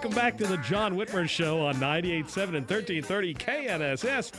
Welcome 0.00 0.16
back 0.16 0.38
to 0.38 0.46
the 0.46 0.56
John 0.56 0.96
Whitmer 0.96 1.28
Show 1.28 1.60
on 1.60 1.74
98.7 1.74 2.56
and 2.56 2.66
1330 2.66 3.34
KNSS, 3.34 4.32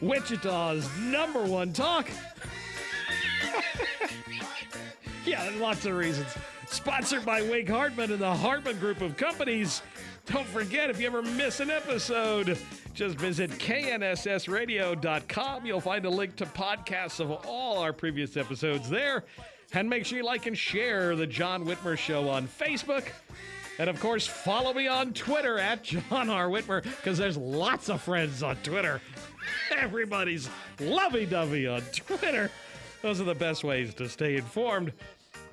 Wichita's 0.00 0.88
number 1.00 1.44
one 1.44 1.72
talk. 1.72 2.08
yeah, 5.26 5.50
lots 5.56 5.86
of 5.86 5.96
reasons. 5.96 6.28
Sponsored 6.68 7.26
by 7.26 7.42
Wink 7.42 7.68
Hartman 7.68 8.12
and 8.12 8.20
the 8.20 8.32
Hartman 8.32 8.78
Group 8.78 9.00
of 9.00 9.16
Companies. 9.16 9.82
Don't 10.26 10.46
forget, 10.46 10.88
if 10.88 11.00
you 11.00 11.08
ever 11.08 11.22
miss 11.22 11.58
an 11.58 11.70
episode, 11.70 12.56
just 12.94 13.16
visit 13.16 13.50
knssradio.com. 13.50 15.66
You'll 15.66 15.80
find 15.80 16.04
a 16.04 16.10
link 16.10 16.36
to 16.36 16.46
podcasts 16.46 17.18
of 17.18 17.32
all 17.44 17.78
our 17.78 17.92
previous 17.92 18.36
episodes 18.36 18.88
there. 18.88 19.24
And 19.72 19.90
make 19.90 20.06
sure 20.06 20.18
you 20.18 20.24
like 20.24 20.46
and 20.46 20.56
share 20.56 21.16
the 21.16 21.26
John 21.26 21.66
Whitmer 21.66 21.98
Show 21.98 22.28
on 22.28 22.46
Facebook. 22.46 23.06
And 23.78 23.88
of 23.88 24.00
course, 24.00 24.26
follow 24.26 24.74
me 24.74 24.88
on 24.88 25.12
Twitter 25.12 25.58
at 25.58 25.84
John 25.84 26.28
R. 26.30 26.48
Whitmer 26.48 26.82
because 26.82 27.16
there's 27.16 27.36
lots 27.36 27.88
of 27.88 28.02
friends 28.02 28.42
on 28.42 28.56
Twitter. 28.56 29.00
Everybody's 29.76 30.50
lovey 30.80 31.26
dovey 31.26 31.68
on 31.68 31.82
Twitter. 31.94 32.50
Those 33.02 33.20
are 33.20 33.24
the 33.24 33.34
best 33.34 33.62
ways 33.62 33.94
to 33.94 34.08
stay 34.08 34.36
informed 34.36 34.92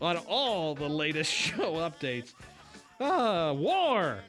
on 0.01 0.17
all 0.27 0.73
the 0.73 0.89
latest 0.89 1.31
show 1.33 1.73
updates. 1.75 2.33
Ah, 2.99 3.53
war. 3.53 4.19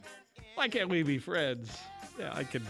Why 0.54 0.68
can't 0.68 0.90
we 0.90 1.02
be 1.02 1.18
friends? 1.18 1.78
Yeah, 2.18 2.32
I 2.34 2.44
can 2.44 2.66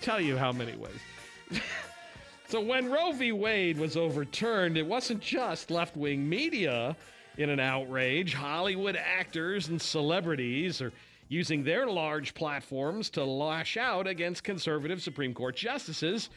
tell 0.00 0.20
you 0.20 0.36
how 0.36 0.52
many 0.52 0.76
ways. 0.76 1.60
so, 2.48 2.60
when 2.60 2.90
Roe 2.90 3.12
v. 3.12 3.32
Wade 3.32 3.78
was 3.78 3.96
overturned, 3.96 4.76
it 4.78 4.86
wasn't 4.86 5.20
just 5.20 5.70
left 5.70 5.96
wing 5.96 6.28
media 6.28 6.96
in 7.36 7.50
an 7.50 7.60
outrage, 7.60 8.34
Hollywood 8.34 8.96
actors 8.96 9.68
and 9.68 9.80
celebrities 9.80 10.80
are 10.80 10.92
using 11.28 11.64
their 11.64 11.86
large 11.86 12.34
platforms 12.34 13.10
to 13.10 13.24
lash 13.24 13.76
out 13.76 14.06
against 14.06 14.44
conservative 14.44 15.02
Supreme 15.02 15.34
Court 15.34 15.56
justices 15.56 16.30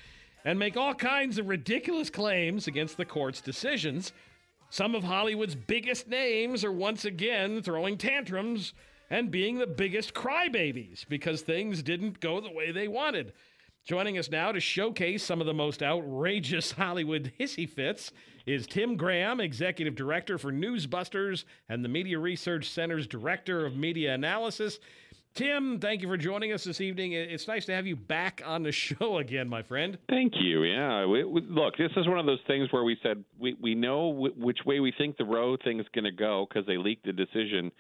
and 0.46 0.58
make 0.58 0.78
all 0.78 0.94
kinds 0.94 1.38
of 1.38 1.48
ridiculous 1.48 2.10
claims 2.10 2.68
against 2.68 2.98
the 2.98 3.06
court's 3.06 3.42
decisions. 3.42 4.14
Some 4.70 4.96
of 4.96 5.04
Hollywood's 5.04 5.56
biggest 5.56 6.08
names 6.08 6.64
are 6.64 6.72
once 6.72 7.06
again 7.06 7.62
throwing 7.62 7.98
tantrums 7.98 8.74
and 9.10 9.32
being 9.32 9.58
the 9.58 9.68
biggest 9.68 10.14
crybabies 10.14 11.08
because 11.08 11.42
things 11.42 11.82
didn't 11.84 12.20
go 12.20 12.40
the 12.40 12.52
way 12.52 12.72
they 12.72 12.88
wanted. 12.88 13.34
Joining 13.86 14.18
us 14.18 14.30
now 14.30 14.52
to 14.52 14.60
showcase 14.60 15.24
some 15.24 15.42
of 15.42 15.48
the 15.48 15.54
most 15.54 15.82
outrageous 15.82 16.72
Hollywood 16.74 17.32
hissy 17.40 17.68
fits 17.68 18.12
is 18.50 18.66
Tim 18.66 18.96
Graham, 18.96 19.40
Executive 19.40 19.94
Director 19.94 20.40
for 20.40 20.52
Newsbusters 20.52 21.44
and 21.70 21.86
the 21.86 21.90
Media 21.90 22.18
Research 22.18 22.68
Center's 22.68 23.06
Director 23.06 23.64
of 23.64 23.76
Media 23.76 24.16
Analysis. 24.16 24.80
Tim, 25.36 25.80
thank 25.80 26.02
you 26.02 26.08
for 26.08 26.18
joining 26.18 26.52
us 26.52 26.64
this 26.64 26.82
evening. 26.82 27.12
It's 27.12 27.48
nice 27.48 27.66
to 27.68 27.76
have 27.76 27.86
you 27.86 27.96
back 27.96 28.42
on 28.44 28.64
the 28.64 28.72
show 28.74 29.20
again, 29.20 29.48
my 29.48 29.62
friend. 29.62 30.00
Thank 30.10 30.34
you. 30.40 30.64
Yeah. 30.64 31.06
We, 31.06 31.24
we, 31.24 31.42
look, 31.42 31.78
this 31.78 31.92
is 31.96 32.08
one 32.08 32.18
of 32.18 32.26
those 32.26 32.40
things 32.48 32.72
where 32.72 32.84
we 32.84 32.98
said 33.04 33.24
we, 33.40 33.56
we 33.62 33.76
know 33.76 34.12
w- 34.12 34.34
which 34.36 34.60
way 34.66 34.80
we 34.80 34.92
think 34.98 35.18
the 35.18 35.26
Roe 35.26 35.56
thing 35.64 35.80
is 35.80 35.86
going 35.94 36.06
to 36.06 36.12
go 36.12 36.48
because 36.50 36.66
they 36.66 36.78
leaked 36.78 37.06
the 37.06 37.14
decision 37.14 37.72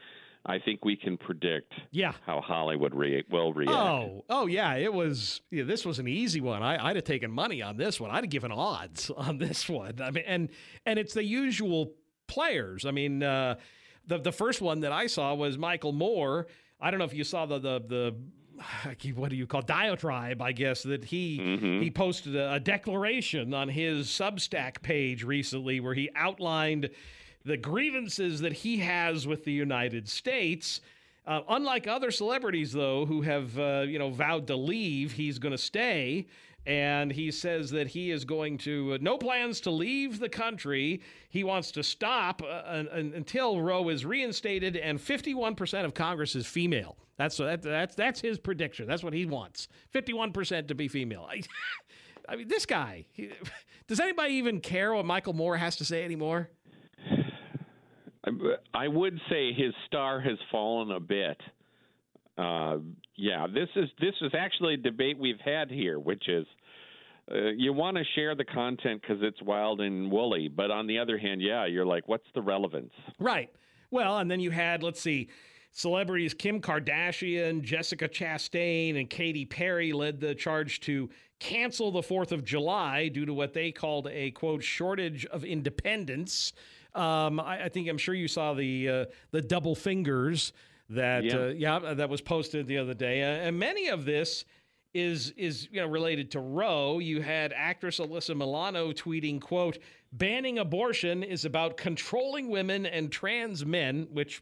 I 0.46 0.58
think 0.58 0.86
we 0.86 0.96
can 0.96 1.18
predict 1.18 1.74
yeah. 1.92 2.14
how 2.26 2.42
Hollywood 2.42 2.96
re- 2.96 3.24
will 3.30 3.54
react. 3.54 3.78
Oh, 3.78 4.24
oh 4.30 4.48
yeah, 4.48 4.76
it 4.76 4.92
was. 4.92 5.42
Yeah, 5.52 5.64
this 5.64 5.86
was 5.86 6.00
an 6.00 6.08
easy 6.08 6.42
one. 6.42 6.64
I, 6.64 6.88
would 6.88 6.96
have 6.96 7.06
taken 7.06 7.30
money 7.30 7.62
on 7.62 7.78
this 7.78 8.00
one. 8.00 8.10
I'd 8.10 8.24
have 8.24 8.30
given 8.30 8.52
odds 8.52 9.10
on 9.18 9.38
this 9.38 9.68
one. 9.68 10.02
I 10.02 10.12
mean, 10.12 10.24
and 10.26 10.50
and 10.86 10.98
it's 10.98 11.14
the 11.14 11.24
usual 11.24 11.92
players. 12.28 12.86
I 12.86 12.92
mean, 12.92 13.22
uh, 13.22 13.56
the 14.08 14.18
the 14.18 14.32
first 14.32 14.62
one 14.62 14.80
that 14.82 14.92
I 14.92 15.08
saw 15.08 15.34
was 15.34 15.58
Michael 15.58 15.92
Moore. 15.92 16.48
I 16.80 16.90
don't 16.90 17.00
know 17.00 17.06
if 17.06 17.14
you 17.14 17.26
saw 17.26 17.46
the 17.46 17.60
the 17.60 17.80
the 17.88 19.14
what 19.16 19.30
do 19.30 19.36
you 19.36 19.46
call 19.46 19.62
diatribe? 19.62 20.42
I 20.42 20.54
guess 20.54 20.84
that 20.84 21.04
he 21.04 21.40
mm-hmm. 21.40 21.82
he 21.82 21.92
posted 21.92 22.36
a, 22.36 22.54
a 22.54 22.60
declaration 22.60 23.54
on 23.54 23.68
his 23.68 24.08
Substack 24.08 24.82
page 24.82 25.24
recently 25.24 25.80
where 25.80 25.94
he 25.94 26.10
outlined 26.16 26.90
the 27.46 27.58
grievances 27.58 28.42
that 28.42 28.54
he 28.54 28.78
has 28.78 29.28
with 29.28 29.44
the 29.46 29.52
United 29.52 30.08
States. 30.08 30.82
Uh, 31.26 31.42
unlike 31.50 31.88
other 31.88 32.12
celebrities, 32.12 32.72
though, 32.72 33.06
who 33.06 33.22
have 33.22 33.58
uh, 33.60 33.86
you 33.88 34.00
know 34.00 34.10
vowed 34.10 34.48
to 34.48 34.56
leave, 34.56 35.12
he's 35.12 35.38
going 35.38 35.52
to 35.52 35.58
stay, 35.58 36.28
and 36.66 37.12
he 37.12 37.32
says 37.32 37.70
that 37.72 37.88
he 37.88 38.12
is 38.12 38.26
going 38.26 38.58
to 38.58 38.94
uh, 38.94 38.98
no 39.02 39.18
plans 39.18 39.62
to 39.62 39.72
leave 39.72 40.20
the 40.20 40.30
country. 40.30 41.02
He 41.30 41.44
wants 41.44 41.72
to 41.72 41.84
stop 41.84 42.42
uh, 42.42 42.84
until 42.92 43.62
Roe 43.62 43.90
is 43.90 44.06
reinstated, 44.06 44.76
and 44.76 45.00
51% 45.00 45.86
of 45.86 45.94
Congress 45.94 46.36
is 46.36 46.48
female. 46.48 46.98
That's 47.18 47.38
that, 47.38 47.62
that's 47.62 47.96
that's 47.96 48.22
his 48.22 48.40
prediction. 48.40 48.88
That's 48.88 49.04
what 49.04 49.14
he 49.14 49.26
wants. 49.26 49.68
51% 49.94 50.68
to 50.70 50.76
be 50.76 50.88
female. 50.88 51.28
I, 51.30 51.42
I 52.30 52.36
mean, 52.38 52.48
this 52.48 52.66
guy. 52.66 53.06
He, 53.12 53.30
does 53.88 54.00
anybody 54.00 54.36
even 54.36 54.62
care 54.62 54.94
what 54.94 55.06
Michael 55.06 55.34
Moore 55.34 55.58
has 55.58 55.76
to 55.78 55.86
say 55.86 56.06
anymore? 56.06 56.50
I 58.74 58.88
would 58.88 59.20
say 59.30 59.54
his 59.54 59.74
star 59.88 60.20
has 60.20 60.38
fallen 60.52 60.92
a 60.92 61.00
bit. 61.00 61.38
Uh, 62.38 62.78
yeah, 63.16 63.48
this 63.48 63.70
is 63.76 63.90
this 64.00 64.16
is 64.22 64.32
actually 64.38 64.76
a 64.76 64.78
debate 64.78 65.18
we've 65.18 65.40
had 65.44 65.70
here, 65.70 66.00
which 66.00 66.28
is 66.28 66.46
uh, 67.32 67.50
you 67.56 67.74
want 67.74 67.98
to 67.98 68.04
share 68.16 68.36
the 68.36 68.46
content 68.46 69.02
because 69.02 69.22
it's 69.22 69.42
wild 69.42 69.82
and 69.82 70.12
woolly, 70.12 70.48
but 70.48 70.72
on 70.72 70.88
the 70.88 70.98
other 70.98 71.18
hand, 71.18 71.42
yeah, 71.42 71.66
you're 71.66 71.86
like, 71.86 72.08
what's 72.08 72.26
the 72.34 72.42
relevance? 72.42 72.92
Right. 73.20 73.52
Well, 73.92 74.18
and 74.18 74.30
then 74.30 74.40
you 74.40 74.52
had, 74.52 74.84
let's 74.84 75.02
see, 75.02 75.30
celebrities 75.72 76.34
Kim 76.34 76.62
Kardashian, 76.62 77.62
Jessica 77.62 78.08
Chastain, 78.08 79.00
and 79.00 79.10
Katy 79.10 79.46
Perry 79.46 79.94
led 79.94 80.20
the 80.20 80.34
charge 80.34 80.80
to 80.82 81.10
cancel 81.40 81.92
the 81.92 82.02
4th 82.02 82.32
of 82.32 82.44
July 82.44 83.08
due 83.08 83.26
to 83.26 83.34
what 83.34 83.54
they 83.54 83.72
called 83.72 84.08
a 84.08 84.32
quote 84.32 84.64
shortage 84.64 85.26
of 85.28 85.44
independence. 85.44 86.54
Um, 86.96 87.40
I, 87.40 87.66
I, 87.66 87.70
think 87.70 87.88
I'm 87.88 87.98
sure 87.98 88.16
you 88.16 88.28
saw 88.28 88.54
the 88.54 88.90
uh, 88.90 89.06
the 89.32 89.42
double 89.42 89.76
fingers 89.76 90.54
that 90.90 91.24
yeah. 91.24 91.38
Uh, 91.38 91.48
yeah. 91.50 91.94
that 91.94 92.10
was 92.10 92.22
posted 92.22 92.68
the 92.68 92.78
other 92.80 92.94
day, 92.96 93.22
uh, 93.22 93.48
and 93.48 93.60
many 93.60 93.90
of 93.90 94.06
this 94.06 94.46
is 94.94 95.32
is 95.38 95.68
you 95.72 95.82
know 95.82 95.88
related 95.88 96.32
to 96.32 96.40
Roe. 96.40 97.00
You 97.00 97.22
had 97.22 97.54
actress 97.54 98.00
Alyssa 98.00 98.36
Milano 98.36 98.92
tweeting, 98.92 99.40
"quote 99.40 99.78
Banning 100.14 100.58
abortion 100.58 101.22
is 101.22 101.46
about 101.46 101.78
controlling 101.78 102.50
women 102.50 102.86
and 102.86 103.12
trans 103.12 103.66
men," 103.66 104.08
which 104.12 104.42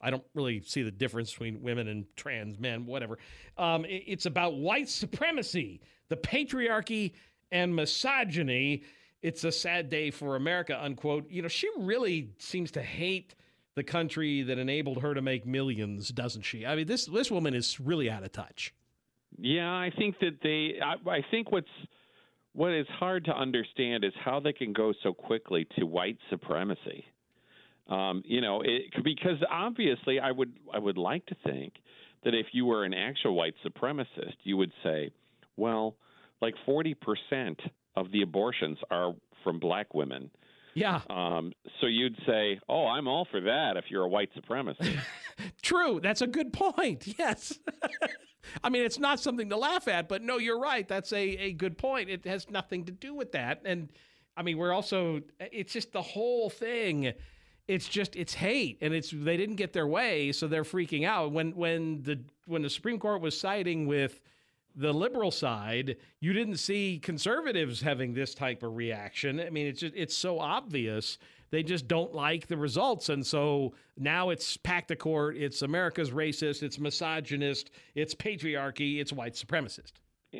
I 0.00 0.10
don't 0.10 0.24
really 0.34 0.62
see 0.62 0.82
the 0.82 0.90
difference 0.90 1.32
between 1.32 1.60
women 1.62 1.88
and 1.88 2.06
trans 2.16 2.58
men, 2.58 2.86
whatever. 2.86 3.18
Um, 3.58 3.84
it, 3.84 4.04
it's 4.06 4.26
about 4.26 4.54
white 4.54 4.88
supremacy, 4.88 5.80
the 6.08 6.16
patriarchy, 6.16 7.12
and 7.50 7.74
misogyny. 7.74 8.84
It's 9.22 9.44
a 9.44 9.52
sad 9.52 9.90
day 9.90 10.10
for 10.10 10.36
America, 10.36 10.82
unquote. 10.82 11.30
You 11.30 11.42
know, 11.42 11.48
she 11.48 11.68
really 11.78 12.30
seems 12.38 12.70
to 12.72 12.82
hate 12.82 13.34
the 13.74 13.84
country 13.84 14.42
that 14.42 14.58
enabled 14.58 15.02
her 15.02 15.14
to 15.14 15.22
make 15.22 15.46
millions, 15.46 16.08
doesn't 16.08 16.42
she? 16.42 16.66
I 16.66 16.74
mean, 16.76 16.86
this 16.86 17.06
this 17.06 17.30
woman 17.30 17.54
is 17.54 17.78
really 17.78 18.10
out 18.10 18.22
of 18.22 18.32
touch. 18.32 18.74
Yeah, 19.38 19.70
I 19.70 19.90
think 19.96 20.18
that 20.20 20.38
they. 20.42 20.80
I, 20.82 21.10
I 21.10 21.24
think 21.30 21.52
what's 21.52 21.68
what 22.52 22.72
is 22.72 22.86
hard 22.88 23.24
to 23.26 23.32
understand 23.32 24.04
is 24.04 24.12
how 24.24 24.40
they 24.40 24.52
can 24.52 24.72
go 24.72 24.92
so 25.02 25.12
quickly 25.12 25.66
to 25.78 25.84
white 25.84 26.18
supremacy. 26.30 27.04
Um, 27.88 28.22
you 28.24 28.40
know, 28.40 28.62
it, 28.62 28.92
because 29.04 29.36
obviously, 29.50 30.18
I 30.18 30.30
would 30.30 30.52
I 30.72 30.78
would 30.78 30.98
like 30.98 31.26
to 31.26 31.36
think 31.44 31.74
that 32.24 32.34
if 32.34 32.46
you 32.52 32.66
were 32.66 32.84
an 32.84 32.94
actual 32.94 33.34
white 33.34 33.54
supremacist, 33.64 34.34
you 34.44 34.56
would 34.56 34.72
say, 34.82 35.10
well, 35.56 35.96
like 36.40 36.54
forty 36.64 36.94
percent 36.94 37.60
of 37.96 38.10
the 38.12 38.22
abortions 38.22 38.78
are 38.90 39.14
from 39.42 39.58
black 39.58 39.94
women. 39.94 40.30
Yeah. 40.74 41.00
Um, 41.10 41.52
so 41.80 41.86
you'd 41.86 42.16
say, 42.26 42.60
"Oh, 42.68 42.86
I'm 42.86 43.08
all 43.08 43.26
for 43.30 43.40
that." 43.40 43.76
If 43.76 43.86
you're 43.90 44.04
a 44.04 44.08
white 44.08 44.30
supremacist. 44.34 44.98
True. 45.62 46.00
That's 46.02 46.22
a 46.22 46.26
good 46.26 46.52
point. 46.52 47.06
Yes. 47.18 47.58
I 48.64 48.70
mean, 48.70 48.82
it's 48.82 48.98
not 48.98 49.20
something 49.20 49.50
to 49.50 49.56
laugh 49.56 49.86
at, 49.86 50.08
but 50.08 50.22
no, 50.22 50.38
you're 50.38 50.58
right. 50.58 50.88
That's 50.88 51.12
a, 51.12 51.22
a 51.22 51.52
good 51.52 51.76
point. 51.76 52.08
It 52.08 52.24
has 52.24 52.48
nothing 52.48 52.86
to 52.86 52.92
do 52.92 53.14
with 53.14 53.32
that. 53.32 53.60
And 53.66 53.90
I 54.34 54.42
mean, 54.42 54.56
we're 54.56 54.72
also, 54.72 55.20
it's 55.38 55.74
just 55.74 55.92
the 55.92 56.00
whole 56.00 56.48
thing. 56.48 57.12
It's 57.68 57.86
just 57.86 58.16
it's 58.16 58.32
hate, 58.32 58.78
and 58.80 58.94
it's 58.94 59.10
they 59.10 59.36
didn't 59.36 59.56
get 59.56 59.74
their 59.74 59.86
way, 59.86 60.32
so 60.32 60.48
they're 60.48 60.64
freaking 60.64 61.04
out. 61.04 61.32
When 61.32 61.52
when 61.52 62.02
the 62.02 62.20
when 62.46 62.62
the 62.62 62.70
Supreme 62.70 62.98
Court 62.98 63.20
was 63.20 63.38
siding 63.38 63.86
with 63.86 64.20
the 64.76 64.92
liberal 64.92 65.30
side, 65.30 65.96
you 66.20 66.32
didn't 66.32 66.56
see 66.56 66.98
conservatives 67.02 67.80
having 67.80 68.14
this 68.14 68.34
type 68.34 68.62
of 68.62 68.76
reaction. 68.76 69.40
I 69.40 69.50
mean, 69.50 69.66
it's 69.66 69.80
just 69.80 69.94
it's 69.96 70.16
so 70.16 70.38
obvious 70.38 71.18
they 71.50 71.62
just 71.62 71.88
don't 71.88 72.14
like 72.14 72.46
the 72.46 72.56
results. 72.56 73.08
And 73.08 73.26
so 73.26 73.74
now 73.96 74.30
it's 74.30 74.56
packed 74.56 74.88
the 74.88 74.96
court. 74.96 75.36
It's 75.36 75.62
America's 75.62 76.10
racist. 76.10 76.62
It's 76.62 76.78
misogynist. 76.78 77.70
It's 77.94 78.14
patriarchy. 78.14 79.00
It's 79.00 79.12
white 79.12 79.34
supremacist. 79.34 79.92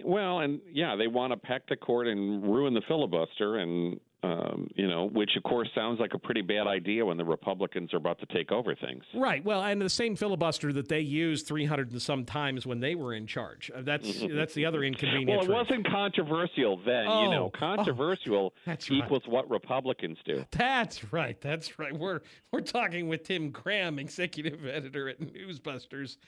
Well, 0.04 0.40
and 0.40 0.60
yeah, 0.70 0.94
they 0.94 1.08
want 1.08 1.32
to 1.32 1.36
pack 1.36 1.62
the 1.68 1.76
court 1.76 2.06
and 2.06 2.44
ruin 2.44 2.74
the 2.74 2.82
filibuster, 2.86 3.56
and 3.56 3.98
um, 4.22 4.68
you 4.74 4.86
know, 4.86 5.08
which 5.08 5.30
of 5.36 5.42
course 5.42 5.68
sounds 5.74 5.98
like 5.98 6.12
a 6.12 6.18
pretty 6.18 6.42
bad 6.42 6.66
idea 6.66 7.04
when 7.06 7.16
the 7.16 7.24
Republicans 7.24 7.94
are 7.94 7.96
about 7.96 8.18
to 8.20 8.26
take 8.26 8.52
over 8.52 8.74
things. 8.74 9.02
Right. 9.14 9.42
Well, 9.42 9.62
and 9.62 9.80
the 9.80 9.88
same 9.88 10.14
filibuster 10.14 10.72
that 10.74 10.88
they 10.88 11.00
used 11.00 11.46
300 11.46 11.92
and 11.92 12.02
some 12.02 12.26
times 12.26 12.66
when 12.66 12.80
they 12.80 12.94
were 12.94 13.14
in 13.14 13.26
charge. 13.26 13.70
Uh, 13.74 13.80
that's 13.82 14.20
that's 14.34 14.52
the 14.52 14.66
other 14.66 14.84
inconvenient. 14.84 15.28
well, 15.28 15.40
it 15.40 15.50
wasn't 15.50 15.88
controversial 15.88 16.78
then. 16.84 17.06
Oh, 17.08 17.24
you 17.24 17.30
know, 17.30 17.44
oh, 17.46 17.50
controversial 17.58 18.52
oh, 18.66 18.76
equals 18.90 19.22
right. 19.24 19.32
what 19.32 19.50
Republicans 19.50 20.18
do. 20.26 20.44
That's 20.50 21.12
right. 21.12 21.40
That's 21.40 21.78
right. 21.78 21.96
We're 21.96 22.20
we're 22.52 22.60
talking 22.60 23.08
with 23.08 23.24
Tim 23.24 23.50
Graham, 23.50 23.98
executive 23.98 24.66
editor 24.66 25.08
at 25.08 25.20
Newsbusters. 25.20 26.18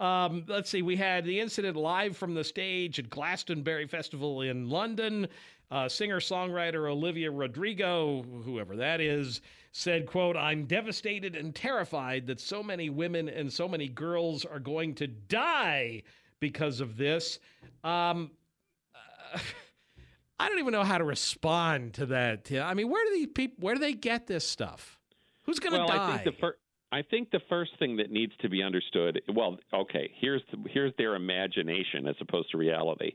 Um, 0.00 0.44
let's 0.48 0.70
see. 0.70 0.82
We 0.82 0.96
had 0.96 1.24
the 1.24 1.38
incident 1.38 1.76
live 1.76 2.16
from 2.16 2.34
the 2.34 2.44
stage 2.44 2.98
at 2.98 3.10
Glastonbury 3.10 3.86
Festival 3.86 4.40
in 4.40 4.68
London. 4.68 5.28
Uh, 5.72 5.88
singer-songwriter 5.88 6.90
Olivia 6.90 7.30
Rodrigo, 7.30 8.22
whoever 8.44 8.76
that 8.76 9.00
is, 9.00 9.40
said, 9.72 10.04
quote, 10.04 10.36
I'm 10.36 10.66
devastated 10.66 11.34
and 11.34 11.54
terrified 11.54 12.26
that 12.26 12.40
so 12.40 12.62
many 12.62 12.90
women 12.90 13.26
and 13.30 13.50
so 13.50 13.66
many 13.66 13.88
girls 13.88 14.44
are 14.44 14.60
going 14.60 14.94
to 14.96 15.06
die 15.06 16.02
because 16.40 16.82
of 16.82 16.98
this. 16.98 17.38
Um, 17.84 18.32
uh, 19.34 19.38
I 20.38 20.50
don't 20.50 20.58
even 20.58 20.72
know 20.72 20.84
how 20.84 20.98
to 20.98 21.04
respond 21.04 21.94
to 21.94 22.04
that. 22.06 22.52
I 22.52 22.74
mean, 22.74 22.90
where 22.90 23.06
do 23.06 23.12
these 23.14 23.28
people, 23.34 23.56
where 23.60 23.74
do 23.74 23.80
they 23.80 23.94
get 23.94 24.26
this 24.26 24.46
stuff? 24.46 24.98
Who's 25.44 25.58
going 25.58 25.72
to 25.72 25.78
well, 25.78 25.88
die? 25.88 26.12
I 26.12 26.18
think, 26.18 26.24
the 26.36 26.38
fir- 26.38 26.56
I 26.92 27.00
think 27.00 27.30
the 27.30 27.40
first 27.48 27.70
thing 27.78 27.96
that 27.96 28.10
needs 28.10 28.34
to 28.42 28.50
be 28.50 28.62
understood, 28.62 29.22
well, 29.34 29.56
okay, 29.72 30.10
here's 30.20 30.42
the, 30.50 30.58
here's 30.68 30.92
their 30.98 31.14
imagination 31.14 32.06
as 32.06 32.16
opposed 32.20 32.50
to 32.50 32.58
reality 32.58 33.12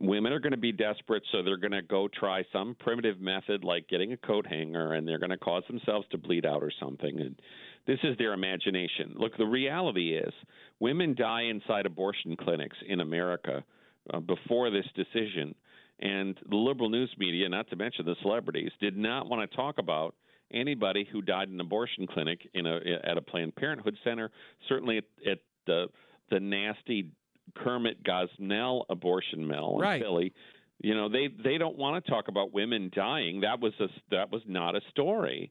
women 0.00 0.32
are 0.32 0.40
going 0.40 0.52
to 0.52 0.56
be 0.56 0.72
desperate, 0.72 1.22
so 1.32 1.42
they're 1.42 1.56
going 1.56 1.72
to 1.72 1.82
go 1.82 2.08
try 2.08 2.44
some 2.52 2.76
primitive 2.78 3.20
method 3.20 3.64
like 3.64 3.88
getting 3.88 4.12
a 4.12 4.16
coat 4.16 4.46
hanger, 4.46 4.94
and 4.94 5.06
they're 5.06 5.18
going 5.18 5.30
to 5.30 5.38
cause 5.38 5.62
themselves 5.68 6.06
to 6.10 6.18
bleed 6.18 6.46
out 6.46 6.62
or 6.62 6.72
something. 6.80 7.20
And 7.20 7.40
this 7.86 7.98
is 8.02 8.16
their 8.18 8.32
imagination. 8.32 9.14
Look, 9.16 9.36
the 9.36 9.46
reality 9.46 10.16
is 10.16 10.32
women 10.80 11.14
die 11.14 11.42
inside 11.42 11.86
abortion 11.86 12.36
clinics 12.36 12.76
in 12.86 13.00
America 13.00 13.64
uh, 14.12 14.20
before 14.20 14.70
this 14.70 14.86
decision. 14.94 15.54
And 16.00 16.36
the 16.48 16.56
liberal 16.56 16.90
news 16.90 17.14
media, 17.18 17.48
not 17.48 17.68
to 17.70 17.76
mention 17.76 18.04
the 18.04 18.16
celebrities, 18.22 18.72
did 18.80 18.96
not 18.96 19.28
want 19.28 19.48
to 19.48 19.56
talk 19.56 19.78
about 19.78 20.14
anybody 20.52 21.08
who 21.10 21.22
died 21.22 21.48
in 21.48 21.54
an 21.54 21.60
abortion 21.60 22.06
clinic 22.06 22.48
in 22.54 22.66
a 22.66 22.78
at 23.04 23.16
a 23.16 23.22
Planned 23.22 23.54
Parenthood 23.54 23.96
center. 24.04 24.30
Certainly 24.68 24.98
at, 24.98 25.04
at 25.30 25.38
the 25.66 25.86
the 26.30 26.40
nasty 26.40 27.10
Kermit 27.56 28.02
Gosnell 28.04 28.84
abortion 28.88 29.46
mill 29.46 29.76
in 29.76 29.82
right. 29.82 30.02
Philly. 30.02 30.32
You 30.80 30.94
know, 30.94 31.08
they 31.08 31.28
they 31.42 31.58
don't 31.58 31.78
want 31.78 32.04
to 32.04 32.10
talk 32.10 32.28
about 32.28 32.52
women 32.52 32.90
dying. 32.94 33.40
That 33.42 33.60
was 33.60 33.72
a 33.80 33.86
that 34.10 34.32
was 34.32 34.42
not 34.46 34.74
a 34.74 34.80
story. 34.90 35.50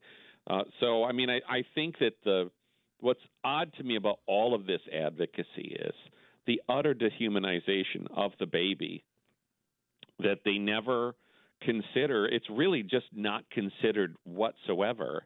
Uh, 0.49 0.63
so 0.79 1.03
I 1.03 1.11
mean, 1.11 1.29
I, 1.29 1.39
I 1.47 1.63
think 1.73 1.99
that 1.99 2.13
the 2.23 2.51
what's 2.99 3.21
odd 3.43 3.73
to 3.77 3.83
me 3.83 3.95
about 3.95 4.19
all 4.27 4.53
of 4.53 4.65
this 4.65 4.81
advocacy 4.93 5.77
is 5.79 5.95
the 6.47 6.61
utter 6.67 6.93
dehumanization 6.93 8.07
of 8.15 8.31
the 8.39 8.45
baby 8.45 9.03
that 10.19 10.39
they 10.45 10.57
never 10.57 11.15
consider. 11.61 12.25
It's 12.27 12.49
really 12.49 12.83
just 12.83 13.05
not 13.13 13.43
considered 13.51 14.15
whatsoever. 14.23 15.25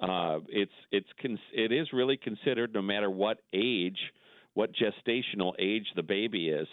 Uh, 0.00 0.40
it's 0.48 0.72
it's 0.90 1.08
it 1.52 1.72
is 1.72 1.92
really 1.92 2.16
considered 2.16 2.74
no 2.74 2.82
matter 2.82 3.10
what 3.10 3.38
age 3.52 3.98
what 4.54 4.70
gestational 4.72 5.52
age 5.58 5.86
the 5.96 6.02
baby 6.02 6.48
is, 6.48 6.68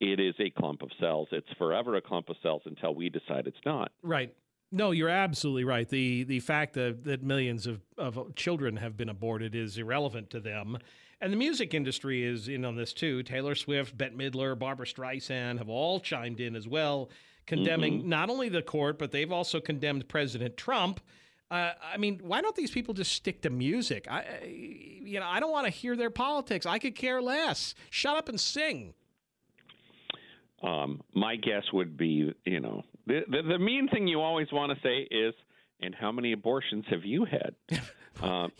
it 0.00 0.18
is 0.18 0.34
a 0.40 0.50
clump 0.50 0.82
of 0.82 0.90
cells. 0.98 1.28
It's 1.30 1.48
forever 1.58 1.96
a 1.96 2.00
clump 2.00 2.28
of 2.28 2.36
cells 2.42 2.62
until 2.64 2.94
we 2.94 3.08
decide 3.08 3.46
it's 3.46 3.56
not. 3.64 3.92
Right. 4.02 4.34
No, 4.72 4.90
you're 4.90 5.08
absolutely 5.08 5.64
right. 5.64 5.88
The 5.88 6.24
the 6.24 6.40
fact 6.40 6.74
that, 6.74 7.04
that 7.04 7.22
millions 7.22 7.66
of, 7.66 7.82
of 7.98 8.34
children 8.34 8.76
have 8.76 8.96
been 8.96 9.10
aborted 9.10 9.54
is 9.54 9.76
irrelevant 9.76 10.30
to 10.30 10.40
them. 10.40 10.78
And 11.20 11.32
the 11.32 11.36
music 11.36 11.72
industry 11.72 12.24
is 12.24 12.48
in 12.48 12.64
on 12.64 12.74
this 12.74 12.92
too. 12.92 13.22
Taylor 13.22 13.54
Swift, 13.54 13.96
Bette 13.96 14.16
Midler, 14.16 14.58
Barbra 14.58 14.86
Streisand 14.86 15.58
have 15.58 15.68
all 15.68 16.00
chimed 16.00 16.40
in 16.40 16.56
as 16.56 16.66
well, 16.66 17.10
condemning 17.46 18.00
mm-hmm. 18.00 18.08
not 18.08 18.28
only 18.28 18.48
the 18.48 18.62
court, 18.62 18.98
but 18.98 19.12
they've 19.12 19.30
also 19.30 19.60
condemned 19.60 20.08
President 20.08 20.56
Trump 20.56 21.00
uh, 21.52 21.74
I 21.92 21.98
mean, 21.98 22.18
why 22.22 22.40
don't 22.40 22.56
these 22.56 22.70
people 22.70 22.94
just 22.94 23.12
stick 23.12 23.42
to 23.42 23.50
music? 23.50 24.06
I, 24.10 24.24
you 24.46 25.20
know, 25.20 25.26
I 25.26 25.38
don't 25.38 25.52
want 25.52 25.66
to 25.66 25.70
hear 25.70 25.96
their 25.96 26.08
politics. 26.08 26.64
I 26.64 26.78
could 26.78 26.94
care 26.94 27.20
less. 27.20 27.74
Shut 27.90 28.16
up 28.16 28.30
and 28.30 28.40
sing. 28.40 28.94
Um, 30.62 31.02
my 31.12 31.36
guess 31.36 31.64
would 31.74 31.98
be, 31.98 32.32
you 32.46 32.60
know, 32.60 32.84
the, 33.06 33.20
the, 33.28 33.42
the 33.42 33.58
mean 33.58 33.88
thing 33.88 34.08
you 34.08 34.22
always 34.22 34.46
want 34.50 34.72
to 34.72 34.78
say 34.82 35.06
is, 35.14 35.34
"And 35.80 35.94
how 35.94 36.10
many 36.10 36.32
abortions 36.32 36.86
have 36.88 37.04
you 37.04 37.26
had?" 37.26 37.54
um, 38.22 38.50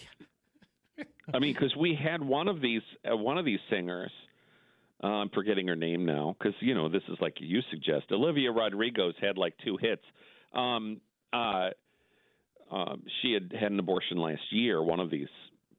I 1.33 1.39
mean, 1.39 1.55
because 1.55 1.75
we 1.75 1.95
had 1.95 2.23
one 2.23 2.49
of 2.49 2.61
these 2.61 2.83
uh, 3.11 3.17
one 3.17 3.39
of 3.39 3.47
these 3.47 3.61
singers. 3.71 4.13
Uh, 5.03 5.07
I'm 5.07 5.31
forgetting 5.31 5.67
her 5.69 5.77
name 5.77 6.05
now 6.05 6.37
because 6.39 6.55
you 6.61 6.75
know 6.75 6.91
this 6.91 7.03
is 7.09 7.17
like 7.21 7.37
you 7.39 7.61
suggest. 7.71 8.13
Olivia 8.13 8.53
Rodrigo's 8.53 9.15
had 9.21 9.39
like 9.39 9.55
two 9.65 9.79
hits. 9.81 10.05
Um, 10.53 11.01
uh, 12.73 12.77
um, 12.77 13.03
she 13.21 13.33
had 13.33 13.53
had 13.59 13.73
an 13.73 13.79
abortion 13.79 14.19
last 14.19 14.43
year. 14.51 14.83
One 14.83 15.01
of 15.01 15.11
these 15.11 15.29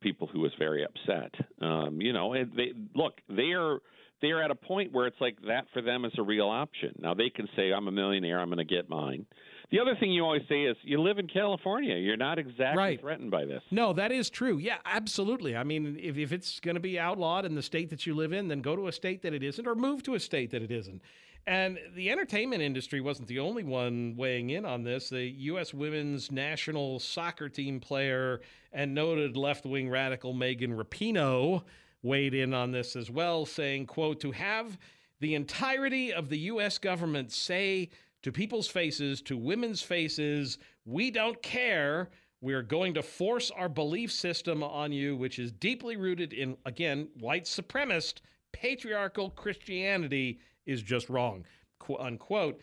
people 0.02 0.28
who 0.28 0.42
was 0.42 0.52
very 0.60 0.86
upset. 0.86 1.34
Um, 1.62 2.00
you 2.02 2.14
know, 2.14 2.34
and 2.34 2.52
they 2.56 2.74
look 2.94 3.14
they 3.30 3.54
are 3.54 3.80
they 4.22 4.30
are 4.30 4.42
at 4.42 4.52
a 4.52 4.56
point 4.56 4.92
where 4.94 5.08
it's 5.08 5.20
like 5.20 5.38
that 5.48 5.66
for 5.74 5.82
them 5.82 6.06
is 6.06 6.12
a 6.18 6.24
real 6.24 6.48
option. 6.48 6.94
Now 7.00 7.14
they 7.14 7.30
can 7.30 7.48
say, 7.56 7.72
"I'm 7.72 7.88
a 7.88 7.92
millionaire. 7.92 8.40
I'm 8.40 8.50
going 8.50 8.66
to 8.66 8.76
get 8.76 8.90
mine." 8.90 9.26
The 9.72 9.80
other 9.80 9.96
thing 10.00 10.12
you 10.12 10.24
always 10.24 10.44
say 10.48 10.64
is, 10.64 10.78
"You 10.84 11.02
live 11.02 11.18
in 11.18 11.28
California. 11.28 11.96
You're 11.96 12.18
not 12.18 12.38
exactly 12.38 12.78
right. 12.78 13.02
threatened 13.02 13.32
by 13.32 13.46
this." 13.46 13.62
No, 13.72 13.94
that 13.94 14.12
is 14.12 14.30
true. 14.30 14.58
Yeah, 14.58 14.78
absolutely. 14.86 15.56
I 15.56 15.64
mean, 15.64 15.98
if 16.00 16.18
if 16.18 16.32
it's 16.32 16.60
going 16.60 16.76
to 16.76 16.82
be 16.82 17.00
outlawed 17.00 17.46
in 17.46 17.56
the 17.56 17.62
state 17.62 17.90
that 17.90 18.06
you 18.06 18.14
live 18.14 18.34
in, 18.34 18.48
then 18.48 18.62
go 18.62 18.76
to 18.76 18.88
a 18.88 18.92
state 18.92 19.24
that 19.24 19.34
it 19.34 19.44
isn't, 19.44 19.68
or 19.68 19.76
move 19.76 20.04
to 20.04 20.16
a 20.16 20.20
state 20.20 20.52
that 20.52 20.62
it 20.62 20.72
isn't. 20.72 21.02
And 21.46 21.78
the 21.94 22.10
entertainment 22.10 22.62
industry 22.62 23.02
wasn't 23.02 23.28
the 23.28 23.40
only 23.40 23.64
one 23.64 24.16
weighing 24.16 24.52
in 24.52 24.64
on 24.64 24.84
this. 24.84 25.10
The 25.10 25.26
U.S. 25.26 25.74
women's 25.74 26.32
national 26.32 27.00
soccer 27.00 27.50
team 27.50 27.82
player 27.82 28.40
and 28.72 28.96
noted 28.96 29.36
left-wing 29.36 29.90
radical 29.90 30.34
Megan 30.34 30.78
Rapinoe 30.78 31.64
weighed 32.02 32.34
in 32.34 32.54
on 32.54 32.72
this 32.72 32.96
as 32.96 33.12
well, 33.12 33.46
saying, 33.46 33.88
quote, 33.88 34.22
to 34.22 34.32
have 34.32 34.78
the 35.20 35.36
entirety 35.36 36.14
of 36.14 36.30
the 36.30 36.40
U.S. 36.40 36.78
government 36.78 37.32
say 37.32 37.90
to 38.22 38.32
people's 38.32 38.68
faces, 38.68 39.22
to 39.24 39.38
women's 39.38 39.82
faces, 39.82 40.58
we 40.86 41.12
don't 41.12 41.42
care 41.42 42.10
We 42.44 42.54
are 42.56 42.62
going 42.62 42.94
to 42.96 43.02
force 43.02 43.52
our 43.52 43.70
belief 43.70 44.12
system 44.12 44.64
on 44.64 44.92
you, 44.92 45.16
which 45.16 45.40
is 45.40 45.54
deeply 45.54 45.96
rooted 45.96 46.34
in, 46.34 46.58
again, 46.66 47.08
white 47.22 47.46
supremacist, 47.46 48.16
patriarchal 48.52 49.30
Christianity 49.30 50.40
is 50.66 50.82
just 50.82 51.10
wrong, 51.10 51.46
Qu- 51.80 51.98
unquote. 51.98 52.62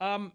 Um, 0.00 0.32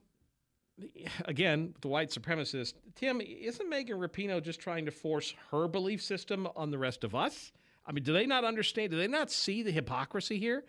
again, 1.25 1.73
the 1.81 1.87
white 1.87 2.09
supremacist, 2.09 2.73
Tim, 2.95 3.21
isn't 3.21 3.69
Megan 3.69 3.97
Rapinoe 3.97 4.41
just 4.41 4.59
trying 4.59 4.85
to 4.85 4.91
force 4.91 5.33
her 5.51 5.67
belief 5.67 6.01
system 6.01 6.47
on 6.55 6.71
the 6.71 6.77
rest 6.77 7.03
of 7.03 7.15
us? 7.15 7.51
I 7.85 7.91
mean, 7.91 8.03
do 8.03 8.13
they 8.13 8.25
not 8.25 8.43
understand? 8.43 8.91
Do 8.91 8.97
they 8.97 9.07
not 9.07 9.29
see 9.31 9.63
the 9.63 9.71
hypocrisy 9.71 10.39
here? 10.39 10.63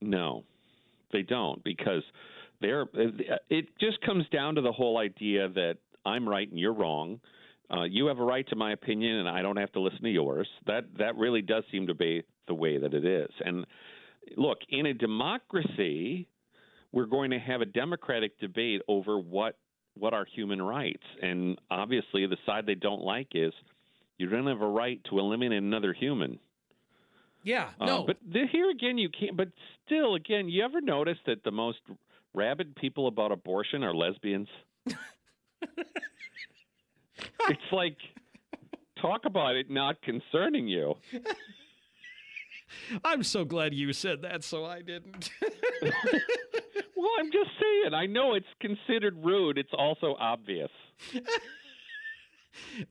No, 0.00 0.44
they 1.12 1.22
don't 1.22 1.62
because 1.64 2.02
they're. 2.60 2.86
It 3.50 3.66
just 3.78 4.00
comes 4.02 4.24
down 4.30 4.54
to 4.54 4.60
the 4.60 4.72
whole 4.72 4.98
idea 4.98 5.48
that 5.50 5.76
I'm 6.06 6.28
right 6.28 6.48
and 6.48 6.58
you're 6.58 6.72
wrong. 6.72 7.20
Uh, 7.70 7.82
you 7.82 8.06
have 8.06 8.18
a 8.18 8.24
right 8.24 8.48
to 8.48 8.56
my 8.56 8.72
opinion, 8.72 9.16
and 9.16 9.28
I 9.28 9.42
don't 9.42 9.58
have 9.58 9.72
to 9.72 9.80
listen 9.80 10.02
to 10.02 10.10
yours. 10.10 10.48
That 10.66 10.84
that 10.98 11.16
really 11.16 11.42
does 11.42 11.64
seem 11.70 11.88
to 11.88 11.94
be 11.94 12.22
the 12.46 12.54
way 12.54 12.78
that 12.78 12.94
it 12.94 13.04
is. 13.04 13.30
And 13.44 13.66
look, 14.36 14.58
in 14.68 14.86
a 14.86 14.94
democracy, 14.94 16.28
we're 16.92 17.06
going 17.06 17.30
to 17.30 17.38
have 17.38 17.60
a 17.60 17.66
democratic 17.66 18.38
debate 18.40 18.82
over 18.88 19.18
what 19.18 19.56
what 19.94 20.14
are 20.14 20.24
human 20.24 20.62
rights, 20.62 21.02
and 21.22 21.58
obviously, 21.70 22.24
the 22.26 22.36
side 22.46 22.66
they 22.66 22.76
don't 22.76 23.02
like 23.02 23.28
is 23.34 23.52
you 24.16 24.28
don't 24.28 24.46
have 24.46 24.60
a 24.62 24.66
right 24.68 25.02
to 25.10 25.18
eliminate 25.18 25.58
another 25.60 25.92
human. 25.92 26.38
Yeah, 27.42 27.70
Uh, 27.80 27.86
no. 27.86 28.04
but 28.06 28.16
the, 28.30 28.46
here 28.50 28.70
again, 28.70 28.96
you 28.98 29.08
can't. 29.08 29.36
But 29.36 29.48
still, 29.86 30.14
again, 30.14 30.48
you 30.48 30.62
ever 30.64 30.80
notice 30.80 31.18
that 31.26 31.42
the 31.42 31.50
most 31.50 31.78
rabid 32.34 32.76
people 32.76 33.08
about 33.08 33.32
abortion 33.32 33.82
are 33.82 33.92
lesbians? 33.94 34.48
it's 37.48 37.72
like 37.72 37.96
talk 39.00 39.24
about 39.24 39.56
it 39.56 39.70
not 39.70 40.00
concerning 40.02 40.68
you. 40.68 40.94
I'm 43.04 43.22
so 43.22 43.44
glad 43.44 43.74
you 43.74 43.92
said 43.92 44.22
that, 44.22 44.44
so 44.44 44.64
I 44.64 44.82
didn't. 44.82 45.30
Well, 46.98 47.10
I'm 47.20 47.30
just 47.30 47.50
saying. 47.62 47.94
I 47.94 48.06
know 48.06 48.34
it's 48.34 48.44
considered 48.60 49.24
rude. 49.24 49.56
It's 49.56 49.72
also 49.72 50.16
obvious. 50.18 50.70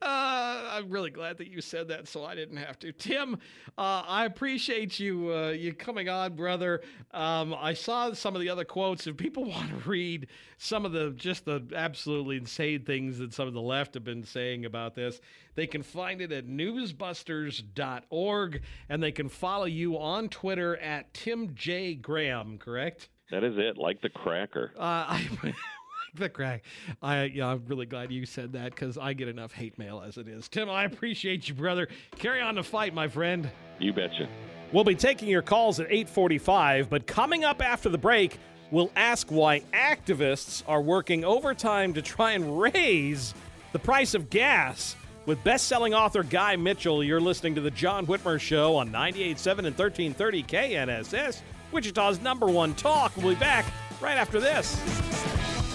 Uh, 0.02 0.68
I'm 0.72 0.90
really 0.90 1.10
glad 1.10 1.38
that 1.38 1.48
you 1.48 1.60
said 1.60 1.88
that, 1.88 2.06
so 2.08 2.24
I 2.24 2.34
didn't 2.34 2.56
have 2.58 2.78
to. 2.80 2.92
Tim, 2.92 3.34
uh, 3.76 4.02
I 4.06 4.26
appreciate 4.26 5.00
you 5.00 5.32
uh, 5.32 5.50
you 5.50 5.72
coming 5.72 6.08
on, 6.08 6.34
brother. 6.34 6.82
Um, 7.12 7.54
I 7.54 7.74
saw 7.74 8.12
some 8.12 8.34
of 8.34 8.40
the 8.40 8.48
other 8.48 8.64
quotes. 8.64 9.06
If 9.06 9.16
people 9.16 9.44
want 9.46 9.68
to 9.70 9.76
read 9.88 10.26
some 10.58 10.84
of 10.84 10.92
the 10.92 11.12
just 11.16 11.44
the 11.44 11.62
absolutely 11.74 12.36
insane 12.36 12.84
things 12.84 13.18
that 13.18 13.34
some 13.34 13.48
of 13.48 13.54
the 13.54 13.60
left 13.60 13.94
have 13.94 14.04
been 14.04 14.24
saying 14.24 14.64
about 14.64 14.94
this, 14.94 15.20
they 15.54 15.66
can 15.66 15.82
find 15.82 16.20
it 16.20 16.30
at 16.32 16.46
newsbusters.org, 16.46 18.62
and 18.88 19.02
they 19.02 19.12
can 19.12 19.28
follow 19.28 19.64
you 19.64 19.98
on 19.98 20.28
Twitter 20.28 20.76
at 20.76 21.12
Tim 21.14 21.54
J 21.54 21.94
Graham. 21.94 22.58
Correct? 22.58 23.08
That 23.30 23.44
is 23.44 23.58
it, 23.58 23.76
like 23.76 24.00
the 24.00 24.08
cracker. 24.08 24.72
Uh, 24.76 25.04
I 25.08 25.28
the 26.18 26.28
crack. 26.28 26.62
I 27.02 27.24
yeah, 27.24 27.48
I'm 27.48 27.64
really 27.66 27.86
glad 27.86 28.12
you 28.12 28.26
said 28.26 28.52
that 28.52 28.74
because 28.74 28.98
I 28.98 29.12
get 29.12 29.28
enough 29.28 29.52
hate 29.52 29.78
mail 29.78 30.02
as 30.06 30.16
it 30.16 30.28
is. 30.28 30.48
Tim, 30.48 30.68
I 30.68 30.84
appreciate 30.84 31.48
you, 31.48 31.54
brother. 31.54 31.88
Carry 32.18 32.40
on 32.40 32.56
the 32.56 32.62
fight, 32.62 32.94
my 32.94 33.08
friend. 33.08 33.48
You 33.78 33.92
betcha. 33.92 34.28
We'll 34.72 34.84
be 34.84 34.94
taking 34.94 35.28
your 35.28 35.42
calls 35.42 35.80
at 35.80 35.88
8:45, 35.88 36.90
but 36.90 37.06
coming 37.06 37.44
up 37.44 37.62
after 37.62 37.88
the 37.88 37.98
break, 37.98 38.38
we'll 38.70 38.90
ask 38.96 39.30
why 39.30 39.60
activists 39.72 40.62
are 40.68 40.82
working 40.82 41.24
overtime 41.24 41.94
to 41.94 42.02
try 42.02 42.32
and 42.32 42.60
raise 42.60 43.34
the 43.72 43.78
price 43.78 44.14
of 44.14 44.30
gas. 44.30 44.96
With 45.26 45.44
best-selling 45.44 45.92
author 45.92 46.22
Guy 46.22 46.56
Mitchell, 46.56 47.04
you're 47.04 47.20
listening 47.20 47.54
to 47.56 47.60
the 47.60 47.70
John 47.70 48.06
Whitmer 48.06 48.40
Show 48.40 48.76
on 48.76 48.90
98.7 48.90 49.66
and 49.66 49.76
1330 49.76 50.42
KNSS, 50.42 51.42
Wichita's 51.70 52.20
number 52.22 52.46
one 52.46 52.74
talk. 52.74 53.14
We'll 53.16 53.34
be 53.34 53.34
back 53.34 53.66
right 54.00 54.16
after 54.16 54.40
this. 54.40 54.80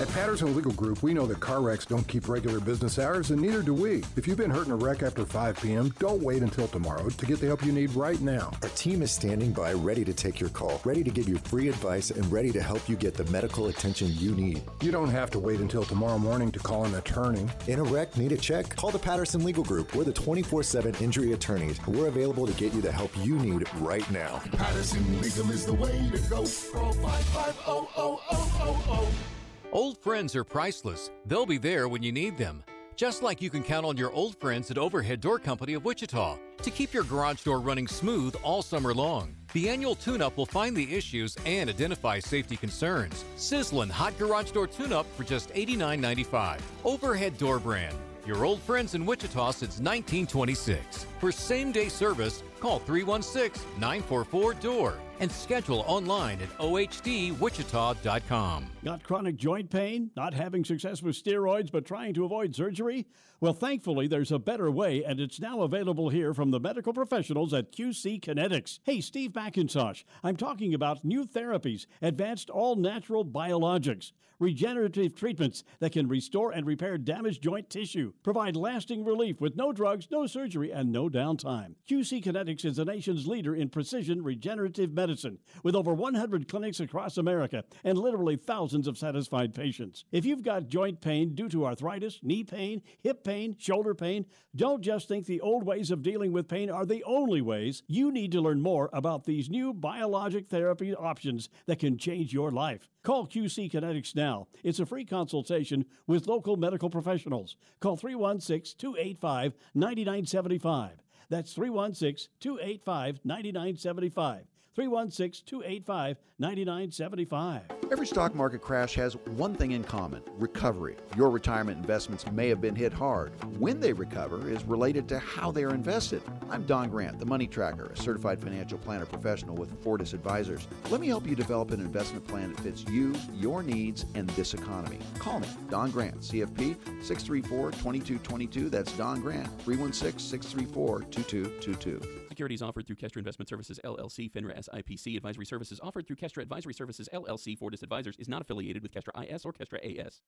At 0.03 0.09
Patterson 0.09 0.53
Legal 0.53 0.73
Group, 0.73 1.01
we 1.01 1.13
know 1.13 1.25
that 1.27 1.39
car 1.39 1.61
wrecks 1.61 1.85
don't 1.85 2.05
keep 2.05 2.27
regular 2.27 2.59
business 2.59 2.99
hours, 2.99 3.31
and 3.31 3.41
neither 3.41 3.61
do 3.61 3.73
we. 3.73 4.03
If 4.17 4.27
you've 4.27 4.35
been 4.35 4.51
hurt 4.51 4.65
in 4.65 4.73
a 4.73 4.75
wreck 4.75 5.01
after 5.01 5.25
5 5.25 5.61
p.m., 5.61 5.93
don't 5.97 6.21
wait 6.21 6.41
until 6.41 6.67
tomorrow 6.67 7.07
to 7.07 7.25
get 7.25 7.39
the 7.39 7.47
help 7.47 7.63
you 7.63 7.71
need 7.71 7.93
right 7.93 8.19
now. 8.19 8.51
Our 8.63 8.69
team 8.69 9.01
is 9.01 9.13
standing 9.13 9.53
by 9.53 9.71
ready 9.71 10.03
to 10.03 10.13
take 10.13 10.41
your 10.41 10.49
call, 10.49 10.81
ready 10.83 11.05
to 11.05 11.09
give 11.09 11.29
you 11.29 11.37
free 11.37 11.69
advice, 11.69 12.11
and 12.11 12.29
ready 12.29 12.51
to 12.51 12.61
help 12.61 12.89
you 12.89 12.97
get 12.97 13.13
the 13.13 13.23
medical 13.31 13.67
attention 13.67 14.09
you 14.15 14.31
need. 14.31 14.61
You 14.81 14.91
don't 14.91 15.07
have 15.07 15.31
to 15.31 15.39
wait 15.39 15.61
until 15.61 15.85
tomorrow 15.85 16.17
morning 16.17 16.51
to 16.51 16.59
call 16.59 16.83
an 16.83 16.95
attorney. 16.95 17.47
In 17.67 17.79
a 17.79 17.83
wreck, 17.83 18.17
need 18.17 18.33
a 18.33 18.37
check? 18.37 18.75
Call 18.75 18.91
the 18.91 18.99
Patterson 18.99 19.45
Legal 19.45 19.63
Group. 19.63 19.95
We're 19.95 20.03
the 20.03 20.11
24 20.11 20.63
7 20.63 20.95
injury 20.99 21.31
attorneys, 21.31 21.79
and 21.87 21.95
we're 21.95 22.07
available 22.07 22.45
to 22.45 22.53
get 22.55 22.73
you 22.73 22.81
the 22.81 22.91
help 22.91 23.11
you 23.19 23.39
need 23.39 23.65
right 23.75 24.11
now. 24.11 24.41
Patterson 24.51 25.21
Legal 25.21 25.49
is 25.49 25.65
the 25.65 25.75
way 25.75 26.09
to 26.11 26.19
go. 26.29 26.45
Call 26.73 26.91
550 26.91 29.42
Old 29.73 29.97
friends 29.97 30.35
are 30.35 30.43
priceless. 30.43 31.09
They'll 31.25 31.47
be 31.47 31.57
there 31.57 31.87
when 31.87 32.03
you 32.03 32.11
need 32.11 32.37
them. 32.37 32.63
Just 32.95 33.23
like 33.23 33.41
you 33.41 33.49
can 33.49 33.63
count 33.63 33.87
on 33.87 33.97
your 33.97 34.11
old 34.11 34.39
friends 34.39 34.69
at 34.69 34.77
Overhead 34.77 35.19
Door 35.19 35.39
Company 35.39 35.73
of 35.73 35.83
Wichita 35.83 36.37
to 36.61 36.69
keep 36.69 36.93
your 36.93 37.05
garage 37.05 37.41
door 37.41 37.59
running 37.59 37.87
smooth 37.87 38.35
all 38.43 38.61
summer 38.61 38.93
long. 38.93 39.35
The 39.53 39.69
annual 39.69 39.95
tune-up 39.95 40.37
will 40.37 40.45
find 40.45 40.77
the 40.77 40.95
issues 40.95 41.35
and 41.47 41.71
identify 41.71 42.19
safety 42.19 42.55
concerns. 42.55 43.25
Sizzlin' 43.35 43.89
hot 43.89 44.15
garage 44.19 44.51
door 44.51 44.67
tune-up 44.67 45.07
for 45.17 45.23
just 45.23 45.51
$89.95. 45.55 46.59
Overhead 46.85 47.35
Door 47.39 47.61
brand. 47.61 47.97
Your 48.27 48.45
old 48.45 48.61
friends 48.61 48.93
in 48.93 49.07
Wichita 49.07 49.53
since 49.53 49.79
1926. 49.79 51.07
For 51.19 51.31
same-day 51.31 51.89
service, 51.89 52.43
call 52.59 52.79
316-944-DOOR 52.81 54.99
and 55.23 55.31
schedule 55.31 55.83
online 55.87 56.39
at 56.41 56.49
ohdwichita.com. 56.57 58.65
Got 58.83 59.03
chronic 59.03 59.37
joint 59.37 59.69
pain? 59.69 60.11
Not 60.17 60.33
having 60.33 60.65
success 60.65 61.01
with 61.01 61.15
steroids 61.15 61.71
but 61.71 61.85
trying 61.85 62.13
to 62.15 62.25
avoid 62.25 62.53
surgery? 62.53 63.07
Well, 63.43 63.51
thankfully, 63.51 64.07
there's 64.07 64.31
a 64.31 64.39
better 64.39 64.71
way, 64.71 65.03
and 65.03 65.19
it's 65.19 65.37
now 65.37 65.63
available 65.63 66.07
here 66.07 66.33
from 66.33 66.51
the 66.51 66.61
medical 66.61 66.93
professionals 66.93 67.53
at 67.53 67.73
QC 67.73 68.21
Kinetics. 68.21 68.79
Hey, 68.85 69.01
Steve 69.01 69.31
McIntosh, 69.31 70.05
I'm 70.23 70.37
talking 70.37 70.73
about 70.73 71.03
new 71.03 71.25
therapies, 71.25 71.85
advanced 72.01 72.49
all 72.49 72.77
natural 72.77 73.25
biologics, 73.25 74.13
regenerative 74.39 75.15
treatments 75.15 75.63
that 75.79 75.91
can 75.91 76.07
restore 76.07 76.51
and 76.51 76.65
repair 76.65 76.97
damaged 76.97 77.41
joint 77.41 77.69
tissue, 77.69 78.13
provide 78.23 78.55
lasting 78.55 79.03
relief 79.03 79.39
with 79.41 79.55
no 79.55 79.71
drugs, 79.71 80.07
no 80.09 80.25
surgery, 80.25 80.71
and 80.71 80.91
no 80.91 81.09
downtime. 81.09 81.75
QC 81.89 82.23
Kinetics 82.23 82.65
is 82.65 82.77
the 82.77 82.85
nation's 82.85 83.27
leader 83.27 83.55
in 83.55 83.69
precision 83.69 84.23
regenerative 84.23 84.93
medicine, 84.93 85.37
with 85.63 85.75
over 85.75 85.93
100 85.93 86.47
clinics 86.47 86.79
across 86.79 87.17
America 87.17 87.63
and 87.83 87.97
literally 87.97 88.35
thousands 88.35 88.87
of 88.87 88.97
satisfied 88.97 89.53
patients. 89.53 90.05
If 90.11 90.25
you've 90.25 90.43
got 90.43 90.67
joint 90.67 91.01
pain 91.01 91.35
due 91.35 91.49
to 91.49 91.65
arthritis, 91.65 92.19
knee 92.23 92.43
pain, 92.43 92.81
hip 93.01 93.23
pain, 93.23 93.32
shoulder 93.57 93.95
pain, 93.95 94.25
don't 94.55 94.81
just 94.81 95.07
think 95.07 95.25
the 95.25 95.41
old 95.41 95.65
ways 95.65 95.91
of 95.91 96.01
dealing 96.01 96.31
with 96.31 96.47
pain 96.47 96.69
are 96.69 96.85
the 96.85 97.03
only 97.05 97.41
ways. 97.41 97.83
You 97.87 98.11
need 98.11 98.31
to 98.33 98.41
learn 98.41 98.61
more 98.61 98.89
about 98.93 99.25
these 99.25 99.49
new 99.49 99.73
biologic 99.73 100.47
therapy 100.47 100.93
options 100.93 101.49
that 101.65 101.79
can 101.79 101.97
change 101.97 102.33
your 102.33 102.51
life. 102.51 102.89
Call 103.03 103.27
QC 103.27 103.71
Kinetics 103.71 104.15
now. 104.15 104.47
It's 104.63 104.79
a 104.79 104.85
free 104.85 105.05
consultation 105.05 105.85
with 106.07 106.27
local 106.27 106.55
medical 106.55 106.89
professionals. 106.89 107.57
Call 107.79 107.97
316 107.97 108.77
285 108.77 109.55
9975. 109.73 111.03
That's 111.29 111.53
316 111.53 112.29
285 112.39 113.19
9975. 113.23 114.52
316 114.75 115.45
285 115.45 116.17
9975. 116.39 117.61
Every 117.91 118.07
stock 118.07 118.33
market 118.33 118.59
crash 118.61 118.95
has 118.95 119.15
one 119.27 119.53
thing 119.53 119.71
in 119.71 119.83
common 119.83 120.23
recovery. 120.37 120.97
Your 121.15 121.29
retirement 121.29 121.77
investments 121.77 122.25
may 122.31 122.49
have 122.49 122.59
been 122.59 122.75
hit 122.75 122.91
hard. 122.91 123.31
When 123.59 123.79
they 123.79 123.93
recover 123.93 124.49
is 124.49 124.63
related 124.63 125.07
to 125.09 125.19
how 125.19 125.51
they 125.51 125.63
are 125.63 125.75
invested. 125.75 126.23
I'm 126.49 126.63
Don 126.65 126.89
Grant, 126.89 127.19
the 127.19 127.25
Money 127.25 127.45
Tracker, 127.45 127.85
a 127.85 127.97
certified 127.97 128.41
financial 128.41 128.79
planner 128.79 129.05
professional 129.05 129.55
with 129.55 129.71
Fortis 129.83 130.13
Advisors. 130.13 130.67
Let 130.89 131.01
me 131.01 131.07
help 131.07 131.27
you 131.27 131.35
develop 131.35 131.71
an 131.71 131.79
investment 131.79 132.27
plan 132.27 132.53
that 132.53 132.61
fits 132.61 132.83
you, 132.89 133.13
your 133.35 133.61
needs, 133.61 134.05
and 134.15 134.27
this 134.31 134.55
economy. 134.55 134.97
Call 135.19 135.39
me, 135.39 135.47
Don 135.69 135.91
Grant, 135.91 136.19
CFP 136.21 136.75
634 137.03 137.71
2222. 137.71 138.69
That's 138.69 138.91
Don 138.93 139.21
Grant, 139.21 139.47
316 139.61 140.19
634 140.19 141.01
2222. 141.11 142.22
Securities 142.33 142.63
offered 142.63 142.87
through 142.87 142.95
Kestra 142.95 143.17
Investment 143.17 143.47
Services 143.47 143.79
LLC, 143.85 144.31
FINRA 144.31 144.57
SIPC. 144.67 145.15
Advisory 145.15 145.45
services 145.45 145.79
offered 145.83 146.07
through 146.07 146.15
Kestra 146.15 146.41
Advisory 146.41 146.73
Services 146.73 147.07
LLC. 147.13 147.55
Fortis 147.55 147.83
Advisors 147.83 148.15
is 148.17 148.27
not 148.27 148.41
affiliated 148.41 148.81
with 148.81 148.91
Kestra 148.91 149.31
IS 149.31 149.45
or 149.45 149.53
Kestra 149.53 149.77
AS. 149.83 150.19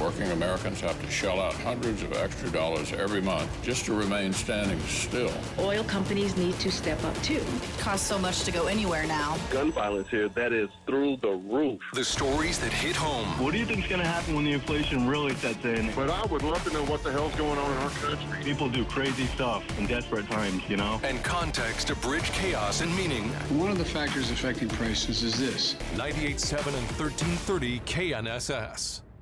Working 0.00 0.30
Americans 0.32 0.80
have 0.82 1.00
to 1.00 1.10
shell 1.10 1.40
out 1.40 1.54
hundreds 1.54 2.02
of 2.02 2.12
extra 2.12 2.50
dollars 2.50 2.92
every 2.92 3.22
month 3.22 3.50
just 3.62 3.86
to 3.86 3.94
remain 3.94 4.32
standing 4.32 4.78
still. 4.80 5.32
Oil 5.58 5.84
companies 5.84 6.36
need 6.36 6.58
to 6.60 6.70
step 6.70 7.02
up 7.04 7.20
too. 7.22 7.34
It 7.34 7.78
costs 7.78 8.06
so 8.06 8.18
much 8.18 8.44
to 8.44 8.52
go 8.52 8.66
anywhere 8.66 9.06
now. 9.06 9.38
Gun 9.50 9.72
violence 9.72 10.08
here, 10.08 10.28
that 10.28 10.52
is 10.52 10.68
through 10.86 11.16
the 11.22 11.30
roof. 11.30 11.80
The 11.94 12.04
stories 12.04 12.58
that 12.58 12.72
hit 12.72 12.94
home. 12.94 13.26
What 13.42 13.52
do 13.52 13.58
you 13.58 13.64
think 13.64 13.84
is 13.84 13.88
going 13.88 14.02
to 14.02 14.06
happen 14.06 14.34
when 14.34 14.44
the 14.44 14.52
inflation 14.52 15.08
really 15.08 15.34
sets 15.36 15.64
in? 15.64 15.90
But 15.94 16.10
I 16.10 16.24
would 16.26 16.42
love 16.42 16.62
to 16.64 16.72
know 16.72 16.84
what 16.84 17.02
the 17.02 17.10
hell's 17.10 17.34
going 17.36 17.58
on 17.58 17.70
in 17.70 17.78
our 17.78 17.90
country. 17.90 18.44
People 18.44 18.68
do 18.68 18.84
crazy 18.84 19.26
stuff 19.26 19.64
in 19.78 19.86
desperate 19.86 20.28
times, 20.28 20.62
you 20.68 20.76
know? 20.76 21.00
And 21.04 21.22
context 21.24 21.86
to 21.88 21.96
bridge 21.96 22.30
chaos 22.32 22.82
and 22.82 22.94
meaning. 22.96 23.24
One 23.58 23.70
of 23.70 23.78
the 23.78 23.84
factors 23.84 24.30
affecting 24.30 24.68
prices 24.68 25.22
is 25.22 25.38
this 25.38 25.74
98.7 25.94 26.66
and 26.66 26.86
1330 26.98 27.80
KNSS. 27.80 29.00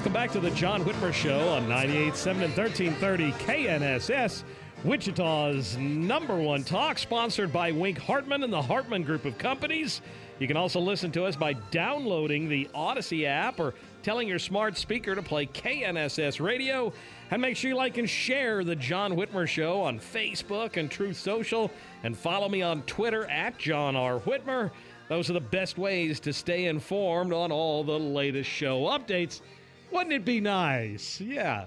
Welcome 0.00 0.14
back 0.14 0.30
to 0.30 0.40
the 0.40 0.50
John 0.52 0.82
Whitmer 0.82 1.12
Show 1.12 1.50
on 1.50 1.66
98.7 1.66 2.26
and 2.26 2.56
1330 2.56 3.32
KNSS, 3.32 4.44
Wichita's 4.82 5.76
number 5.76 6.36
one 6.36 6.64
talk, 6.64 6.96
sponsored 6.98 7.52
by 7.52 7.70
Wink 7.70 7.98
Hartman 7.98 8.42
and 8.42 8.50
the 8.50 8.62
Hartman 8.62 9.02
Group 9.02 9.26
of 9.26 9.36
Companies. 9.36 10.00
You 10.38 10.46
can 10.46 10.56
also 10.56 10.80
listen 10.80 11.12
to 11.12 11.26
us 11.26 11.36
by 11.36 11.52
downloading 11.52 12.48
the 12.48 12.66
Audacy 12.74 13.26
app 13.26 13.60
or 13.60 13.74
telling 14.02 14.26
your 14.26 14.38
smart 14.38 14.78
speaker 14.78 15.14
to 15.14 15.20
play 15.20 15.44
KNSS 15.44 16.40
Radio. 16.40 16.94
And 17.30 17.42
make 17.42 17.58
sure 17.58 17.68
you 17.68 17.76
like 17.76 17.98
and 17.98 18.08
share 18.08 18.64
the 18.64 18.76
John 18.76 19.12
Whitmer 19.12 19.46
Show 19.46 19.82
on 19.82 20.00
Facebook 20.00 20.78
and 20.78 20.90
Truth 20.90 21.18
Social, 21.18 21.70
and 22.04 22.16
follow 22.16 22.48
me 22.48 22.62
on 22.62 22.84
Twitter 22.84 23.26
at 23.26 23.58
John 23.58 23.96
R. 23.96 24.18
Whitmer. 24.18 24.70
Those 25.10 25.28
are 25.28 25.34
the 25.34 25.40
best 25.40 25.76
ways 25.76 26.20
to 26.20 26.32
stay 26.32 26.66
informed 26.66 27.34
on 27.34 27.52
all 27.52 27.84
the 27.84 27.98
latest 27.98 28.48
show 28.48 28.84
updates. 28.84 29.42
Wouldn't 29.92 30.12
it 30.12 30.24
be 30.24 30.40
nice? 30.40 31.20
Yeah. 31.20 31.66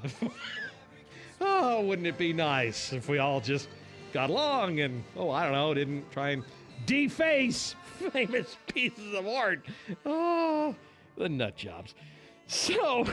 oh, 1.41 1.81
wouldn't 1.81 2.07
it 2.07 2.17
be 2.17 2.33
nice 2.33 2.93
if 2.93 3.09
we 3.09 3.17
all 3.17 3.41
just 3.41 3.67
got 4.13 4.29
along 4.29 4.79
and, 4.79 5.03
oh, 5.17 5.29
I 5.29 5.43
don't 5.43 5.53
know, 5.53 5.73
didn't 5.73 6.09
try 6.11 6.29
and 6.29 6.43
deface 6.85 7.75
famous 8.11 8.57
pieces 8.67 9.13
of 9.13 9.27
art? 9.27 9.65
Oh, 10.05 10.75
the 11.17 11.27
nut 11.27 11.55
jobs. 11.55 11.95
So, 12.47 13.05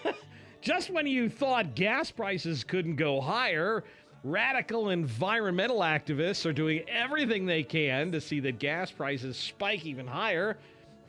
just 0.60 0.90
when 0.90 1.06
you 1.06 1.28
thought 1.28 1.74
gas 1.74 2.10
prices 2.10 2.64
couldn't 2.64 2.96
go 2.96 3.20
higher, 3.20 3.82
radical 4.22 4.90
environmental 4.90 5.80
activists 5.80 6.46
are 6.46 6.52
doing 6.52 6.82
everything 6.88 7.46
they 7.46 7.62
can 7.62 8.10
to 8.12 8.20
see 8.20 8.40
that 8.40 8.58
gas 8.58 8.90
prices 8.90 9.36
spike 9.36 9.84
even 9.84 10.06
higher. 10.06 10.56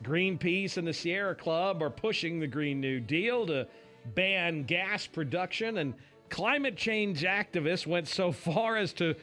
Greenpeace 0.02 0.76
and 0.76 0.86
the 0.86 0.92
Sierra 0.92 1.34
Club 1.34 1.82
are 1.82 1.90
pushing 1.90 2.38
the 2.38 2.46
Green 2.46 2.80
New 2.80 3.00
Deal 3.00 3.46
to 3.46 3.66
ban 4.14 4.64
gas 4.64 5.06
production, 5.06 5.78
and 5.78 5.94
climate 6.28 6.76
change 6.76 7.22
activists 7.22 7.86
went 7.86 8.08
so 8.08 8.32
far 8.32 8.76
as 8.76 8.92
to 8.94 9.14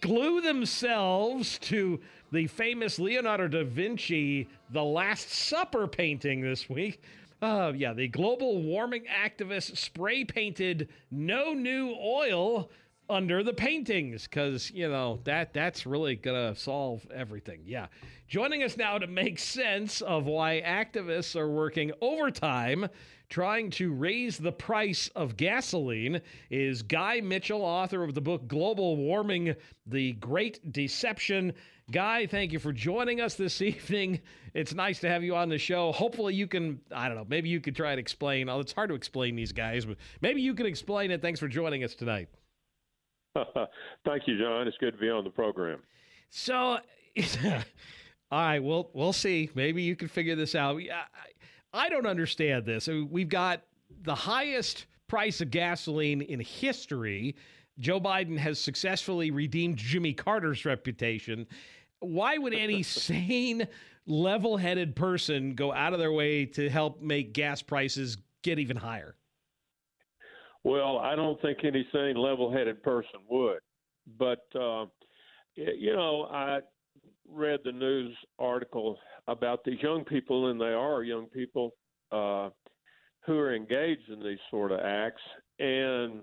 glue 0.00 0.40
themselves 0.40 1.58
to 1.58 2.00
the 2.32 2.46
famous 2.46 2.98
Leonardo 2.98 3.48
da 3.48 3.64
Vinci 3.64 4.48
The 4.70 4.82
Last 4.82 5.30
Supper 5.30 5.86
painting 5.86 6.40
this 6.40 6.68
week. 6.68 7.02
Uh, 7.42 7.72
yeah, 7.76 7.92
the 7.92 8.08
global 8.08 8.62
warming 8.62 9.04
activists 9.04 9.76
spray 9.76 10.24
painted 10.24 10.88
no 11.10 11.52
new 11.52 11.94
oil 12.00 12.70
under 13.08 13.42
the 13.42 13.52
paintings 13.52 14.24
because 14.24 14.70
you 14.70 14.88
know 14.88 15.20
that 15.24 15.52
that's 15.52 15.86
really 15.86 16.16
gonna 16.16 16.54
solve 16.56 17.06
everything. 17.14 17.60
Yeah. 17.66 17.86
Joining 18.28 18.62
us 18.62 18.76
now 18.76 18.98
to 18.98 19.06
make 19.06 19.38
sense 19.38 20.00
of 20.00 20.26
why 20.26 20.62
activists 20.64 21.36
are 21.36 21.48
working 21.48 21.92
overtime 22.00 22.88
trying 23.28 23.70
to 23.70 23.92
raise 23.92 24.38
the 24.38 24.52
price 24.52 25.10
of 25.16 25.36
gasoline 25.36 26.20
is 26.50 26.82
guy 26.82 27.20
mitchell 27.20 27.62
author 27.62 28.02
of 28.02 28.14
the 28.14 28.20
book 28.20 28.46
global 28.46 28.96
warming 28.96 29.54
the 29.86 30.12
great 30.14 30.72
deception. 30.72 31.52
Guy 31.90 32.26
thank 32.26 32.52
you 32.52 32.58
for 32.58 32.72
joining 32.72 33.20
us 33.20 33.34
this 33.34 33.60
evening. 33.62 34.20
It's 34.54 34.72
nice 34.72 35.00
to 35.00 35.08
have 35.08 35.22
you 35.22 35.34
on 35.36 35.48
the 35.48 35.58
show. 35.58 35.92
Hopefully 35.92 36.34
you 36.34 36.46
can 36.46 36.80
i 36.92 37.08
don't 37.08 37.16
know 37.16 37.26
maybe 37.28 37.48
you 37.48 37.60
could 37.60 37.76
try 37.76 37.90
and 37.90 38.00
explain 38.00 38.48
oh, 38.48 38.60
it's 38.60 38.72
hard 38.72 38.88
to 38.88 38.94
explain 38.94 39.36
these 39.36 39.52
guys 39.52 39.84
but 39.84 39.96
maybe 40.20 40.40
you 40.40 40.54
can 40.54 40.66
explain 40.66 41.10
it. 41.10 41.20
Thanks 41.20 41.40
for 41.40 41.48
joining 41.48 41.84
us 41.84 41.94
tonight 41.94 42.28
Thank 44.04 44.26
you, 44.26 44.38
John. 44.38 44.68
It's 44.68 44.76
good 44.78 44.92
to 44.92 44.98
be 44.98 45.10
on 45.10 45.24
the 45.24 45.30
program. 45.30 45.80
So, 46.30 46.54
all 47.46 47.60
right, 48.32 48.60
we'll 48.60 48.90
we'll 48.92 49.12
see. 49.12 49.50
Maybe 49.54 49.82
you 49.82 49.96
can 49.96 50.08
figure 50.08 50.36
this 50.36 50.54
out. 50.54 50.80
I, 50.80 51.04
I 51.72 51.88
don't 51.88 52.06
understand 52.06 52.64
this. 52.64 52.88
We've 52.88 53.28
got 53.28 53.62
the 54.02 54.14
highest 54.14 54.86
price 55.08 55.40
of 55.40 55.50
gasoline 55.50 56.22
in 56.22 56.40
history. 56.40 57.36
Joe 57.78 58.00
Biden 58.00 58.38
has 58.38 58.60
successfully 58.60 59.30
redeemed 59.30 59.76
Jimmy 59.76 60.12
Carter's 60.12 60.64
reputation. 60.64 61.46
Why 62.00 62.38
would 62.38 62.54
any 62.54 62.82
sane, 62.84 63.66
level 64.06 64.56
headed 64.56 64.94
person 64.94 65.54
go 65.54 65.72
out 65.72 65.92
of 65.92 65.98
their 65.98 66.12
way 66.12 66.46
to 66.46 66.68
help 66.70 67.00
make 67.00 67.32
gas 67.32 67.62
prices 67.62 68.16
get 68.42 68.58
even 68.58 68.76
higher? 68.76 69.16
Well, 70.64 70.98
I 70.98 71.14
don't 71.14 71.40
think 71.42 71.58
any 71.62 71.86
sane, 71.92 72.16
level-headed 72.16 72.82
person 72.82 73.20
would. 73.28 73.60
But 74.18 74.44
uh, 74.58 74.86
you 75.54 75.94
know, 75.94 76.28
I 76.30 76.60
read 77.30 77.60
the 77.64 77.72
news 77.72 78.16
article 78.38 78.98
about 79.28 79.64
these 79.64 79.80
young 79.80 80.04
people, 80.04 80.50
and 80.50 80.60
they 80.60 80.66
are 80.66 81.02
young 81.02 81.26
people 81.26 81.72
uh, 82.12 82.50
who 83.26 83.38
are 83.38 83.54
engaged 83.54 84.08
in 84.10 84.22
these 84.22 84.38
sort 84.50 84.72
of 84.72 84.80
acts. 84.80 85.22
And 85.58 86.22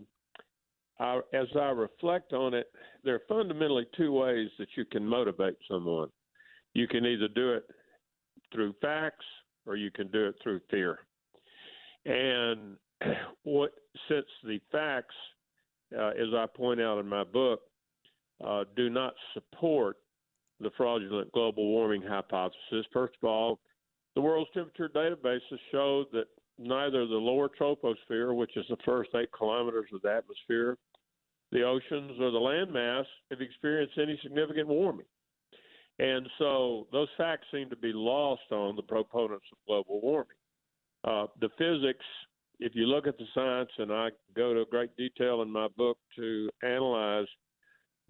I, 1.00 1.22
as 1.34 1.48
I 1.56 1.70
reflect 1.70 2.34
on 2.34 2.54
it, 2.54 2.68
there 3.04 3.16
are 3.16 3.22
fundamentally 3.28 3.88
two 3.98 4.12
ways 4.12 4.50
that 4.60 4.68
you 4.76 4.86
can 4.86 5.06
motivate 5.06 5.58
someone. 5.70 6.10
You 6.74 6.88
can 6.88 7.06
either 7.06 7.28
do 7.28 7.54
it 7.54 7.64
through 8.54 8.76
facts, 8.82 9.26
or 9.66 9.76
you 9.76 9.90
can 9.92 10.10
do 10.12 10.28
it 10.28 10.36
through 10.44 10.62
fear. 10.70 11.00
And 12.06 12.76
what 13.44 13.72
since 14.08 14.26
the 14.44 14.60
facts, 14.72 15.16
uh, 15.98 16.10
as 16.10 16.34
I 16.36 16.46
point 16.56 16.82
out 16.82 17.00
in 17.00 17.08
my 17.08 17.24
book, 17.24 17.62
uh, 18.46 18.64
do 18.76 18.90
not 18.90 19.14
support 19.34 19.98
the 20.60 20.72
fraudulent 20.78 21.32
global 21.32 21.68
warming 21.68 22.02
hypothesis. 22.02 22.86
First 22.94 23.14
of 23.22 23.28
all, 23.28 23.60
the 24.16 24.22
world's 24.22 24.52
temperature 24.54 24.90
databases 24.90 25.60
show 25.72 26.06
that 26.12 26.26
neither 26.60 27.08
the 27.08 27.16
lower 27.16 27.50
troposphere, 27.50 28.36
which 28.36 28.56
is 28.56 28.66
the 28.70 28.78
first 28.86 29.10
eight 29.16 29.32
kilometers 29.32 29.88
of 29.94 30.02
the 30.02 30.12
atmosphere, 30.12 30.78
the 31.52 31.64
oceans, 31.64 32.20
or 32.20 32.32
the 32.32 32.38
landmass 32.38 33.06
have 33.30 33.42
experienced 33.42 33.98
any 33.98 34.20
significant 34.24 34.68
warming. 34.68 35.06
And 36.00 36.28
so 36.40 36.88
those 36.92 37.10
facts 37.18 37.48
seem 37.52 37.70
to 37.70 37.76
be 37.76 37.92
lost 37.94 38.52
on 38.52 38.76
the 38.76 38.82
proponents 38.82 39.46
of 39.52 39.58
global 39.68 40.02
warming. 40.02 40.38
Uh, 41.04 41.28
the 41.40 41.50
physics 41.58 42.06
if 42.62 42.76
you 42.76 42.86
look 42.86 43.08
at 43.08 43.17
the 43.17 43.26
science, 43.34 43.71
and 43.80 43.91
I 43.91 44.10
go 44.36 44.54
to 44.54 44.65
great 44.69 44.95
detail 44.95 45.41
in 45.41 45.52
my 45.52 45.67
book 45.76 45.97
to 46.15 46.50
analyze 46.63 47.26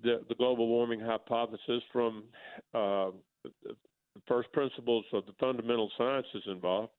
the, 0.04 0.22
the 0.28 0.36
global 0.36 0.68
warming 0.68 1.00
hypothesis 1.00 1.82
from 1.92 2.26
uh, 2.74 3.12
the 3.44 3.74
first 4.28 4.52
principles 4.52 5.06
of 5.14 5.26
the 5.26 5.32
fundamental 5.40 5.90
sciences 5.98 6.44
involved, 6.48 6.92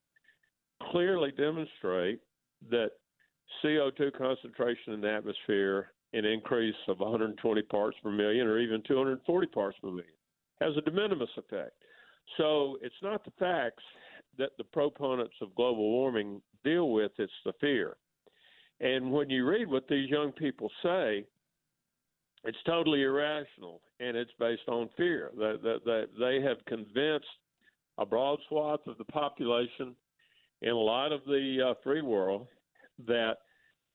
clearly 0.90 1.30
demonstrate 1.32 2.20
that 2.70 2.92
CO2 3.62 4.16
concentration 4.16 4.94
in 4.94 5.02
the 5.02 5.12
atmosphere, 5.12 5.92
an 6.14 6.24
increase 6.24 6.74
of 6.88 7.00
120 7.00 7.62
parts 7.62 7.96
per 8.02 8.10
million 8.10 8.46
or 8.46 8.58
even 8.58 8.82
240 8.88 9.46
parts 9.48 9.76
per 9.82 9.88
million, 9.88 10.06
has 10.60 10.72
a 10.78 10.80
de 10.80 10.90
minimis 10.90 11.28
effect. 11.36 11.72
So 12.38 12.78
it's 12.80 12.94
not 13.02 13.24
the 13.24 13.32
facts 13.38 13.84
that 14.38 14.50
the 14.56 14.64
proponents 14.64 15.34
of 15.42 15.54
global 15.54 15.90
warming 15.90 16.40
deal 16.64 16.90
with, 16.90 17.12
it's 17.18 17.32
the 17.44 17.52
fear. 17.60 17.96
And 18.80 19.12
when 19.12 19.30
you 19.30 19.46
read 19.46 19.68
what 19.68 19.86
these 19.88 20.10
young 20.10 20.32
people 20.32 20.70
say, 20.82 21.24
it's 22.44 22.58
totally 22.66 23.02
irrational 23.02 23.80
and 24.00 24.16
it's 24.16 24.32
based 24.38 24.68
on 24.68 24.88
fear. 24.96 25.30
That, 25.36 25.80
that 25.84 26.08
they 26.18 26.40
have 26.40 26.64
convinced 26.66 27.26
a 27.98 28.06
broad 28.06 28.38
swath 28.48 28.80
of 28.86 28.98
the 28.98 29.04
population 29.04 29.94
in 30.62 30.70
a 30.70 30.76
lot 30.76 31.12
of 31.12 31.20
the 31.26 31.70
uh, 31.70 31.74
free 31.84 32.02
world 32.02 32.46
that 33.06 33.38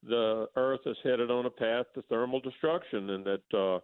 the 0.03 0.47
Earth 0.55 0.81
is 0.85 0.97
headed 1.03 1.31
on 1.31 1.45
a 1.45 1.49
path 1.49 1.85
to 1.95 2.01
thermal 2.03 2.39
destruction, 2.39 3.09
and 3.11 3.25
that 3.25 3.57
uh, 3.57 3.79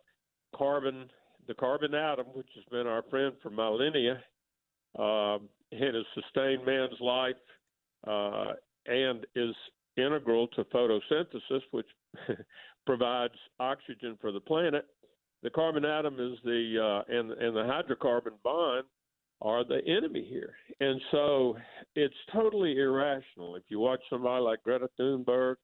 carbon, 0.55 1.09
the 1.47 1.53
carbon 1.53 1.93
atom, 1.93 2.27
which 2.33 2.47
has 2.55 2.63
been 2.71 2.87
our 2.87 3.03
friend 3.09 3.33
for 3.41 3.49
millennia, 3.49 4.23
uh, 4.97 5.39
it 5.71 5.93
has 5.93 6.05
sustained 6.13 6.65
man's 6.65 6.99
life 6.99 7.35
uh, 8.07 8.53
and 8.85 9.25
is 9.35 9.55
integral 9.97 10.47
to 10.49 10.63
photosynthesis, 10.65 11.61
which 11.71 11.87
provides 12.85 13.33
oxygen 13.59 14.17
for 14.19 14.31
the 14.31 14.39
planet. 14.39 14.85
The 15.41 15.49
carbon 15.49 15.85
atom 15.85 16.15
is 16.15 16.37
the 16.43 17.03
uh, 17.09 17.13
and 17.13 17.31
and 17.31 17.55
the 17.55 17.63
hydrocarbon 17.63 18.41
bond 18.43 18.85
are 19.41 19.65
the 19.65 19.81
enemy 19.85 20.25
here, 20.29 20.53
and 20.79 21.01
so 21.11 21.57
it's 21.95 22.15
totally 22.31 22.77
irrational. 22.77 23.55
If 23.55 23.63
you 23.67 23.79
watch 23.79 23.99
somebody 24.09 24.41
like 24.41 24.63
Greta 24.63 24.89
Thunberg, 24.97 25.55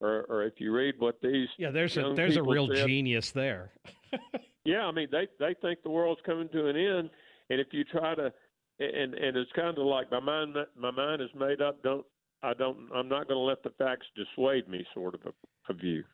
or, 0.00 0.24
or 0.28 0.44
if 0.44 0.54
you 0.58 0.72
read 0.72 0.94
what 0.98 1.16
these 1.20 1.48
yeah, 1.58 1.70
there's 1.70 1.96
a 1.96 2.12
there's 2.14 2.36
a 2.36 2.42
real 2.42 2.68
said, 2.68 2.86
genius 2.86 3.32
there. 3.32 3.72
yeah, 4.64 4.86
I 4.86 4.92
mean 4.92 5.08
they 5.10 5.26
they 5.40 5.54
think 5.60 5.82
the 5.82 5.90
world's 5.90 6.20
coming 6.24 6.48
to 6.50 6.68
an 6.68 6.76
end, 6.76 7.10
and 7.50 7.60
if 7.60 7.68
you 7.72 7.82
try 7.84 8.14
to, 8.14 8.32
and 8.78 9.14
and 9.14 9.36
it's 9.36 9.50
kind 9.56 9.76
of 9.76 9.84
like 9.84 10.10
my 10.12 10.20
mind 10.20 10.56
my 10.78 10.92
mind 10.92 11.22
is 11.22 11.30
made 11.34 11.60
up. 11.60 11.82
Don't 11.82 12.06
I 12.44 12.52
don't 12.54 12.76
I'm 12.94 13.08
not 13.08 13.26
going 13.26 13.38
to 13.38 13.44
let 13.44 13.62
the 13.62 13.70
facts 13.70 14.06
dissuade 14.14 14.68
me, 14.68 14.84
sort 14.92 15.14
of 15.14 15.20
a, 15.26 15.72
a 15.72 15.74
view. 15.74 16.04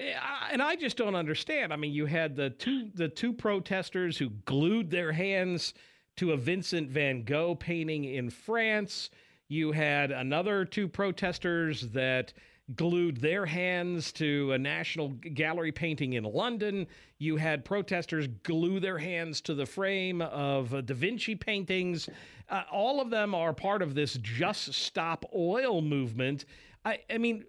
And 0.51 0.62
I 0.62 0.77
just 0.77 0.97
don't 0.97 1.16
understand. 1.16 1.73
I 1.73 1.77
mean, 1.77 1.93
you 1.93 2.07
had 2.07 2.37
the 2.37 2.51
two 2.51 2.90
the 2.95 3.09
two 3.09 3.33
protesters 3.33 4.16
who 4.16 4.31
glued 4.45 4.90
their 4.90 5.12
hands 5.12 5.75
to 6.16 6.33
a 6.33 6.37
Vincent 6.37 6.88
van 6.88 7.25
Gogh 7.25 7.55
painting 7.57 8.05
in 8.05 8.31
France. 8.31 9.11
You 9.49 9.73
had 9.73 10.12
another 10.12 10.64
two 10.64 10.87
protesters 10.87 11.88
that 11.88 12.33
glued 12.76 13.16
their 13.18 13.46
hands 13.46 14.12
to 14.12 14.52
a 14.52 14.59
National 14.59 15.09
Gallery 15.09 15.72
painting 15.72 16.14
in 16.14 16.24
London. 16.24 16.87
You 17.18 17.37
had 17.37 17.64
protesters 17.64 18.26
glue 18.42 18.80
their 18.80 18.98
hands 18.98 19.40
to 19.42 19.54
the 19.54 19.66
frame 19.66 20.22
of 20.22 20.70
Da 20.87 20.94
Vinci 20.94 21.35
paintings. 21.35 22.09
Uh, 22.48 22.62
all 22.70 23.00
of 23.00 23.11
them 23.11 23.35
are 23.35 23.52
part 23.52 23.83
of 23.83 23.94
this 23.94 24.14
Just 24.22 24.74
Stop 24.74 25.24
Oil 25.35 25.80
movement. 25.83 26.44
I, 26.85 27.00
I 27.11 27.18
mean, 27.18 27.44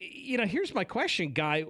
you 0.00 0.38
know, 0.38 0.46
here's 0.46 0.74
my 0.74 0.84
question, 0.84 1.32
Guy. 1.32 1.64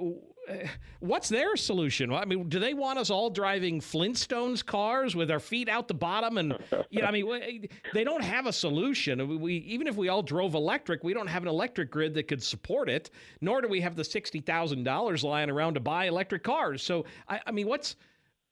What's 1.00 1.28
their 1.28 1.56
solution? 1.56 2.12
I 2.12 2.24
mean, 2.24 2.48
do 2.48 2.58
they 2.58 2.74
want 2.74 2.98
us 2.98 3.10
all 3.10 3.30
driving 3.30 3.80
Flintstones 3.80 4.64
cars 4.64 5.14
with 5.14 5.30
our 5.30 5.40
feet 5.40 5.68
out 5.68 5.88
the 5.88 5.94
bottom? 5.94 6.38
And 6.38 6.58
you 6.90 7.02
know, 7.02 7.08
I 7.08 7.10
mean, 7.10 7.68
they 7.92 8.04
don't 8.04 8.22
have 8.22 8.46
a 8.46 8.52
solution. 8.52 9.40
We 9.40 9.54
even 9.58 9.86
if 9.86 9.96
we 9.96 10.08
all 10.08 10.22
drove 10.22 10.54
electric, 10.54 11.04
we 11.04 11.14
don't 11.14 11.26
have 11.26 11.42
an 11.42 11.48
electric 11.48 11.90
grid 11.90 12.14
that 12.14 12.28
could 12.28 12.42
support 12.42 12.88
it. 12.88 13.10
Nor 13.40 13.60
do 13.60 13.68
we 13.68 13.80
have 13.80 13.96
the 13.96 14.04
sixty 14.04 14.40
thousand 14.40 14.84
dollars 14.84 15.24
lying 15.24 15.50
around 15.50 15.74
to 15.74 15.80
buy 15.80 16.06
electric 16.06 16.42
cars. 16.42 16.82
So, 16.82 17.04
I, 17.28 17.40
I 17.46 17.50
mean, 17.50 17.66
what's 17.66 17.96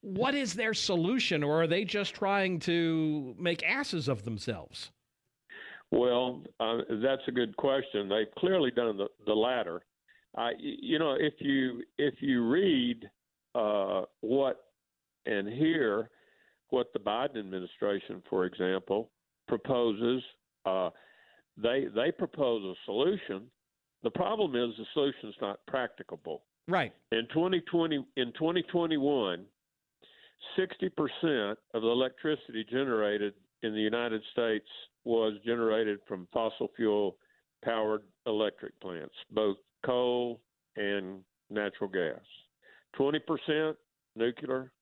what 0.01 0.35
is 0.35 0.53
their 0.53 0.75
solution, 0.75 1.43
or 1.43 1.63
are 1.63 1.67
they 1.67 1.85
just 1.85 2.15
trying 2.15 2.59
to 2.61 3.35
make 3.39 3.63
asses 3.63 4.09
of 4.09 4.25
themselves? 4.25 4.91
Well, 5.91 6.43
uh, 6.61 6.79
that's 7.03 7.23
a 7.29 7.33
good 7.33 7.57
question. 7.57 8.09
They've 8.09 8.35
clearly 8.37 8.71
done 8.71 8.97
the, 8.97 9.09
the 9.27 9.35
latter. 9.35 9.81
Uh, 10.37 10.51
you 10.59 10.99
know, 10.99 11.15
if 11.19 11.35
you 11.39 11.83
if 11.99 12.15
you 12.21 12.49
read 12.49 13.09
uh, 13.55 14.03
what 14.21 14.65
and 15.27 15.49
hear 15.49 16.11
what 16.71 16.93
the 16.93 16.99
Biden 16.99 17.39
administration, 17.39 18.23
for 18.29 18.45
example, 18.45 19.11
proposes, 19.47 20.23
uh, 20.67 20.91
they 21.57 21.87
they 21.95 22.11
propose 22.11 22.65
a 22.65 22.75
solution. 22.85 23.49
The 24.03 24.11
problem 24.11 24.55
is 24.57 24.77
the 24.77 24.85
solution 24.93 25.29
is 25.29 25.35
not 25.41 25.61
practicable. 25.67 26.43
Right. 26.67 26.93
In 27.13 27.27
2020, 27.33 28.05
in 28.17 28.33
2021, 28.33 29.45
60% 30.59 31.57
of 31.75 31.83
the 31.83 31.89
electricity 31.89 32.65
generated 32.69 33.35
in 33.63 33.73
the 33.73 33.81
United 33.81 34.23
States 34.33 34.67
was 35.05 35.35
generated 35.45 36.01
from 36.07 36.29
fossil 36.33 36.71
fuel 36.77 37.17
powered 37.65 38.03
electric 38.27 38.79
plants, 38.81 39.15
both 39.31 39.57
coal 39.85 40.41
and 40.77 41.21
natural 41.51 41.91
gas. 41.91 42.21
20% 42.99 43.75
nuclear, 44.17 44.73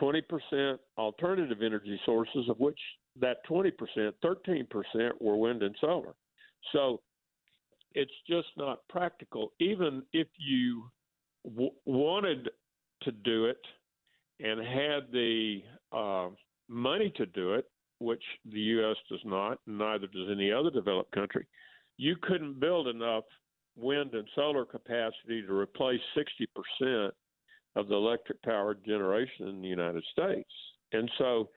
20% 0.00 0.78
alternative 0.98 1.58
energy 1.64 2.00
sources, 2.04 2.48
of 2.48 2.58
which 2.58 2.78
that 3.20 3.38
20%, 3.48 3.70
13% 4.24 5.10
were 5.20 5.36
wind 5.36 5.62
and 5.62 5.76
solar. 5.80 6.14
So 6.72 7.00
it's 7.94 8.12
just 8.28 8.48
not 8.56 8.78
practical. 8.88 9.52
Even 9.60 10.02
if 10.12 10.28
you 10.38 10.84
w- 11.44 11.72
wanted 11.84 12.48
to 13.02 13.12
do 13.12 13.46
it 13.46 13.60
and 14.40 14.60
had 14.60 15.12
the 15.12 15.60
uh, 15.92 16.28
money 16.68 17.12
to 17.16 17.26
do 17.26 17.54
it, 17.54 17.66
which 17.98 18.22
the 18.50 18.58
U.S. 18.58 18.96
does 19.08 19.20
not, 19.24 19.58
neither 19.66 20.06
does 20.06 20.28
any 20.30 20.50
other 20.50 20.70
developed 20.70 21.12
country, 21.12 21.46
you 21.98 22.16
couldn't 22.22 22.58
build 22.58 22.88
enough 22.88 23.24
wind 23.76 24.14
and 24.14 24.26
solar 24.34 24.64
capacity 24.64 25.42
to 25.46 25.52
replace 25.52 26.00
60% 26.82 27.10
of 27.76 27.88
the 27.88 27.94
electric 27.94 28.42
power 28.42 28.74
generation 28.74 29.48
in 29.48 29.62
the 29.62 29.68
United 29.68 30.04
States. 30.12 30.50
And 30.92 31.10
so 31.18 31.48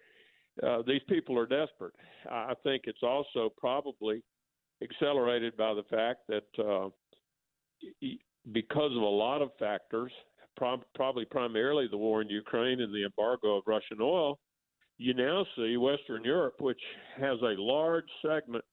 uh, 0.63 0.81
these 0.87 1.01
people 1.09 1.37
are 1.37 1.45
desperate. 1.45 1.93
I 2.29 2.53
think 2.63 2.83
it's 2.85 3.03
also 3.03 3.51
probably 3.57 4.23
accelerated 4.81 5.57
by 5.57 5.73
the 5.73 5.83
fact 5.83 6.21
that 6.29 6.63
uh, 6.63 6.89
because 8.53 8.91
of 8.91 9.01
a 9.01 9.05
lot 9.05 9.41
of 9.41 9.49
factors, 9.59 10.11
probably 10.95 11.25
primarily 11.25 11.87
the 11.89 11.97
war 11.97 12.21
in 12.21 12.29
Ukraine 12.29 12.79
and 12.79 12.93
the 12.93 13.03
embargo 13.03 13.57
of 13.57 13.63
Russian 13.67 13.97
oil, 14.01 14.39
you 14.97 15.13
now 15.13 15.45
see 15.57 15.75
Western 15.75 16.23
Europe, 16.23 16.55
which 16.61 16.79
has 17.19 17.37
a 17.41 17.61
large 17.61 18.05
segment 18.25 18.63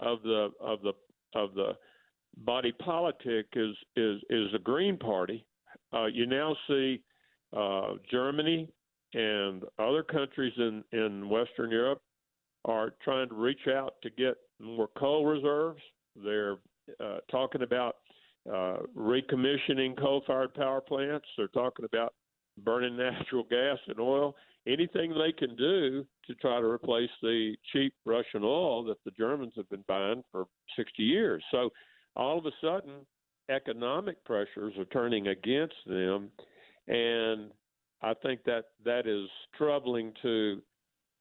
of 0.00 0.22
the 0.22 0.50
of 0.60 0.80
the 0.80 0.92
of 1.34 1.52
the 1.54 1.72
body 2.36 2.72
politic 2.72 3.46
is 3.54 3.74
is 3.96 4.20
is 4.30 4.52
the 4.52 4.60
Green 4.62 4.96
Party. 4.96 5.44
Uh, 5.92 6.06
you 6.06 6.26
now 6.26 6.56
see 6.68 7.02
uh, 7.56 7.94
Germany 8.10 8.68
and 9.14 9.64
other 9.78 10.02
countries 10.02 10.52
in 10.56 10.84
in 10.92 11.28
Western 11.28 11.70
Europe 11.70 12.02
are 12.64 12.92
trying 13.02 13.28
to 13.28 13.34
reach 13.34 13.66
out 13.68 13.94
to 14.02 14.10
get 14.10 14.36
more 14.60 14.88
coal 14.98 15.24
reserves. 15.24 15.80
They're 16.16 16.56
uh, 17.00 17.18
talking 17.30 17.62
about 17.62 17.96
uh, 18.48 18.78
recommissioning 18.96 19.98
coal-fired 19.98 20.54
power 20.54 20.80
plants. 20.80 21.26
They're 21.36 21.48
talking 21.48 21.84
about 21.84 22.14
burning 22.64 22.96
natural 22.96 23.44
gas 23.44 23.78
and 23.86 24.00
oil. 24.00 24.34
Anything 24.66 25.14
they 25.14 25.32
can 25.32 25.56
do 25.56 26.04
to 26.26 26.34
try 26.34 26.60
to 26.60 26.66
replace 26.66 27.10
the 27.22 27.54
cheap 27.72 27.94
Russian 28.04 28.42
oil 28.42 28.84
that 28.84 29.02
the 29.04 29.12
Germans 29.12 29.52
have 29.56 29.68
been 29.70 29.84
buying 29.88 30.22
for 30.30 30.46
60 30.76 31.02
years. 31.02 31.42
So 31.50 31.70
all 32.18 32.38
of 32.38 32.46
a 32.46 32.50
sudden, 32.60 33.06
economic 33.48 34.22
pressures 34.24 34.74
are 34.78 34.84
turning 34.86 35.28
against 35.28 35.76
them, 35.86 36.30
and 36.88 37.50
I 38.02 38.14
think 38.22 38.44
that 38.44 38.64
that 38.84 39.06
is 39.06 39.28
troubling 39.56 40.12
to 40.22 40.60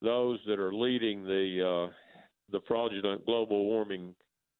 those 0.02 0.40
that 0.48 0.60
are 0.60 0.74
leading 0.74 1.24
the 1.24 1.88
uh, 1.88 1.94
the 2.52 2.60
fraudulent 2.68 3.26
global 3.26 3.66
warming 3.66 4.14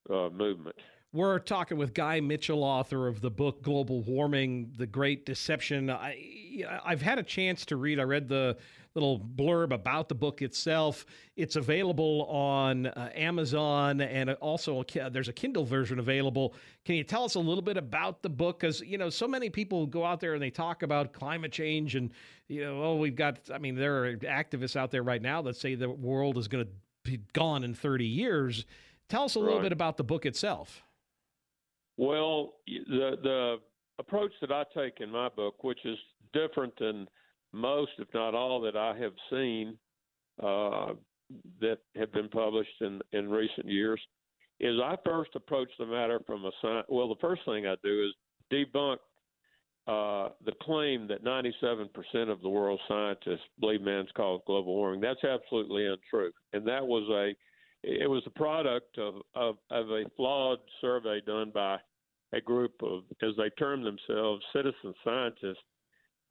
uh, 0.10 0.30
movement. 0.30 0.76
We're 1.14 1.40
talking 1.40 1.78
with 1.78 1.94
Guy 1.94 2.20
Mitchell, 2.20 2.64
author 2.64 3.08
of 3.08 3.22
the 3.22 3.32
book 3.32 3.64
Global 3.64 4.02
Warming: 4.04 4.74
The 4.78 4.88
Great 4.88 5.26
Deception. 5.26 5.90
I, 5.90 6.37
I've 6.66 7.02
had 7.02 7.20
a 7.20 7.24
chance 7.24 7.66
to 7.66 7.76
read. 7.76 8.00
I 8.00 8.04
read 8.04 8.28
the 8.28 8.58
little 8.96 9.20
blurb 9.20 9.72
about 9.72 10.10
the 10.10 10.16
book 10.16 10.42
itself. 10.42 11.06
It's 11.36 11.56
available 11.56 12.26
on 12.26 12.88
uh, 12.88 13.12
Amazon 13.14 14.02
and 14.02 14.32
also 14.32 14.82
a, 14.82 15.10
there's 15.10 15.28
a 15.28 15.34
Kindle 15.34 15.66
version 15.66 16.00
available. 16.00 16.56
Can 16.84 16.96
you 16.96 17.04
tell 17.04 17.24
us 17.24 17.36
a 17.36 17.40
little 17.40 17.62
bit 17.62 17.78
about 17.78 18.24
the 18.24 18.30
book? 18.30 18.60
Because, 18.60 18.82
you 18.82 18.98
know, 18.98 19.10
so 19.10 19.28
many 19.28 19.50
people 19.50 19.86
go 19.86 20.04
out 20.04 20.20
there 20.20 20.34
and 20.34 20.42
they 20.42 20.50
talk 20.50 20.82
about 20.82 21.14
climate 21.14 21.52
change 21.52 21.96
and, 21.96 22.12
you 22.48 22.62
know, 22.66 22.84
oh, 22.84 22.96
we've 22.96 23.16
got, 23.16 23.40
I 23.54 23.60
mean, 23.60 23.76
there 23.76 24.06
are 24.06 24.18
activists 24.18 24.76
out 24.76 24.90
there 24.90 25.04
right 25.04 25.22
now 25.22 25.44
that 25.44 25.56
say 25.56 25.76
the 25.76 25.90
world 25.90 26.38
is 26.38 26.48
going 26.48 26.66
to 26.66 26.72
be 27.04 27.20
gone 27.34 27.64
in 27.64 27.74
30 27.76 28.06
years. 28.06 28.66
Tell 29.10 29.24
us 29.24 29.36
a 29.36 29.40
little 29.40 29.62
bit 29.62 29.72
about 29.72 29.98
the 29.98 30.04
book 30.04 30.26
itself. 30.26 30.84
Well, 31.98 32.54
the 32.68 33.18
the 33.24 33.58
approach 34.00 34.32
that 34.42 34.52
I 34.52 34.64
take 34.76 35.00
in 35.00 35.10
my 35.10 35.30
book, 35.30 35.64
which 35.64 35.84
is 35.86 35.98
different 36.34 36.74
than 36.80 37.08
most, 37.54 37.92
if 38.00 38.08
not 38.14 38.36
all, 38.36 38.62
that 38.62 38.76
I 38.76 38.98
have 38.98 39.14
seen 39.30 39.78
uh, 40.42 40.94
that 41.60 41.80
have 41.96 42.12
been 42.12 42.30
published 42.30 42.82
in, 42.82 43.02
in 43.12 43.30
recent 43.30 43.68
years 43.68 44.00
is 44.60 44.80
I 44.84 44.96
first 45.06 45.32
approach 45.36 45.70
the 45.78 45.86
matter 45.86 46.20
from 46.26 46.46
a 46.46 46.52
science. 46.62 46.88
Well, 46.90 47.10
the 47.10 47.22
first 47.22 47.42
thing 47.46 47.68
I 47.68 47.76
do 47.84 48.06
is 48.08 48.14
debunk 48.52 48.98
uh, 49.88 50.30
the 50.46 50.52
claim 50.62 51.08
that 51.08 51.24
97% 51.24 51.88
of 52.30 52.42
the 52.42 52.50
world's 52.50 52.82
scientists 52.90 53.46
believe 53.60 53.82
man's 53.82 54.10
caused 54.18 54.44
global 54.46 54.76
warming. 54.76 55.00
That's 55.00 55.24
absolutely 55.24 55.86
untrue, 55.86 56.32
and 56.54 56.68
that 56.68 56.86
was 56.86 57.08
a 57.10 57.34
it 57.84 58.10
was 58.10 58.24
a 58.26 58.32
product 58.32 58.98
of, 58.98 59.16
of, 59.36 59.56
of 59.70 59.90
a 59.92 60.04
flawed 60.18 60.58
survey 60.82 61.22
done 61.26 61.52
by 61.54 61.78
a 62.34 62.42
group 62.42 62.74
of, 62.82 63.04
as 63.22 63.32
they 63.38 63.50
term 63.52 63.84
themselves, 63.84 64.44
citizen 64.52 64.94
scientists. 65.04 65.64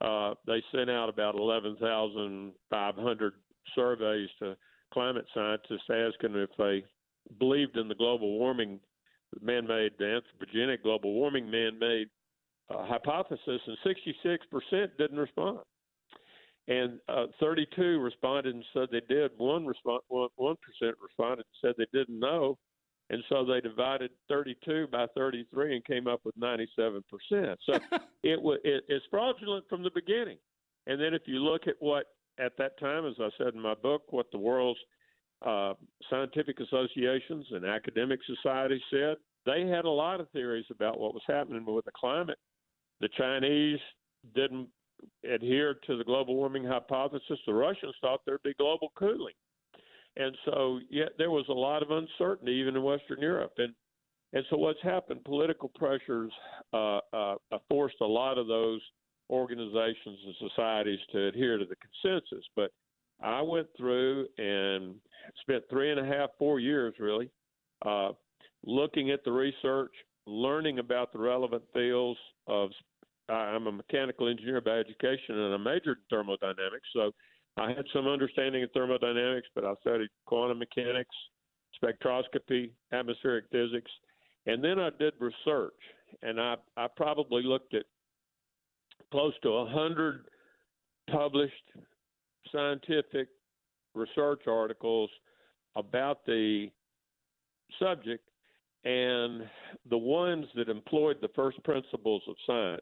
Uh, 0.01 0.35
they 0.45 0.63
sent 0.71 0.89
out 0.89 1.09
about 1.09 1.35
11,500 1.35 3.33
surveys 3.75 4.29
to 4.39 4.55
climate 4.93 5.25
scientists 5.33 5.89
asking 5.89 6.35
if 6.35 6.49
they 6.57 6.83
believed 7.39 7.77
in 7.77 7.87
the 7.87 7.95
global 7.95 8.37
warming, 8.37 8.79
man-made, 9.41 9.91
the 9.97 10.21
anthropogenic 10.21 10.83
global 10.83 11.13
warming 11.13 11.49
man-made 11.49 12.07
uh, 12.69 12.85
hypothesis, 12.85 13.61
and 13.65 13.77
66% 13.85 14.87
didn't 14.97 15.17
respond. 15.17 15.59
And 16.67 16.99
uh, 17.07 17.27
32 17.39 17.99
responded 17.99 18.53
and 18.53 18.65
said 18.73 18.89
they 18.91 19.01
did. 19.07 19.31
One 19.37 19.65
respond, 19.65 20.01
one 20.09 20.29
percent 20.37 20.97
responded 21.01 21.45
and 21.45 21.57
said 21.61 21.75
they 21.77 21.97
didn't 21.97 22.19
know, 22.19 22.57
and 23.09 23.23
so 23.29 23.45
they 23.45 23.61
divided 23.61 24.11
32 24.27 24.87
by 24.91 25.05
33 25.15 25.75
and 25.75 25.85
came 25.85 26.07
up 26.07 26.21
with 26.25 26.35
97 26.37 27.03
percent. 27.09 27.59
So 27.65 27.79
it 28.23 28.41
was 28.41 28.59
it, 28.63 28.83
it's 28.87 29.05
fraudulent 29.09 29.65
from 29.69 29.83
the 29.83 29.91
beginning. 29.93 30.37
And 30.87 30.99
then 30.99 31.13
if 31.13 31.23
you 31.25 31.39
look 31.39 31.67
at 31.67 31.75
what 31.79 32.05
at 32.39 32.57
that 32.57 32.79
time, 32.79 33.05
as 33.05 33.15
I 33.19 33.29
said 33.37 33.53
in 33.53 33.61
my 33.61 33.75
book, 33.75 34.03
what 34.09 34.27
the 34.31 34.37
world's 34.37 34.79
uh, 35.45 35.73
scientific 36.09 36.59
associations 36.59 37.45
and 37.51 37.65
academic 37.65 38.19
societies 38.25 38.81
said, 38.91 39.17
they 39.45 39.67
had 39.67 39.85
a 39.85 39.89
lot 39.89 40.19
of 40.19 40.29
theories 40.31 40.65
about 40.71 40.99
what 40.99 41.13
was 41.13 41.23
happening 41.27 41.65
with 41.65 41.85
the 41.85 41.91
climate. 41.95 42.37
The 42.99 43.09
Chinese 43.17 43.79
didn't 44.35 44.67
adhere 45.23 45.75
to 45.85 45.97
the 45.97 46.03
global 46.03 46.35
warming 46.35 46.65
hypothesis. 46.65 47.39
The 47.45 47.53
Russians 47.53 47.95
thought 48.01 48.21
there'd 48.25 48.43
be 48.43 48.53
global 48.59 48.91
cooling. 48.97 49.35
And 50.17 50.35
so, 50.45 50.79
yeah, 50.89 51.05
there 51.17 51.31
was 51.31 51.45
a 51.49 51.53
lot 51.53 51.83
of 51.83 51.91
uncertainty 51.91 52.53
even 52.53 52.75
in 52.75 52.83
Western 52.83 53.21
Europe. 53.21 53.53
And 53.57 53.73
and 54.33 54.43
so, 54.49 54.57
what's 54.57 54.81
happened? 54.83 55.23
Political 55.23 55.71
pressures 55.75 56.31
uh, 56.73 56.99
uh, 57.13 57.35
forced 57.69 58.01
a 58.01 58.05
lot 58.05 58.37
of 58.37 58.47
those 58.47 58.81
organizations 59.29 60.19
and 60.25 60.49
societies 60.49 60.99
to 61.11 61.27
adhere 61.27 61.57
to 61.57 61.65
the 61.65 61.75
consensus. 61.75 62.45
But 62.55 62.71
I 63.21 63.41
went 63.41 63.67
through 63.77 64.27
and 64.37 64.95
spent 65.41 65.63
three 65.69 65.91
and 65.91 65.99
a 65.99 66.05
half, 66.05 66.31
four 66.37 66.59
years 66.59 66.93
really, 66.99 67.29
uh, 67.85 68.11
looking 68.65 69.11
at 69.11 69.23
the 69.23 69.31
research, 69.31 69.91
learning 70.25 70.79
about 70.79 71.13
the 71.13 71.19
relevant 71.19 71.63
fields 71.73 72.19
of. 72.47 72.69
I'm 73.29 73.67
a 73.67 73.71
mechanical 73.73 74.29
engineer 74.29 74.61
by 74.61 74.79
education, 74.79 75.37
and 75.37 75.53
I 75.53 75.57
majored 75.57 75.97
in 75.97 76.03
thermodynamics. 76.09 76.87
So 76.93 77.11
I 77.57 77.69
had 77.69 77.85
some 77.91 78.07
understanding 78.07 78.63
of 78.63 78.71
thermodynamics, 78.71 79.47
but 79.55 79.65
I 79.65 79.73
studied 79.81 80.09
quantum 80.25 80.59
mechanics, 80.59 81.15
spectroscopy, 81.81 82.71
atmospheric 82.91 83.45
physics, 83.51 83.91
and 84.45 84.63
then 84.63 84.79
I 84.79 84.89
did 84.99 85.13
research. 85.19 85.73
And 86.21 86.39
I, 86.39 86.55
I 86.77 86.87
probably 86.95 87.43
looked 87.43 87.73
at 87.73 87.85
close 89.11 89.33
to 89.43 89.49
a 89.49 89.69
hundred 89.69 90.25
published 91.09 91.53
scientific 92.51 93.29
research 93.95 94.43
articles 94.47 95.09
about 95.75 96.25
the 96.25 96.67
subject, 97.79 98.23
and 98.83 99.43
the 99.89 99.97
ones 99.97 100.45
that 100.55 100.69
employed 100.69 101.17
the 101.21 101.29
first 101.35 101.61
principles 101.63 102.21
of 102.27 102.35
science 102.45 102.81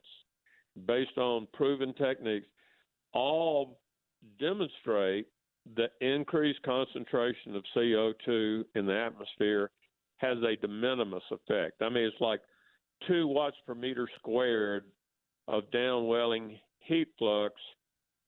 based 0.86 1.18
on 1.18 1.48
proven 1.54 1.94
techniques 1.94 2.48
all 3.14 3.80
demonstrate 4.40 5.28
the 5.76 5.88
increased 6.02 6.62
concentration 6.64 7.56
of 7.56 7.64
CO2 7.76 8.64
in 8.76 8.86
the 8.86 8.98
atmosphere 8.98 9.72
has 10.18 10.38
a 10.38 10.56
de 10.56 10.68
minimis 10.68 11.24
effect. 11.32 11.82
I 11.82 11.90
mean, 11.90 12.06
it's 12.06 12.22
like 12.22 12.42
two 13.08 13.28
watts 13.28 13.58
per 13.66 13.76
meter 13.76 14.08
squared 14.20 14.86
of 15.48 15.64
downwelling 15.74 16.60
heat 16.80 17.08
flux 17.18 17.54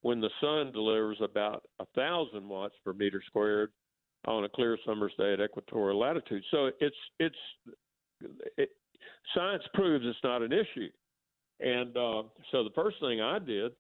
when 0.02 0.20
the 0.20 0.30
sun 0.42 0.72
delivers 0.72 1.18
about 1.22 1.64
a 1.80 1.86
thousand 1.96 2.48
watts 2.48 2.76
per 2.84 2.94
meter 2.94 3.22
squared 3.28 3.72
on 4.26 4.44
a 4.44 4.50
clear 4.50 4.78
summer's 4.86 5.14
day 5.18 5.34
at 5.34 5.42
equatorial 5.42 6.00
latitude. 6.00 6.44
So 6.52 6.72
it's 6.80 6.96
it's 7.20 7.36
it, 8.58 8.70
science 9.36 9.64
proves 9.74 10.06
it's 10.06 10.18
not 10.24 10.42
an 10.42 10.52
issue, 10.52 10.90
and 11.60 11.96
uh, 11.96 12.24
so 12.52 12.64
the 12.64 12.72
first 12.76 12.98
thing 13.00 13.22
I 13.22 13.40
did 13.40 13.72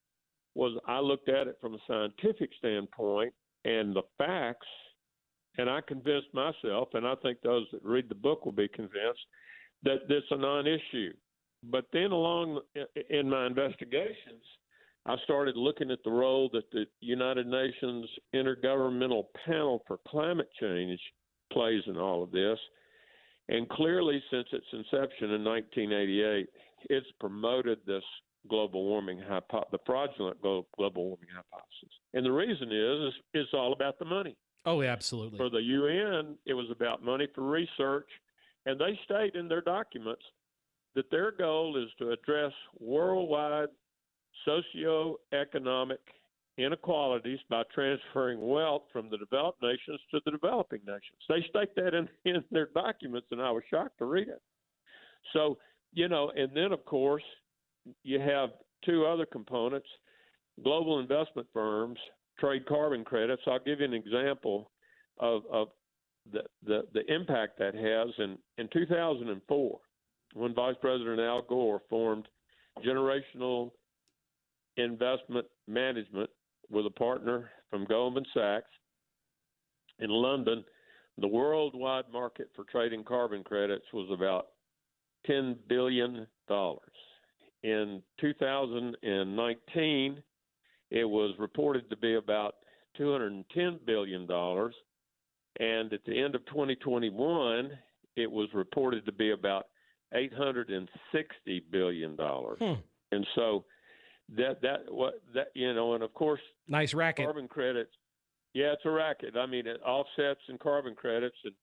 was 0.57 0.77
I 0.87 0.99
looked 0.99 1.29
at 1.29 1.47
it 1.47 1.57
from 1.61 1.75
a 1.75 1.79
scientific 1.87 2.49
standpoint 2.57 3.31
and 3.63 3.95
the 3.95 4.01
facts, 4.17 4.67
and 5.57 5.69
I 5.69 5.81
convinced 5.81 6.33
myself, 6.33 6.89
and 6.93 7.05
I 7.05 7.13
think 7.21 7.39
those 7.41 7.67
that 7.71 7.83
read 7.83 8.09
the 8.09 8.15
book 8.15 8.43
will 8.43 8.51
be 8.51 8.67
convinced 8.67 9.25
that 9.83 10.07
this 10.07 10.23
is 10.23 10.31
a 10.31 10.37
non-issue. 10.37 11.13
But 11.63 11.85
then, 11.93 12.11
along 12.11 12.61
in 13.09 13.29
my 13.29 13.45
investigations, 13.45 14.43
I 15.05 15.15
started 15.23 15.55
looking 15.55 15.91
at 15.91 15.99
the 16.03 16.11
role 16.11 16.49
that 16.53 16.69
the 16.71 16.85
United 17.01 17.47
Nations 17.47 18.07
Intergovernmental 18.35 19.25
Panel 19.45 19.83
for 19.87 19.99
Climate 20.07 20.49
Change 20.59 20.99
plays 21.53 21.83
in 21.87 21.97
all 21.97 22.23
of 22.23 22.31
this. 22.31 22.59
And 23.49 23.69
clearly, 23.69 24.21
since 24.29 24.47
its 24.51 24.65
inception 24.73 25.31
in 25.31 25.43
1988, 25.43 26.49
it's 26.89 27.07
promoted 27.19 27.79
this 27.85 28.03
global 28.47 28.83
warming 28.83 29.19
hypo- 29.19 29.67
the 29.71 29.79
fraudulent 29.85 30.41
global 30.41 30.67
warming 30.77 31.29
hypothesis. 31.33 31.93
And 32.13 32.25
the 32.25 32.31
reason 32.31 32.71
is, 32.71 33.13
is 33.13 33.13
it's 33.33 33.53
all 33.53 33.73
about 33.73 33.99
the 33.99 34.05
money. 34.05 34.35
Oh, 34.65 34.81
absolutely. 34.81 35.37
For 35.37 35.49
the 35.49 35.61
UN, 35.61 36.37
it 36.45 36.53
was 36.53 36.67
about 36.71 37.03
money 37.03 37.27
for 37.33 37.41
research, 37.41 38.09
and 38.65 38.79
they 38.79 38.99
state 39.05 39.35
in 39.35 39.47
their 39.47 39.61
documents 39.61 40.23
that 40.95 41.09
their 41.11 41.31
goal 41.31 41.81
is 41.81 41.89
to 41.99 42.11
address 42.11 42.51
worldwide 42.79 43.69
socioeconomic 44.47 45.97
inequalities 46.57 47.39
by 47.49 47.63
transferring 47.73 48.45
wealth 48.45 48.83
from 48.91 49.09
the 49.09 49.17
developed 49.17 49.61
nations 49.61 49.99
to 50.11 50.19
the 50.25 50.31
developing 50.31 50.79
nations. 50.85 51.19
They 51.29 51.45
state 51.49 51.75
that 51.75 51.93
in, 51.93 52.09
in 52.25 52.43
their 52.51 52.69
documents, 52.73 53.27
and 53.31 53.41
I 53.41 53.51
was 53.51 53.63
shocked 53.69 53.99
to 53.99 54.05
read 54.05 54.27
it. 54.27 54.41
So, 55.33 55.57
you 55.93 56.07
know, 56.07 56.31
and 56.35 56.55
then, 56.55 56.71
of 56.71 56.83
course, 56.85 57.23
you 58.03 58.19
have 58.19 58.49
two 58.85 59.05
other 59.05 59.25
components. 59.25 59.87
Global 60.63 60.99
investment 60.99 61.47
firms 61.53 61.99
trade 62.39 62.65
carbon 62.67 63.03
credits. 63.03 63.41
I'll 63.47 63.59
give 63.59 63.79
you 63.79 63.85
an 63.85 63.93
example 63.93 64.71
of, 65.19 65.41
of 65.51 65.69
the, 66.31 66.41
the, 66.65 66.83
the 66.93 67.13
impact 67.13 67.57
that 67.59 67.73
has. 67.73 68.09
In, 68.19 68.37
in 68.57 68.69
2004, 68.71 69.79
when 70.33 70.53
Vice 70.53 70.75
President 70.81 71.19
Al 71.19 71.41
Gore 71.43 71.81
formed 71.89 72.27
Generational 72.85 73.71
Investment 74.77 75.47
Management 75.67 76.29
with 76.69 76.85
a 76.85 76.91
partner 76.91 77.49
from 77.69 77.85
Goldman 77.85 78.25
Sachs 78.33 78.67
in 79.99 80.09
London, 80.09 80.63
the 81.17 81.27
worldwide 81.27 82.05
market 82.11 82.49
for 82.55 82.65
trading 82.65 83.03
carbon 83.03 83.43
credits 83.43 83.85
was 83.91 84.07
about 84.11 84.47
$10 85.27 85.55
billion. 85.67 86.27
In 87.67 88.01
2019, 88.21 90.23
it 90.89 91.03
was 91.03 91.35
reported 91.37 91.89
to 91.89 91.97
be 91.97 92.15
about 92.15 92.55
$210 92.97 93.43
billion. 93.85 94.21
And 95.59 95.91
at 95.91 95.99
the 96.05 96.17
end 96.17 96.35
of 96.35 96.45
2021, 96.45 97.71
it 98.15 98.31
was 98.31 98.47
reported 98.53 99.05
to 99.05 99.11
be 99.11 99.31
about 99.31 99.65
$860 100.15 100.87
billion. 101.69 102.15
Hmm. 102.15 102.73
And 103.11 103.27
so 103.35 103.65
that, 104.37 104.61
that, 104.61 104.85
what, 104.87 105.21
that, 105.35 105.47
you 105.53 105.73
know, 105.73 105.93
and 105.93 106.03
of 106.03 106.13
course, 106.13 106.39
nice 106.69 106.93
racket. 106.93 107.25
Carbon 107.25 107.49
credits. 107.49 107.91
Yeah, 108.53 108.71
it's 108.71 108.85
a 108.85 108.91
racket. 108.91 109.35
I 109.35 109.45
mean, 109.45 109.67
it 109.67 109.81
offsets 109.85 110.39
and 110.47 110.57
carbon 110.57 110.95
credits 110.95 111.35
and, 111.43 111.53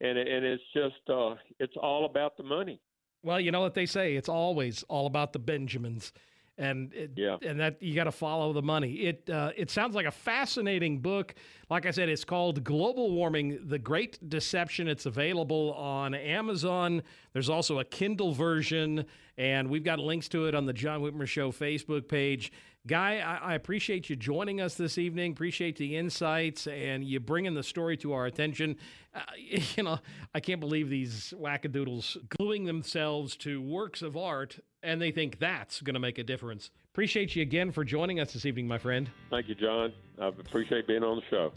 and, 0.00 0.16
and 0.26 0.42
it's 0.42 0.62
just, 0.72 1.06
uh, 1.10 1.34
it's 1.58 1.76
all 1.76 2.06
about 2.06 2.38
the 2.38 2.44
money. 2.44 2.80
Well, 3.22 3.40
you 3.40 3.50
know 3.50 3.60
what 3.60 3.74
they 3.74 3.86
say, 3.86 4.14
it's 4.14 4.28
always 4.28 4.82
all 4.88 5.06
about 5.06 5.32
the 5.32 5.38
Benjamins. 5.38 6.12
And 6.58 6.92
it, 6.92 7.12
yeah. 7.16 7.38
and 7.40 7.58
that 7.60 7.82
you 7.82 7.94
got 7.94 8.04
to 8.04 8.12
follow 8.12 8.52
the 8.52 8.60
money. 8.60 8.92
It 8.92 9.30
uh, 9.30 9.52
it 9.56 9.70
sounds 9.70 9.94
like 9.94 10.04
a 10.04 10.10
fascinating 10.10 10.98
book. 10.98 11.34
Like 11.70 11.86
I 11.86 11.90
said, 11.90 12.10
it's 12.10 12.24
called 12.24 12.62
Global 12.64 13.12
Warming: 13.12 13.60
The 13.68 13.78
Great 13.78 14.28
Deception. 14.28 14.86
It's 14.86 15.06
available 15.06 15.72
on 15.72 16.12
Amazon. 16.12 17.02
There's 17.32 17.48
also 17.48 17.78
a 17.78 17.84
Kindle 17.84 18.32
version, 18.32 19.06
and 19.38 19.70
we've 19.70 19.84
got 19.84 20.00
links 20.00 20.28
to 20.30 20.48
it 20.48 20.54
on 20.54 20.66
the 20.66 20.74
John 20.74 21.00
Whitmer 21.00 21.26
Show 21.26 21.50
Facebook 21.50 22.08
page. 22.08 22.52
Guy, 22.90 23.18
I, 23.18 23.52
I, 23.52 23.54
appreciate 23.54 24.10
you 24.10 24.16
joining 24.16 24.60
us 24.60 24.74
this 24.74 24.98
evening. 24.98 25.30
Appreciate 25.30 25.76
the 25.76 25.96
insights 25.96 26.66
and 26.66 27.04
you 27.04 27.20
bringing 27.20 27.54
the 27.54 27.62
story 27.62 27.96
to 27.98 28.12
our 28.14 28.26
attention. 28.26 28.74
Uh, 29.14 29.20
you 29.76 29.84
know, 29.84 30.00
I 30.34 30.40
can't 30.40 30.58
believe 30.58 30.90
these 30.90 31.32
wackadoodles 31.38 32.16
gluing 32.30 32.64
themselves 32.64 33.36
to 33.36 33.62
works 33.62 34.02
of 34.02 34.16
art 34.16 34.58
and 34.82 35.00
they 35.00 35.12
think 35.12 35.38
that's 35.38 35.80
going 35.82 35.94
to 35.94 36.00
make 36.00 36.18
a 36.18 36.24
difference. 36.24 36.72
Appreciate 36.92 37.36
you 37.36 37.42
again 37.42 37.70
for 37.70 37.84
joining 37.84 38.18
us 38.18 38.32
this 38.32 38.44
evening, 38.44 38.66
my 38.66 38.78
friend. 38.78 39.08
Thank 39.30 39.48
you, 39.48 39.54
John. 39.54 39.92
I 40.20 40.26
appreciate 40.26 40.88
being 40.88 41.04
on 41.04 41.18
the 41.18 41.22
show. 41.30 41.52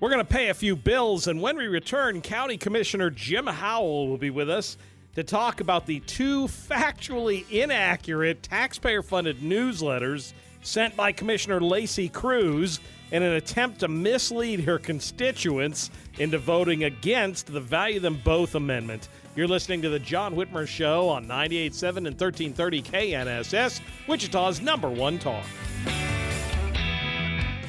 We're 0.00 0.10
going 0.10 0.26
to 0.26 0.32
pay 0.32 0.48
a 0.48 0.54
few 0.54 0.74
bills, 0.74 1.28
and 1.28 1.40
when 1.40 1.56
we 1.56 1.68
return, 1.68 2.20
County 2.20 2.56
Commissioner 2.56 3.10
Jim 3.10 3.46
Howell 3.46 4.08
will 4.08 4.18
be 4.18 4.30
with 4.30 4.50
us. 4.50 4.76
to 5.14 5.22
talk 5.22 5.60
about 5.60 5.86
the 5.86 6.00
two 6.00 6.48
factually 6.48 7.48
inaccurate 7.48 8.42
taxpayer 8.42 9.00
funded 9.00 9.38
newsletters 9.38 10.32
sent 10.64 10.96
by 10.96 11.12
Commissioner 11.12 11.60
Lacey 11.60 12.08
Cruz 12.08 12.80
in 13.12 13.22
an 13.22 13.34
attempt 13.34 13.80
to 13.80 13.88
mislead 13.88 14.60
her 14.60 14.78
constituents 14.78 15.90
into 16.18 16.38
voting 16.38 16.84
against 16.84 17.46
the 17.46 17.60
Value 17.60 18.00
Them 18.00 18.20
Both 18.24 18.56
Amendment. 18.56 19.08
You're 19.36 19.46
listening 19.46 19.82
to 19.82 19.88
The 19.88 19.98
John 19.98 20.34
Whitmer 20.34 20.66
Show 20.66 21.08
on 21.08 21.26
98.7 21.26 21.96
and 21.98 22.18
1330 22.18 22.82
KNSS, 22.82 23.80
Wichita's 24.08 24.60
number 24.60 24.88
one 24.88 25.18
talk. 25.18 25.44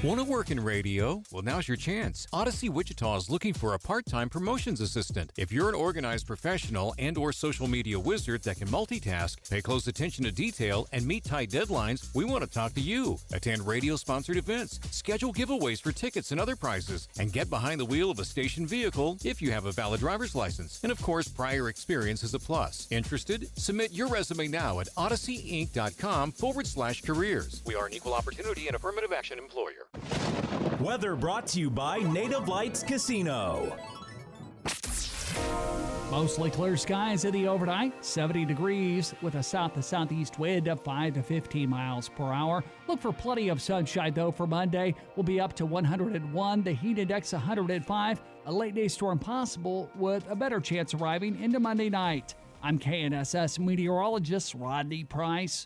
Want 0.05 0.19
to 0.19 0.23
work 0.23 0.51
in 0.51 0.59
radio? 0.59 1.23
Well, 1.31 1.41
now's 1.41 1.67
your 1.67 1.77
chance. 1.77 2.27
Audacy 2.31 2.69
Wichita 2.69 3.15
is 3.15 3.27
looking 3.27 3.55
for 3.55 3.73
a 3.73 3.79
part-time 3.79 4.29
promotions 4.29 4.79
assistant. 4.79 5.31
If 5.35 5.51
you're 5.51 5.67
an 5.67 5.73
organized 5.73 6.27
professional 6.27 6.93
and 6.99 7.17
or 7.17 7.31
social 7.33 7.67
media 7.67 7.99
wizard 7.99 8.43
that 8.43 8.57
can 8.57 8.67
multitask, 8.67 9.49
pay 9.49 9.63
close 9.63 9.87
attention 9.87 10.23
to 10.25 10.31
detail, 10.31 10.87
and 10.91 11.07
meet 11.07 11.23
tight 11.23 11.49
deadlines, 11.49 12.13
we 12.13 12.23
want 12.23 12.43
to 12.43 12.49
talk 12.49 12.75
to 12.75 12.81
you. 12.81 13.17
Attend 13.33 13.65
radio-sponsored 13.65 14.37
events, 14.37 14.79
schedule 14.91 15.33
giveaways 15.33 15.81
for 15.81 15.91
tickets 15.91 16.31
and 16.31 16.39
other 16.39 16.55
prizes, 16.55 17.07
and 17.17 17.33
get 17.33 17.49
behind 17.49 17.79
the 17.79 17.85
wheel 17.85 18.11
of 18.11 18.19
a 18.19 18.25
station 18.25 18.67
vehicle 18.67 19.17
if 19.23 19.41
you 19.41 19.49
have 19.49 19.65
a 19.65 19.71
valid 19.71 20.01
driver's 20.01 20.35
license. 20.35 20.79
And 20.83 20.91
of 20.91 21.01
course, 21.01 21.27
prior 21.27 21.67
experience 21.67 22.21
is 22.21 22.35
a 22.35 22.39
plus. 22.39 22.87
Interested? 22.91 23.49
Submit 23.57 23.91
your 23.91 24.09
resume 24.09 24.49
now 24.49 24.81
at 24.81 24.87
audacyinc.com 24.97 26.33
forward 26.33 26.67
slash 26.67 27.01
careers. 27.01 27.63
We 27.65 27.73
are 27.73 27.87
an 27.87 27.93
equal 27.93 28.13
opportunity 28.13 28.67
and 28.67 28.75
affirmative 28.75 29.11
action 29.11 29.39
employer. 29.39 29.87
Weather 30.85 31.15
brought 31.15 31.47
to 31.47 31.59
you 31.59 31.71
by 31.71 31.97
Native 31.97 32.47
Lights 32.47 32.83
Casino. 32.83 33.75
Mostly 36.11 36.51
clear 36.51 36.77
skies 36.77 37.25
in 37.25 37.33
the 37.33 37.47
overnight, 37.47 38.05
70 38.05 38.45
degrees 38.45 39.15
with 39.23 39.33
a 39.33 39.41
south 39.41 39.73
to 39.73 39.81
southeast 39.81 40.37
wind 40.37 40.67
of 40.67 40.79
5 40.81 41.15
to 41.15 41.23
15 41.23 41.67
miles 41.67 42.07
per 42.07 42.31
hour. 42.31 42.63
Look 42.87 43.01
for 43.01 43.11
plenty 43.11 43.49
of 43.49 43.63
sunshine 43.63 44.13
though 44.13 44.29
for 44.29 44.45
Monday. 44.45 44.93
We'll 45.15 45.23
be 45.23 45.39
up 45.39 45.53
to 45.53 45.65
101, 45.65 46.61
the 46.61 46.73
heat 46.73 46.99
index 46.99 47.33
105. 47.33 48.21
A 48.45 48.51
late 48.51 48.75
day 48.75 48.87
storm 48.87 49.17
possible 49.17 49.89
with 49.95 50.29
a 50.29 50.35
better 50.35 50.59
chance 50.59 50.93
arriving 50.93 51.41
into 51.41 51.59
Monday 51.59 51.89
night. 51.89 52.35
I'm 52.61 52.77
KNSS 52.77 53.57
meteorologist 53.57 54.53
Rodney 54.53 55.03
Price. 55.03 55.65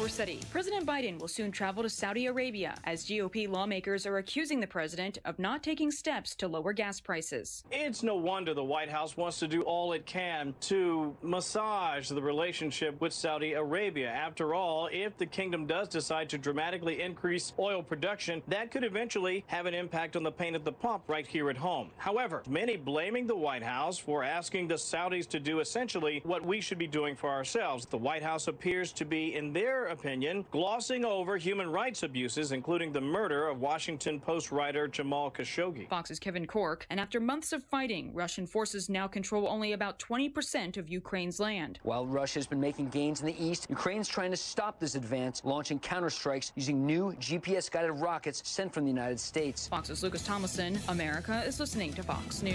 Corsetti. 0.00 0.40
President 0.50 0.86
Biden 0.86 1.18
will 1.18 1.28
soon 1.28 1.52
travel 1.52 1.82
to 1.82 1.90
Saudi 1.90 2.24
Arabia 2.24 2.74
as 2.84 3.04
GOP 3.04 3.46
lawmakers 3.46 4.06
are 4.06 4.16
accusing 4.16 4.58
the 4.58 4.66
president 4.66 5.18
of 5.26 5.38
not 5.38 5.62
taking 5.62 5.90
steps 5.90 6.34
to 6.36 6.48
lower 6.48 6.72
gas 6.72 6.98
prices. 7.00 7.64
It's 7.70 8.02
no 8.02 8.14
wonder 8.14 8.54
the 8.54 8.64
White 8.64 8.88
House 8.88 9.18
wants 9.18 9.38
to 9.40 9.46
do 9.46 9.60
all 9.60 9.92
it 9.92 10.06
can 10.06 10.54
to 10.62 11.14
massage 11.20 12.08
the 12.08 12.22
relationship 12.22 12.98
with 13.02 13.12
Saudi 13.12 13.52
Arabia. 13.52 14.08
After 14.08 14.54
all, 14.54 14.88
if 14.90 15.18
the 15.18 15.26
kingdom 15.26 15.66
does 15.66 15.86
decide 15.88 16.30
to 16.30 16.38
dramatically 16.38 17.02
increase 17.02 17.52
oil 17.58 17.82
production, 17.82 18.42
that 18.48 18.70
could 18.70 18.84
eventually 18.84 19.44
have 19.48 19.66
an 19.66 19.74
impact 19.74 20.16
on 20.16 20.22
the 20.22 20.32
pain 20.32 20.54
at 20.54 20.64
the 20.64 20.72
pump 20.72 21.02
right 21.08 21.26
here 21.26 21.50
at 21.50 21.58
home. 21.58 21.90
However, 21.98 22.42
many 22.48 22.78
blaming 22.78 23.26
the 23.26 23.36
White 23.36 23.62
House 23.62 23.98
for 23.98 24.24
asking 24.24 24.68
the 24.68 24.76
Saudis 24.76 25.28
to 25.28 25.38
do 25.38 25.60
essentially 25.60 26.22
what 26.24 26.42
we 26.42 26.62
should 26.62 26.78
be 26.78 26.86
doing 26.86 27.14
for 27.14 27.28
ourselves. 27.28 27.84
The 27.84 27.98
White 27.98 28.22
House 28.22 28.48
appears 28.48 28.92
to 28.92 29.04
be, 29.04 29.34
in 29.34 29.52
their 29.52 29.89
opinion, 29.90 30.44
glossing 30.50 31.04
over 31.04 31.36
human 31.36 31.70
rights 31.70 32.02
abuses, 32.02 32.52
including 32.52 32.92
the 32.92 33.00
murder 33.00 33.48
of 33.48 33.60
Washington 33.60 34.20
Post 34.20 34.50
writer 34.52 34.88
Jamal 34.88 35.30
Khashoggi. 35.30 35.88
Fox's 35.88 36.18
Kevin 36.18 36.46
Corke. 36.46 36.86
and 36.90 36.98
after 37.00 37.20
months 37.20 37.52
of 37.52 37.62
fighting, 37.64 38.12
Russian 38.14 38.46
forces 38.46 38.88
now 38.88 39.06
control 39.06 39.48
only 39.48 39.72
about 39.72 39.98
20% 39.98 40.76
of 40.76 40.88
Ukraine's 40.88 41.40
land. 41.40 41.78
While 41.82 42.06
Russia's 42.06 42.46
been 42.46 42.60
making 42.60 42.88
gains 42.88 43.20
in 43.20 43.26
the 43.26 43.44
east, 43.44 43.66
Ukraine's 43.68 44.08
trying 44.08 44.30
to 44.30 44.36
stop 44.36 44.78
this 44.78 44.94
advance, 44.94 45.42
launching 45.44 45.78
counterstrikes 45.78 46.52
using 46.54 46.86
new 46.86 47.12
GPS 47.14 47.70
guided 47.70 47.92
rockets 47.92 48.42
sent 48.48 48.72
from 48.72 48.84
the 48.84 48.90
United 48.90 49.20
States. 49.20 49.68
Fox's 49.68 50.02
Lucas 50.02 50.24
Tomlinson. 50.24 50.78
America 50.88 51.42
is 51.46 51.60
listening 51.60 51.92
to 51.94 52.02
Fox 52.02 52.42
News. 52.42 52.54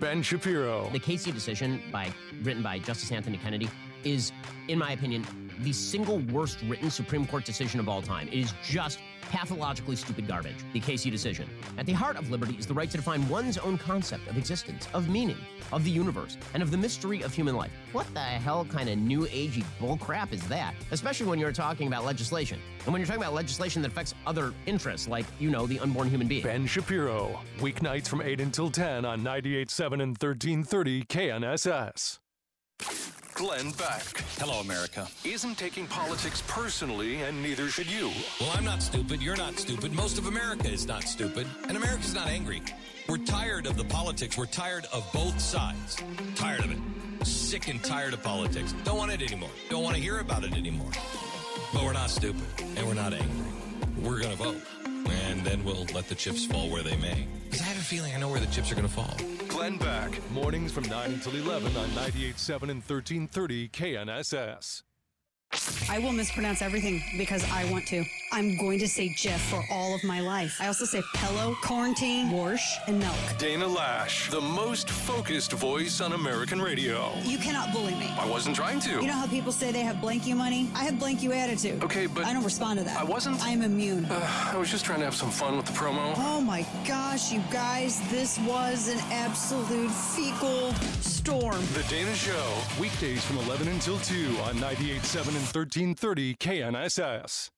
Ben 0.00 0.22
Shapiro. 0.22 0.88
The 0.92 0.98
Casey 0.98 1.32
decision, 1.32 1.80
by 1.92 2.12
written 2.42 2.62
by 2.62 2.78
Justice 2.78 3.10
Anthony 3.12 3.38
Kennedy, 3.38 3.68
is, 4.04 4.32
in 4.68 4.78
my 4.78 4.92
opinion, 4.92 5.24
the 5.60 5.72
single 5.72 6.18
worst 6.32 6.58
written 6.68 6.90
Supreme 6.90 7.26
Court 7.26 7.44
decision 7.44 7.80
of 7.80 7.88
all 7.88 8.02
time. 8.02 8.28
It 8.28 8.34
is 8.34 8.54
just 8.62 8.98
pathologically 9.30 9.96
stupid 9.96 10.26
garbage. 10.28 10.56
The 10.72 10.80
Casey 10.80 11.10
decision. 11.10 11.48
At 11.78 11.86
the 11.86 11.92
heart 11.92 12.16
of 12.16 12.30
liberty 12.30 12.54
is 12.58 12.66
the 12.66 12.74
right 12.74 12.90
to 12.90 12.96
define 12.96 13.28
one's 13.28 13.58
own 13.58 13.78
concept 13.78 14.28
of 14.28 14.36
existence, 14.36 14.88
of 14.94 15.08
meaning, 15.08 15.38
of 15.72 15.84
the 15.84 15.90
universe, 15.90 16.36
and 16.52 16.62
of 16.62 16.70
the 16.70 16.76
mystery 16.76 17.22
of 17.22 17.34
human 17.34 17.56
life. 17.56 17.72
What 17.92 18.06
the 18.14 18.20
hell 18.20 18.64
kind 18.64 18.88
of 18.88 18.98
new 18.98 19.26
agey 19.26 19.64
bullcrap 19.80 20.32
is 20.32 20.46
that? 20.48 20.74
Especially 20.90 21.26
when 21.26 21.38
you're 21.38 21.52
talking 21.52 21.86
about 21.86 22.04
legislation. 22.04 22.60
And 22.84 22.92
when 22.92 23.00
you're 23.00 23.06
talking 23.06 23.22
about 23.22 23.34
legislation 23.34 23.82
that 23.82 23.90
affects 23.90 24.14
other 24.26 24.52
interests, 24.66 25.08
like, 25.08 25.26
you 25.38 25.50
know, 25.50 25.66
the 25.66 25.80
unborn 25.80 26.08
human 26.08 26.28
being. 26.28 26.42
Ben 26.42 26.66
Shapiro. 26.66 27.40
Weeknights 27.58 28.08
from 28.08 28.22
8 28.22 28.40
until 28.40 28.70
10 28.70 29.04
on 29.04 29.20
98.7 29.22 29.92
and 29.94 30.12
1330 30.12 31.04
KNSS. 31.04 32.18
Glenn 33.34 33.72
Beck. 33.72 34.22
Hello, 34.38 34.60
America. 34.60 35.08
Isn't 35.24 35.58
taking 35.58 35.88
politics 35.88 36.40
personally, 36.46 37.22
and 37.22 37.42
neither 37.42 37.68
should 37.68 37.90
you. 37.90 38.12
Well, 38.40 38.52
I'm 38.54 38.64
not 38.64 38.80
stupid. 38.80 39.20
You're 39.20 39.36
not 39.36 39.58
stupid. 39.58 39.92
Most 39.92 40.18
of 40.18 40.28
America 40.28 40.68
is 40.68 40.86
not 40.86 41.02
stupid. 41.02 41.48
And 41.66 41.76
America's 41.76 42.14
not 42.14 42.28
angry. 42.28 42.62
We're 43.08 43.18
tired 43.18 43.66
of 43.66 43.76
the 43.76 43.84
politics. 43.84 44.38
We're 44.38 44.46
tired 44.46 44.86
of 44.92 45.04
both 45.12 45.40
sides. 45.40 45.96
Tired 46.36 46.64
of 46.64 46.70
it. 46.70 47.26
Sick 47.26 47.66
and 47.66 47.82
tired 47.82 48.12
of 48.12 48.22
politics. 48.22 48.72
Don't 48.84 48.98
want 48.98 49.10
it 49.10 49.20
anymore. 49.20 49.50
Don't 49.68 49.82
want 49.82 49.96
to 49.96 50.02
hear 50.02 50.20
about 50.20 50.44
it 50.44 50.52
anymore. 50.52 50.92
But 51.72 51.82
we're 51.82 51.92
not 51.92 52.10
stupid. 52.10 52.44
And 52.76 52.86
we're 52.86 52.94
not 52.94 53.12
angry. 53.12 53.46
We're 53.98 54.20
going 54.20 54.36
to 54.36 54.42
vote. 54.42 54.62
And 55.06 55.44
then 55.44 55.64
we'll 55.64 55.86
let 55.94 56.08
the 56.08 56.14
chips 56.14 56.44
fall 56.44 56.68
where 56.70 56.82
they 56.82 56.96
may. 56.96 57.26
Because 57.44 57.60
I 57.60 57.64
have 57.64 57.78
a 57.78 57.80
feeling 57.80 58.14
I 58.14 58.18
know 58.18 58.28
where 58.28 58.40
the 58.40 58.46
chips 58.46 58.70
are 58.72 58.74
going 58.74 58.88
to 58.88 58.92
fall. 58.92 59.16
Glenn 59.48 59.78
Beck. 59.78 60.18
Mornings 60.30 60.72
from 60.72 60.84
9 60.84 61.12
until 61.12 61.34
11 61.34 61.76
on 61.76 61.88
98.7 61.90 62.62
and 62.62 62.82
1330 62.82 63.68
KNSS. 63.68 64.82
I 65.88 65.98
will 65.98 66.12
mispronounce 66.12 66.62
everything 66.62 67.02
because 67.16 67.48
I 67.52 67.64
want 67.70 67.86
to. 67.88 68.04
I'm 68.32 68.56
going 68.56 68.80
to 68.80 68.88
say 68.88 69.10
Jeff 69.10 69.40
for 69.48 69.64
all 69.70 69.94
of 69.94 70.02
my 70.02 70.20
life. 70.20 70.56
I 70.60 70.66
also 70.66 70.84
say 70.84 71.02
pillow, 71.14 71.56
quarantine, 71.62 72.32
wash, 72.32 72.78
and 72.88 72.98
milk. 72.98 73.14
Dana 73.38 73.64
Loesch, 73.64 74.28
the 74.30 74.40
most 74.40 74.90
focused 74.90 75.52
voice 75.52 76.00
on 76.00 76.14
American 76.14 76.60
radio. 76.60 77.12
You 77.22 77.38
cannot 77.38 77.72
bully 77.72 77.94
me. 77.94 78.12
I 78.18 78.28
wasn't 78.28 78.56
trying 78.56 78.80
to. 78.80 78.90
You 78.90 79.06
know 79.06 79.12
how 79.12 79.28
people 79.28 79.52
say 79.52 79.70
they 79.70 79.82
have 79.82 80.00
blank 80.00 80.26
you 80.26 80.34
money? 80.34 80.68
I 80.74 80.84
have 80.84 80.98
blank 80.98 81.22
you 81.22 81.32
attitude. 81.32 81.84
Okay, 81.84 82.06
but 82.06 82.24
I 82.24 82.32
don't 82.32 82.44
respond 82.44 82.80
to 82.80 82.84
that. 82.86 82.98
I 82.98 83.04
wasn't. 83.04 83.40
I'm 83.44 83.62
immune. 83.62 84.06
Uh, 84.06 84.50
I 84.52 84.56
was 84.56 84.70
just 84.70 84.84
trying 84.84 84.98
to 84.98 85.04
have 85.04 85.14
some 85.14 85.30
fun 85.30 85.56
with 85.56 85.66
the 85.66 85.72
promo. 85.72 86.14
Oh 86.16 86.40
my 86.40 86.66
gosh, 86.88 87.30
you 87.32 87.40
guys, 87.52 88.00
this 88.10 88.38
was 88.40 88.88
an 88.88 88.98
absolute 89.12 89.90
fecal 89.90 90.72
storm. 91.02 91.60
The 91.74 91.84
Dana 91.88 92.14
Show, 92.16 92.54
weekdays 92.80 93.24
from 93.24 93.38
11 93.38 93.68
until 93.68 93.98
2 94.00 94.38
on 94.42 94.56
98.7 94.56 95.28
and 95.36 95.43
1330 95.44 96.34
KNSS. 96.36 97.50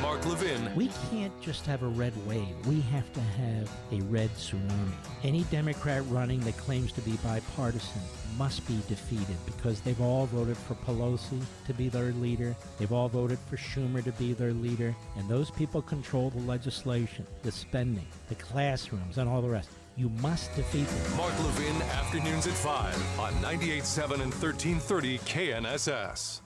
Mark 0.00 0.24
Levin. 0.26 0.74
We 0.74 0.90
can't 1.10 1.38
just 1.42 1.66
have 1.66 1.82
a 1.82 1.86
red 1.86 2.12
wave. 2.26 2.54
We 2.66 2.80
have 2.82 3.12
to 3.12 3.20
have 3.20 3.70
a 3.92 4.00
red 4.04 4.30
tsunami. 4.30 4.92
Any 5.22 5.42
Democrat 5.44 6.02
running 6.08 6.40
that 6.40 6.56
claims 6.56 6.90
to 6.92 7.00
be 7.02 7.12
bipartisan 7.18 8.00
must 8.38 8.66
be 8.66 8.80
defeated 8.88 9.36
because 9.44 9.80
they've 9.80 10.00
all 10.00 10.26
voted 10.26 10.56
for 10.56 10.74
Pelosi 10.74 11.42
to 11.66 11.74
be 11.74 11.88
their 11.88 12.12
leader. 12.12 12.56
They've 12.78 12.92
all 12.92 13.08
voted 13.08 13.38
for 13.38 13.56
Schumer 13.56 14.02
to 14.04 14.12
be 14.12 14.32
their 14.32 14.52
leader. 14.52 14.94
And 15.16 15.28
those 15.28 15.50
people 15.50 15.82
control 15.82 16.30
the 16.30 16.40
legislation, 16.42 17.26
the 17.42 17.52
spending, 17.52 18.06
the 18.28 18.36
classrooms, 18.36 19.18
and 19.18 19.28
all 19.28 19.42
the 19.42 19.50
rest. 19.50 19.68
You 19.96 20.08
must 20.08 20.54
defeat 20.56 20.88
them. 20.88 21.16
Mark 21.16 21.38
Levin, 21.44 21.82
afternoons 21.82 22.46
at 22.46 22.54
5 22.54 23.20
on 23.20 23.32
98.7 23.34 24.12
and 24.12 24.32
1330 24.32 25.18
KNSS. 25.18 26.43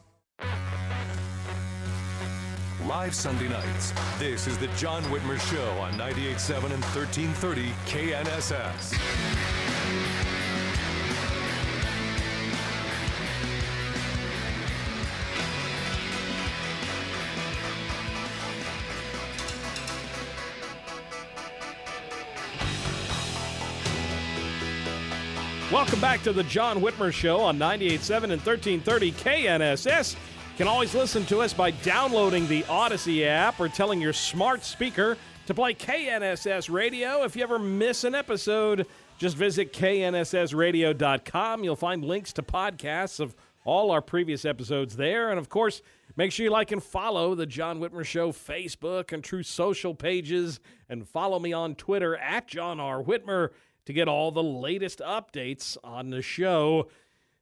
Live 2.88 3.14
Sunday 3.14 3.48
nights. 3.48 3.92
This 4.18 4.46
is 4.46 4.56
the 4.56 4.68
John 4.68 5.02
Whitmer 5.04 5.38
Show 5.52 5.72
on 5.72 5.92
98.7 5.92 6.72
and 6.72 6.82
1330 6.82 7.68
KNSS. 7.84 8.94
Welcome 25.70 26.00
back 26.00 26.22
to 26.22 26.32
the 26.32 26.42
John 26.44 26.80
Whitmer 26.80 27.12
Show 27.12 27.40
on 27.40 27.58
98.7 27.58 28.22
and 28.22 28.40
1330 28.40 29.12
KNSS. 29.12 30.16
Can 30.58 30.66
always 30.66 30.92
listen 30.92 31.24
to 31.26 31.38
us 31.38 31.52
by 31.52 31.70
downloading 31.70 32.48
the 32.48 32.64
Audacy 32.64 33.24
app 33.24 33.60
or 33.60 33.68
telling 33.68 34.00
your 34.00 34.12
smart 34.12 34.64
speaker 34.64 35.16
to 35.46 35.54
play 35.54 35.72
KNSS 35.72 36.68
Radio. 36.68 37.22
If 37.22 37.36
you 37.36 37.44
ever 37.44 37.60
miss 37.60 38.02
an 38.02 38.16
episode, 38.16 38.84
just 39.18 39.36
visit 39.36 39.72
knssradio.com. 39.72 41.62
You'll 41.62 41.76
find 41.76 42.04
links 42.04 42.32
to 42.32 42.42
podcasts 42.42 43.20
of 43.20 43.36
all 43.64 43.92
our 43.92 44.02
previous 44.02 44.44
episodes 44.44 44.96
there. 44.96 45.30
And 45.30 45.38
of 45.38 45.48
course, 45.48 45.80
make 46.16 46.32
sure 46.32 46.42
you 46.42 46.50
like 46.50 46.72
and 46.72 46.82
follow 46.82 47.36
the 47.36 47.46
John 47.46 47.78
Whitmer 47.78 48.04
Show 48.04 48.32
Facebook 48.32 49.12
and 49.12 49.22
Truth 49.22 49.46
Social 49.46 49.94
pages, 49.94 50.58
and 50.88 51.08
follow 51.08 51.38
me 51.38 51.52
on 51.52 51.76
Twitter 51.76 52.16
at 52.16 52.48
John 52.48 52.80
R. 52.80 53.00
Whitmer 53.00 53.50
to 53.84 53.92
get 53.92 54.08
all 54.08 54.32
the 54.32 54.42
latest 54.42 54.98
updates 54.98 55.76
on 55.84 56.10
the 56.10 56.20
show. 56.20 56.88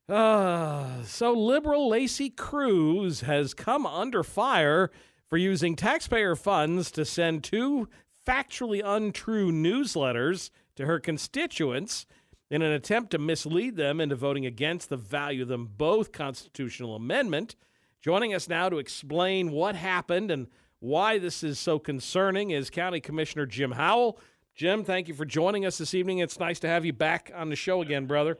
Uh, 0.08 1.02
so, 1.02 1.32
liberal 1.32 1.88
Lacey 1.88 2.30
Cruz 2.30 3.22
has 3.22 3.54
come 3.54 3.84
under 3.84 4.22
fire 4.22 4.90
for 5.28 5.36
using 5.36 5.74
taxpayer 5.74 6.36
funds 6.36 6.92
to 6.92 7.04
send 7.04 7.42
two 7.42 7.88
factually 8.26 8.82
untrue 8.84 9.50
newsletters 9.50 10.50
to 10.76 10.86
her 10.86 11.00
constituents 11.00 12.06
in 12.50 12.62
an 12.62 12.70
attempt 12.70 13.10
to 13.10 13.18
mislead 13.18 13.76
them 13.76 14.00
into 14.00 14.14
voting 14.14 14.46
against 14.46 14.88
the 14.88 14.96
value 14.96 15.42
of 15.42 15.48
them 15.48 15.68
both 15.76 16.12
constitutional 16.12 16.94
amendment. 16.94 17.56
Joining 18.00 18.32
us 18.32 18.48
now 18.48 18.68
to 18.68 18.78
explain 18.78 19.50
what 19.50 19.74
happened 19.74 20.30
and 20.30 20.46
why 20.78 21.18
this 21.18 21.42
is 21.42 21.58
so 21.58 21.80
concerning 21.80 22.50
is 22.50 22.70
County 22.70 23.00
Commissioner 23.00 23.46
Jim 23.46 23.72
Howell. 23.72 24.20
Jim, 24.54 24.84
thank 24.84 25.08
you 25.08 25.14
for 25.14 25.24
joining 25.24 25.66
us 25.66 25.78
this 25.78 25.94
evening. 25.94 26.18
It's 26.18 26.38
nice 26.38 26.60
to 26.60 26.68
have 26.68 26.84
you 26.84 26.92
back 26.92 27.32
on 27.34 27.48
the 27.48 27.56
show 27.56 27.82
again, 27.82 28.06
brother. 28.06 28.38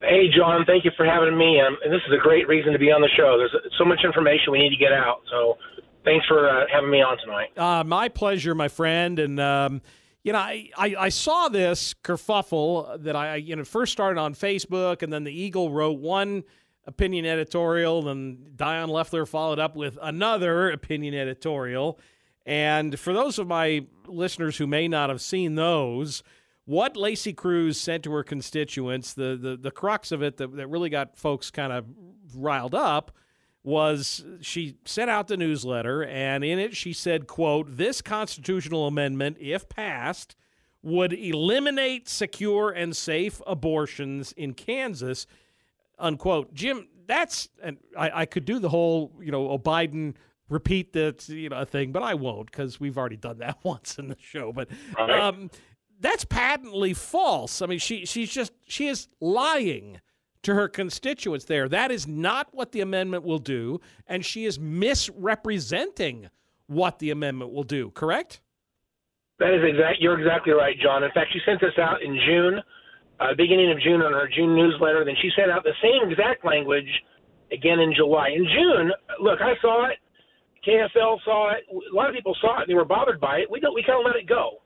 Hey, 0.00 0.28
John, 0.34 0.64
thank 0.64 0.84
you 0.84 0.92
for 0.96 1.04
having 1.04 1.36
me. 1.36 1.60
Um, 1.60 1.76
and 1.82 1.92
this 1.92 2.00
is 2.06 2.14
a 2.14 2.22
great 2.22 2.46
reason 2.46 2.72
to 2.72 2.78
be 2.78 2.92
on 2.92 3.00
the 3.00 3.08
show. 3.16 3.36
There's 3.36 3.54
so 3.76 3.84
much 3.84 4.00
information 4.04 4.52
we 4.52 4.60
need 4.60 4.70
to 4.70 4.76
get 4.76 4.92
out. 4.92 5.22
So 5.28 5.58
thanks 6.04 6.24
for 6.26 6.48
uh, 6.48 6.66
having 6.72 6.90
me 6.90 7.02
on 7.02 7.18
tonight. 7.18 7.58
Uh, 7.58 7.82
my 7.82 8.08
pleasure, 8.08 8.54
my 8.54 8.68
friend. 8.68 9.18
And, 9.18 9.40
um, 9.40 9.82
you 10.22 10.32
know, 10.32 10.38
I, 10.38 10.70
I, 10.76 10.94
I, 10.98 11.08
saw 11.08 11.48
this 11.48 11.94
kerfuffle 12.04 13.02
that 13.02 13.16
I, 13.16 13.36
you 13.36 13.56
know, 13.56 13.64
first 13.64 13.92
started 13.92 14.20
on 14.20 14.34
Facebook, 14.34 15.02
and 15.02 15.12
then 15.12 15.24
the 15.24 15.32
Eagle 15.32 15.72
wrote 15.72 15.98
one 15.98 16.44
opinion 16.86 17.26
editorial, 17.26 18.08
and 18.08 18.56
Dion 18.56 18.90
Lefler 18.90 19.26
followed 19.26 19.58
up 19.58 19.74
with 19.74 19.98
another 20.00 20.70
opinion 20.70 21.14
editorial. 21.14 21.98
And 22.46 22.98
for 22.98 23.12
those 23.12 23.38
of 23.38 23.46
my 23.46 23.84
listeners 24.06 24.56
who 24.56 24.66
may 24.66 24.86
not 24.86 25.10
have 25.10 25.20
seen 25.20 25.56
those, 25.56 26.22
what 26.68 26.98
Lacey 26.98 27.32
Cruz 27.32 27.80
sent 27.80 28.02
to 28.02 28.12
her 28.12 28.22
constituents, 28.22 29.14
the 29.14 29.38
the, 29.40 29.56
the 29.56 29.70
crux 29.70 30.12
of 30.12 30.22
it 30.22 30.36
that, 30.36 30.54
that 30.54 30.66
really 30.66 30.90
got 30.90 31.16
folks 31.16 31.50
kind 31.50 31.72
of 31.72 31.86
riled 32.34 32.74
up 32.74 33.10
was 33.62 34.22
she 34.42 34.76
sent 34.84 35.08
out 35.08 35.28
the 35.28 35.36
newsletter 35.36 36.04
and 36.04 36.44
in 36.44 36.58
it 36.58 36.76
she 36.76 36.92
said 36.92 37.26
quote 37.26 37.66
this 37.76 38.00
constitutional 38.00 38.86
amendment 38.86 39.36
if 39.40 39.68
passed 39.68 40.36
would 40.82 41.12
eliminate 41.12 42.08
secure 42.08 42.70
and 42.70 42.96
safe 42.96 43.42
abortions 43.46 44.32
in 44.32 44.54
kansas 44.54 45.26
unquote. 45.98 46.54
Jim 46.54 46.86
that's 47.06 47.48
and 47.62 47.78
i, 47.98 48.20
I 48.20 48.26
could 48.26 48.44
do 48.44 48.58
the 48.58 48.68
whole 48.68 49.12
you 49.20 49.32
know 49.32 49.50
oh, 49.50 49.58
biden 49.58 50.14
repeat 50.48 50.92
that 50.92 51.28
you 51.28 51.48
know 51.48 51.64
thing 51.64 51.92
but 51.92 52.02
i 52.02 52.14
won't 52.14 52.50
because 52.50 52.78
we've 52.78 52.96
already 52.96 53.16
done 53.16 53.38
that 53.38 53.58
once 53.64 53.98
in 53.98 54.08
the 54.08 54.16
show 54.20 54.52
but 54.52 54.68
um, 54.98 55.50
that's 56.00 56.24
patently 56.24 56.94
false. 56.94 57.62
I 57.62 57.66
mean, 57.66 57.78
she 57.78 58.04
she's 58.06 58.30
just 58.30 58.52
she 58.66 58.88
is 58.88 59.08
lying 59.20 60.00
to 60.42 60.54
her 60.54 60.68
constituents 60.68 61.44
there. 61.46 61.68
That 61.68 61.90
is 61.90 62.06
not 62.06 62.48
what 62.52 62.72
the 62.72 62.80
amendment 62.80 63.24
will 63.24 63.38
do, 63.38 63.80
and 64.06 64.24
she 64.24 64.44
is 64.44 64.58
misrepresenting 64.58 66.30
what 66.66 66.98
the 66.98 67.10
amendment 67.10 67.52
will 67.52 67.64
do. 67.64 67.90
Correct? 67.90 68.40
That 69.38 69.54
is 69.54 69.62
exact. 69.64 70.00
You're 70.00 70.18
exactly 70.18 70.52
right, 70.52 70.76
John. 70.82 71.04
In 71.04 71.10
fact, 71.12 71.30
she 71.32 71.40
sent 71.46 71.60
this 71.60 71.78
out 71.78 72.02
in 72.02 72.18
June, 72.26 72.60
uh, 73.20 73.34
beginning 73.36 73.70
of 73.70 73.80
June, 73.80 74.02
on 74.02 74.12
her 74.12 74.28
June 74.28 74.54
newsletter. 74.54 75.04
Then 75.04 75.14
she 75.20 75.30
sent 75.36 75.50
out 75.50 75.64
the 75.64 75.74
same 75.82 76.10
exact 76.10 76.44
language 76.44 76.88
again 77.52 77.78
in 77.80 77.94
July. 77.94 78.30
In 78.34 78.44
June, 78.44 78.92
look, 79.20 79.40
I 79.40 79.54
saw 79.60 79.86
it. 79.86 79.98
KSL 80.66 81.18
saw 81.24 81.52
it. 81.54 81.64
A 81.70 81.94
lot 81.94 82.08
of 82.08 82.14
people 82.14 82.36
saw 82.40 82.58
it. 82.58 82.62
And 82.62 82.70
They 82.70 82.74
were 82.74 82.84
bothered 82.84 83.20
by 83.20 83.38
it. 83.38 83.50
We 83.50 83.60
don't. 83.60 83.74
We 83.74 83.82
kind 83.82 84.00
of 84.00 84.06
let 84.06 84.16
it 84.16 84.28
go. 84.28 84.58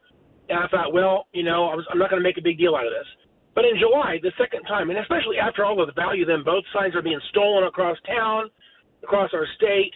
And 0.48 0.58
I 0.58 0.66
thought, 0.68 0.92
well, 0.92 1.26
you 1.32 1.42
know, 1.42 1.68
I 1.68 1.74
was, 1.74 1.86
I'm 1.90 1.98
not 1.98 2.10
going 2.10 2.20
to 2.20 2.26
make 2.26 2.38
a 2.38 2.42
big 2.42 2.58
deal 2.58 2.74
out 2.74 2.86
of 2.86 2.92
this. 2.92 3.06
But 3.54 3.64
in 3.64 3.76
July, 3.78 4.16
the 4.22 4.32
second 4.40 4.64
time, 4.64 4.88
and 4.88 4.98
especially 4.98 5.36
after 5.36 5.64
all 5.64 5.80
of 5.80 5.86
the 5.86 5.92
value, 5.92 6.24
then 6.24 6.42
both 6.44 6.64
sides 6.72 6.96
are 6.96 7.02
being 7.02 7.20
stolen 7.30 7.64
across 7.64 7.98
town, 8.06 8.48
across 9.02 9.30
our 9.34 9.46
state. 9.56 9.92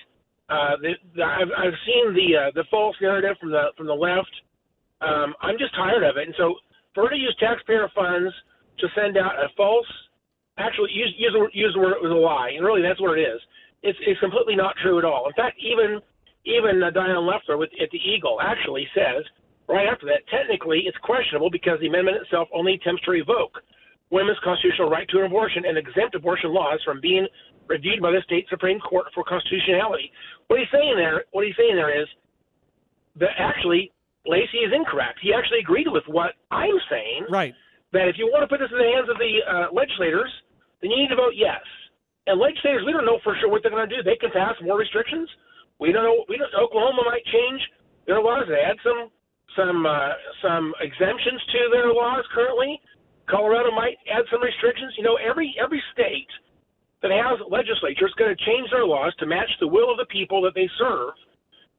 Uh, 0.48 0.76
the, 0.80 0.92
the, 1.16 1.24
I've, 1.24 1.48
I've 1.56 1.78
seen 1.88 2.14
the 2.14 2.28
uh, 2.36 2.50
the 2.54 2.64
false 2.70 2.94
narrative 3.00 3.36
from 3.40 3.50
the 3.50 3.72
from 3.76 3.86
the 3.86 3.96
left. 3.96 4.30
Um, 5.00 5.34
I'm 5.40 5.58
just 5.58 5.74
tired 5.74 6.04
of 6.04 6.16
it. 6.16 6.28
And 6.28 6.34
so, 6.36 6.54
for 6.94 7.04
her 7.04 7.10
to 7.10 7.16
use 7.16 7.34
taxpayer 7.40 7.88
funds 7.94 8.32
to 8.78 8.86
send 8.94 9.16
out 9.16 9.34
a 9.40 9.48
false, 9.56 9.88
actually 10.58 10.92
use 10.92 11.12
use 11.16 11.34
use 11.52 11.72
the 11.74 11.80
word 11.80 11.96
it 11.96 12.04
was 12.04 12.12
a 12.12 12.14
lie, 12.14 12.52
and 12.54 12.64
really 12.64 12.82
that's 12.82 13.00
what 13.00 13.18
it 13.18 13.22
is. 13.22 13.40
It's 13.82 13.98
it's 14.06 14.20
completely 14.20 14.54
not 14.54 14.76
true 14.82 14.98
at 14.98 15.04
all. 15.04 15.26
In 15.26 15.34
fact, 15.34 15.56
even 15.64 16.00
even 16.44 16.82
uh, 16.82 16.90
Diane 16.90 17.24
Lefler 17.24 17.58
with 17.58 17.70
at 17.80 17.90
the 17.90 17.98
Eagle 17.98 18.38
actually 18.40 18.86
says 18.94 19.24
right 19.68 19.86
after 19.86 20.06
that, 20.06 20.26
technically 20.30 20.84
it's 20.86 20.98
questionable 20.98 21.50
because 21.50 21.78
the 21.80 21.86
amendment 21.86 22.18
itself 22.22 22.48
only 22.54 22.74
attempts 22.74 23.02
to 23.04 23.10
revoke 23.10 23.58
women's 24.10 24.38
constitutional 24.44 24.88
right 24.88 25.08
to 25.08 25.18
an 25.18 25.26
abortion 25.26 25.64
and 25.66 25.76
exempt 25.76 26.14
abortion 26.14 26.54
laws 26.54 26.80
from 26.84 27.00
being 27.00 27.26
reviewed 27.66 28.00
by 28.00 28.10
the 28.10 28.22
state 28.24 28.46
Supreme 28.48 28.78
Court 28.78 29.06
for 29.14 29.24
constitutionality. 29.24 30.12
What 30.46 30.60
he's 30.60 30.70
saying 30.70 30.94
there, 30.96 31.24
what 31.32 31.44
he's 31.44 31.56
saying 31.58 31.74
there 31.74 31.90
is 31.90 32.06
that 33.18 33.34
actually 33.38 33.90
Lacey 34.26 34.62
is 34.62 34.72
incorrect. 34.74 35.18
He 35.22 35.34
actually 35.34 35.58
agreed 35.58 35.86
with 35.90 36.04
what 36.06 36.38
I'm 36.50 36.78
saying. 36.90 37.26
Right. 37.30 37.54
That 37.92 38.06
if 38.10 38.18
you 38.18 38.26
want 38.26 38.42
to 38.42 38.50
put 38.50 38.58
this 38.58 38.70
in 38.70 38.78
the 38.78 38.90
hands 38.94 39.08
of 39.10 39.18
the 39.18 39.32
uh, 39.46 39.66
legislators, 39.70 40.30
then 40.82 40.90
you 40.90 40.98
need 40.98 41.10
to 41.10 41.18
vote 41.18 41.34
yes. 41.34 41.62
And 42.26 42.38
legislators, 42.38 42.82
we 42.82 42.90
don't 42.90 43.06
know 43.06 43.22
for 43.22 43.38
sure 43.38 43.48
what 43.48 43.62
they're 43.62 43.74
going 43.74 43.86
to 43.88 43.94
do. 43.94 44.02
They 44.02 44.18
can 44.18 44.34
pass 44.34 44.54
more 44.62 44.78
restrictions. 44.78 45.30
We 45.78 45.94
don't 45.94 46.02
know. 46.02 46.26
We 46.28 46.38
don't. 46.38 46.50
Oklahoma 46.58 47.06
might 47.06 47.24
change 47.30 47.62
their 48.06 48.18
laws. 48.18 48.50
They 48.50 48.58
add 48.58 48.76
some 48.82 49.10
some 49.54 49.86
uh, 49.86 50.12
some 50.42 50.72
exemptions 50.80 51.40
to 51.52 51.58
their 51.72 51.92
laws 51.92 52.24
currently. 52.34 52.80
Colorado 53.28 53.70
might 53.70 53.98
add 54.10 54.24
some 54.30 54.42
restrictions. 54.42 54.94
You 54.96 55.04
know, 55.04 55.16
every 55.16 55.54
every 55.62 55.82
state 55.92 56.28
that 57.02 57.10
has 57.10 57.38
legislature 57.50 58.06
is 58.06 58.14
going 58.18 58.34
to 58.34 58.44
change 58.44 58.70
their 58.70 58.86
laws 58.86 59.14
to 59.18 59.26
match 59.26 59.50
the 59.60 59.68
will 59.68 59.90
of 59.90 59.98
the 59.98 60.06
people 60.06 60.42
that 60.42 60.54
they 60.54 60.68
serve. 60.78 61.14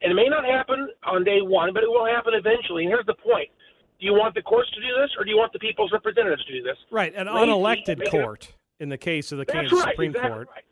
And 0.01 0.11
it 0.11 0.15
may 0.15 0.29
not 0.29 0.45
happen 0.45 0.89
on 1.03 1.23
day 1.23 1.41
one, 1.41 1.73
but 1.73 1.83
it 1.83 1.89
will 1.89 2.05
happen 2.05 2.33
eventually. 2.33 2.83
And 2.83 2.91
here's 2.91 3.05
the 3.05 3.17
point: 3.17 3.49
Do 3.99 4.05
you 4.05 4.13
want 4.13 4.35
the 4.35 4.43
courts 4.43 4.69
to 4.71 4.81
do 4.81 4.91
this, 5.01 5.09
or 5.17 5.25
do 5.25 5.31
you 5.31 5.37
want 5.37 5.53
the 5.53 5.59
people's 5.59 5.91
representatives 5.91 6.45
to 6.45 6.53
do 6.53 6.61
this? 6.61 6.77
Right, 6.91 7.13
an 7.15 7.27
Lacey, 7.27 7.51
unelected 7.51 8.09
court 8.11 8.53
in 8.79 8.89
the 8.89 8.97
case 8.97 9.31
of 9.31 9.39
the 9.39 9.45
Kansas 9.45 9.73
right, 9.73 9.89
Supreme 9.91 10.11
exactly 10.11 10.31
Court. 10.31 10.47
Right. 10.53 10.63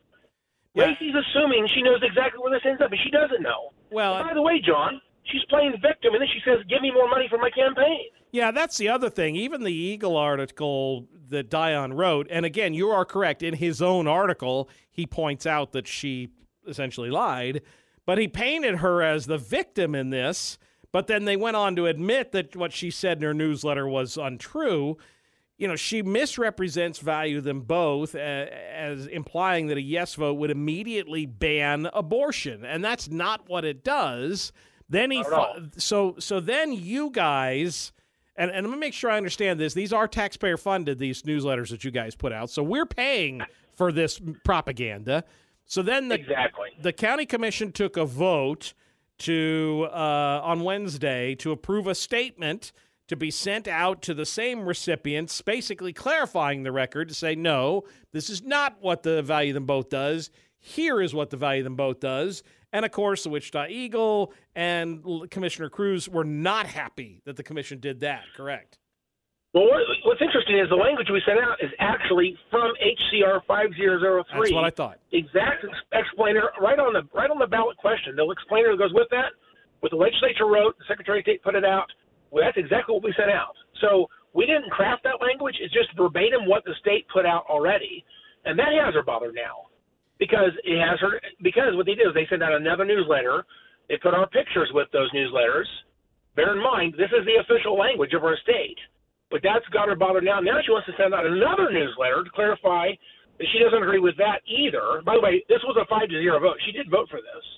Yeah. 0.75 0.85
Lacey's 0.87 1.15
assuming 1.15 1.67
she 1.73 1.81
knows 1.81 2.01
exactly 2.03 2.39
where 2.41 2.51
this 2.51 2.61
ends 2.65 2.81
up, 2.81 2.89
but 2.89 2.99
she 3.03 3.09
doesn't 3.09 3.41
know. 3.41 3.71
Well, 3.91 4.17
and 4.17 4.27
by 4.27 4.33
the 4.33 4.41
way, 4.41 4.59
John, 4.59 4.99
she's 5.26 5.43
playing 5.49 5.73
victim, 5.82 6.13
and 6.13 6.21
then 6.21 6.30
she 6.34 6.41
says, 6.45 6.59
"Give 6.69 6.82
me 6.82 6.91
more 6.91 7.09
money 7.09 7.28
for 7.30 7.38
my 7.38 7.49
campaign." 7.49 8.05
Yeah, 8.32 8.51
that's 8.51 8.78
the 8.78 8.89
other 8.89 9.09
thing. 9.09 9.36
Even 9.36 9.63
the 9.63 9.73
Eagle 9.73 10.17
article 10.17 11.07
that 11.30 11.49
Dion 11.49 11.93
wrote, 11.93 12.28
and 12.30 12.45
again, 12.45 12.73
you 12.73 12.89
are 12.89 13.05
correct. 13.05 13.41
In 13.41 13.53
his 13.53 13.82
own 13.82 14.07
article, 14.07 14.69
he 14.91 15.05
points 15.05 15.45
out 15.45 15.71
that 15.71 15.88
she 15.88 16.30
essentially 16.67 17.09
lied, 17.09 17.61
but 18.05 18.17
he 18.17 18.28
painted 18.28 18.78
her 18.78 19.01
as 19.01 19.26
the 19.26 19.38
victim 19.38 19.95
in 19.95 20.09
this. 20.09 20.57
But 20.91 21.07
then 21.07 21.26
they 21.26 21.36
went 21.36 21.57
on 21.57 21.76
to 21.76 21.88
admit 21.88 22.32
that 22.32 22.55
what 22.55 22.71
she 22.71 22.89
said 22.89 23.17
in 23.17 23.23
her 23.23 23.34
newsletter 23.34 23.88
was 23.88 24.17
untrue. 24.17 24.97
You 25.57 25.67
know, 25.67 25.76
she 25.76 26.01
misrepresents 26.01 26.99
value 26.99 27.41
them 27.41 27.61
both 27.61 28.15
as 28.15 29.07
implying 29.07 29.67
that 29.67 29.78
a 29.78 29.82
yes 29.82 30.15
vote 30.15 30.36
would 30.36 30.51
immediately 30.51 31.26
ban 31.26 31.89
abortion. 31.93 32.63
And 32.63 32.84
that's 32.84 33.09
not 33.09 33.49
what 33.49 33.65
it 33.65 33.84
does. 33.84 34.53
Then 34.89 35.11
he 35.11 35.23
so 35.77 36.15
so 36.19 36.39
then 36.39 36.73
you 36.73 37.09
guys 37.09 37.91
and, 38.38 38.51
and 38.51 38.67
let 38.67 38.73
me 38.73 38.79
make 38.79 38.93
sure 38.93 39.09
I 39.09 39.17
understand 39.17 39.59
this. 39.59 39.73
These 39.73 39.93
are 39.93 40.07
taxpayer 40.07 40.57
funded, 40.57 40.99
these 40.99 41.23
newsletters 41.23 41.69
that 41.69 41.83
you 41.83 41.91
guys 41.91 42.15
put 42.15 42.33
out. 42.33 42.49
So 42.49 42.63
we're 42.63 42.86
paying 42.86 43.41
for 43.75 43.91
this 43.91 44.19
propaganda. 44.43 45.23
So 45.65 45.81
then 45.81 46.09
the 46.09 46.15
exactly. 46.15 46.69
the 46.81 46.93
county 46.93 47.25
commission 47.25 47.71
took 47.71 47.97
a 47.97 48.05
vote 48.05 48.73
to 49.19 49.88
uh, 49.91 50.41
on 50.43 50.63
Wednesday 50.63 51.36
to 51.36 51.51
approve 51.51 51.88
a 51.88 51.95
statement 51.95 52.71
to 53.07 53.15
be 53.15 53.29
sent 53.31 53.67
out 53.67 54.01
to 54.01 54.13
the 54.13 54.25
same 54.25 54.65
recipients, 54.65 55.39
basically 55.41 55.93
clarifying 55.93 56.63
the 56.63 56.71
record 56.71 57.07
to 57.07 57.15
say, 57.15 57.36
no, 57.36 57.83
this 58.11 58.29
is 58.29 58.41
not 58.41 58.77
what 58.81 59.03
the 59.03 59.21
value 59.21 59.53
them 59.53 59.65
both 59.65 59.89
does. 59.89 60.31
Here 60.57 60.99
is 60.99 61.13
what 61.13 61.29
the 61.29 61.38
value 61.38 61.63
them 61.63 61.75
both 61.75 61.99
does. 61.99 62.41
And 62.76 62.84
of 62.84 62.91
course, 62.91 63.23
the 63.23 63.30
Wichita 63.30 63.67
Eagle 63.69 64.34
and 64.53 64.99
Commissioner 65.32 65.69
Cruz 65.69 66.09
were 66.09 66.26
not 66.26 66.67
happy 66.67 67.21
that 67.23 67.38
the 67.38 67.43
commission 67.43 67.80
did 67.80 68.01
that, 68.01 68.23
correct? 68.36 68.80
Well, 69.53 69.71
what's 70.03 70.19
interesting 70.19 70.59
is 70.59 70.67
the 70.67 70.76
language 70.76 71.07
we 71.09 71.23
sent 71.26 71.39
out 71.39 71.55
is 71.63 71.71
actually 71.80 72.36
from 72.51 72.76
HCR 72.84 73.39
5003. 73.47 74.28
That's 74.28 74.51
what 74.51 74.65
I 74.65 74.69
thought. 74.71 74.99
Exact 75.13 75.63
explainer 75.93 76.51
right 76.59 76.78
on 76.78 76.91
the 76.91 77.07
right 77.15 77.32
on 77.32 77.39
the 77.39 77.47
ballot 77.47 77.78
question. 77.78 78.17
The 78.17 78.28
explainer 78.28 78.76
that 78.76 78.78
goes 78.78 78.91
with 78.91 79.07
that 79.11 79.32
what 79.80 79.91
the 79.91 79.97
legislature 79.97 80.43
wrote, 80.43 80.76
the 80.78 80.84
Secretary 80.86 81.19
of 81.19 81.23
State 81.23 81.43
put 81.43 81.55
it 81.55 81.63
out. 81.63 81.88
Well, 82.30 82.43
that's 82.43 82.57
exactly 82.57 82.91
what 82.91 83.07
we 83.07 83.13
sent 83.15 83.32
out. 83.32 83.55
So 83.80 84.11
we 84.34 84.45
didn't 84.45 84.67
craft 84.76 85.07
that 85.07 85.23
language. 85.23 85.55
It's 85.63 85.71
just 85.71 85.95
verbatim 85.95 86.43
what 86.43 86.65
the 86.65 86.76
state 86.82 87.07
put 87.07 87.26
out 87.26 87.47
already, 87.47 88.03
and 88.43 88.59
that 88.59 88.76
has 88.76 88.95
her 88.95 89.03
bothered 89.03 89.36
now 89.36 89.71
because 90.20 90.51
it 90.63 90.80
has 90.80 90.99
her. 90.99 91.20
Because 91.41 91.76
what 91.76 91.86
they 91.86 91.95
did 91.95 92.07
is 92.07 92.13
they 92.13 92.28
sent 92.30 92.43
out 92.43 92.53
another 92.53 92.86
newsletter. 92.86 93.45
They 93.89 93.97
put 93.97 94.13
our 94.13 94.28
pictures 94.28 94.70
with 94.74 94.88
those 94.91 95.11
newsletters. 95.11 95.68
Bear 96.36 96.55
in 96.55 96.63
mind, 96.63 96.95
this 96.97 97.11
is 97.16 97.26
the 97.26 97.39
official 97.39 97.78
language 97.78 98.13
of 98.13 98.24
our 98.24 98.38
state. 98.43 98.78
But 99.32 99.41
that's 99.43 99.66
got 99.72 99.88
her 99.88 99.95
bothered 99.95 100.24
now. 100.24 100.39
Now 100.39 100.59
she 100.63 100.72
wants 100.72 100.88
to 100.88 100.95
send 100.97 101.13
out 101.13 101.26
another 101.26 101.72
newsletter 101.72 102.24
to 102.24 102.30
clarify 102.32 102.91
that 103.38 103.47
she 103.51 103.59
doesn't 103.59 103.82
agree 103.82 103.99
with 103.99 104.18
that 104.18 104.41
either. 104.47 105.01
By 105.05 105.16
the 105.16 105.22
way, 105.22 105.43
this 105.49 105.63
was 105.63 105.78
a 105.80 105.86
five 105.88 106.09
to 106.09 106.18
zero 106.20 106.39
vote. 106.39 106.57
She 106.66 106.72
did 106.72 106.89
vote 106.89 107.09
for 107.09 107.20
this. 107.22 107.45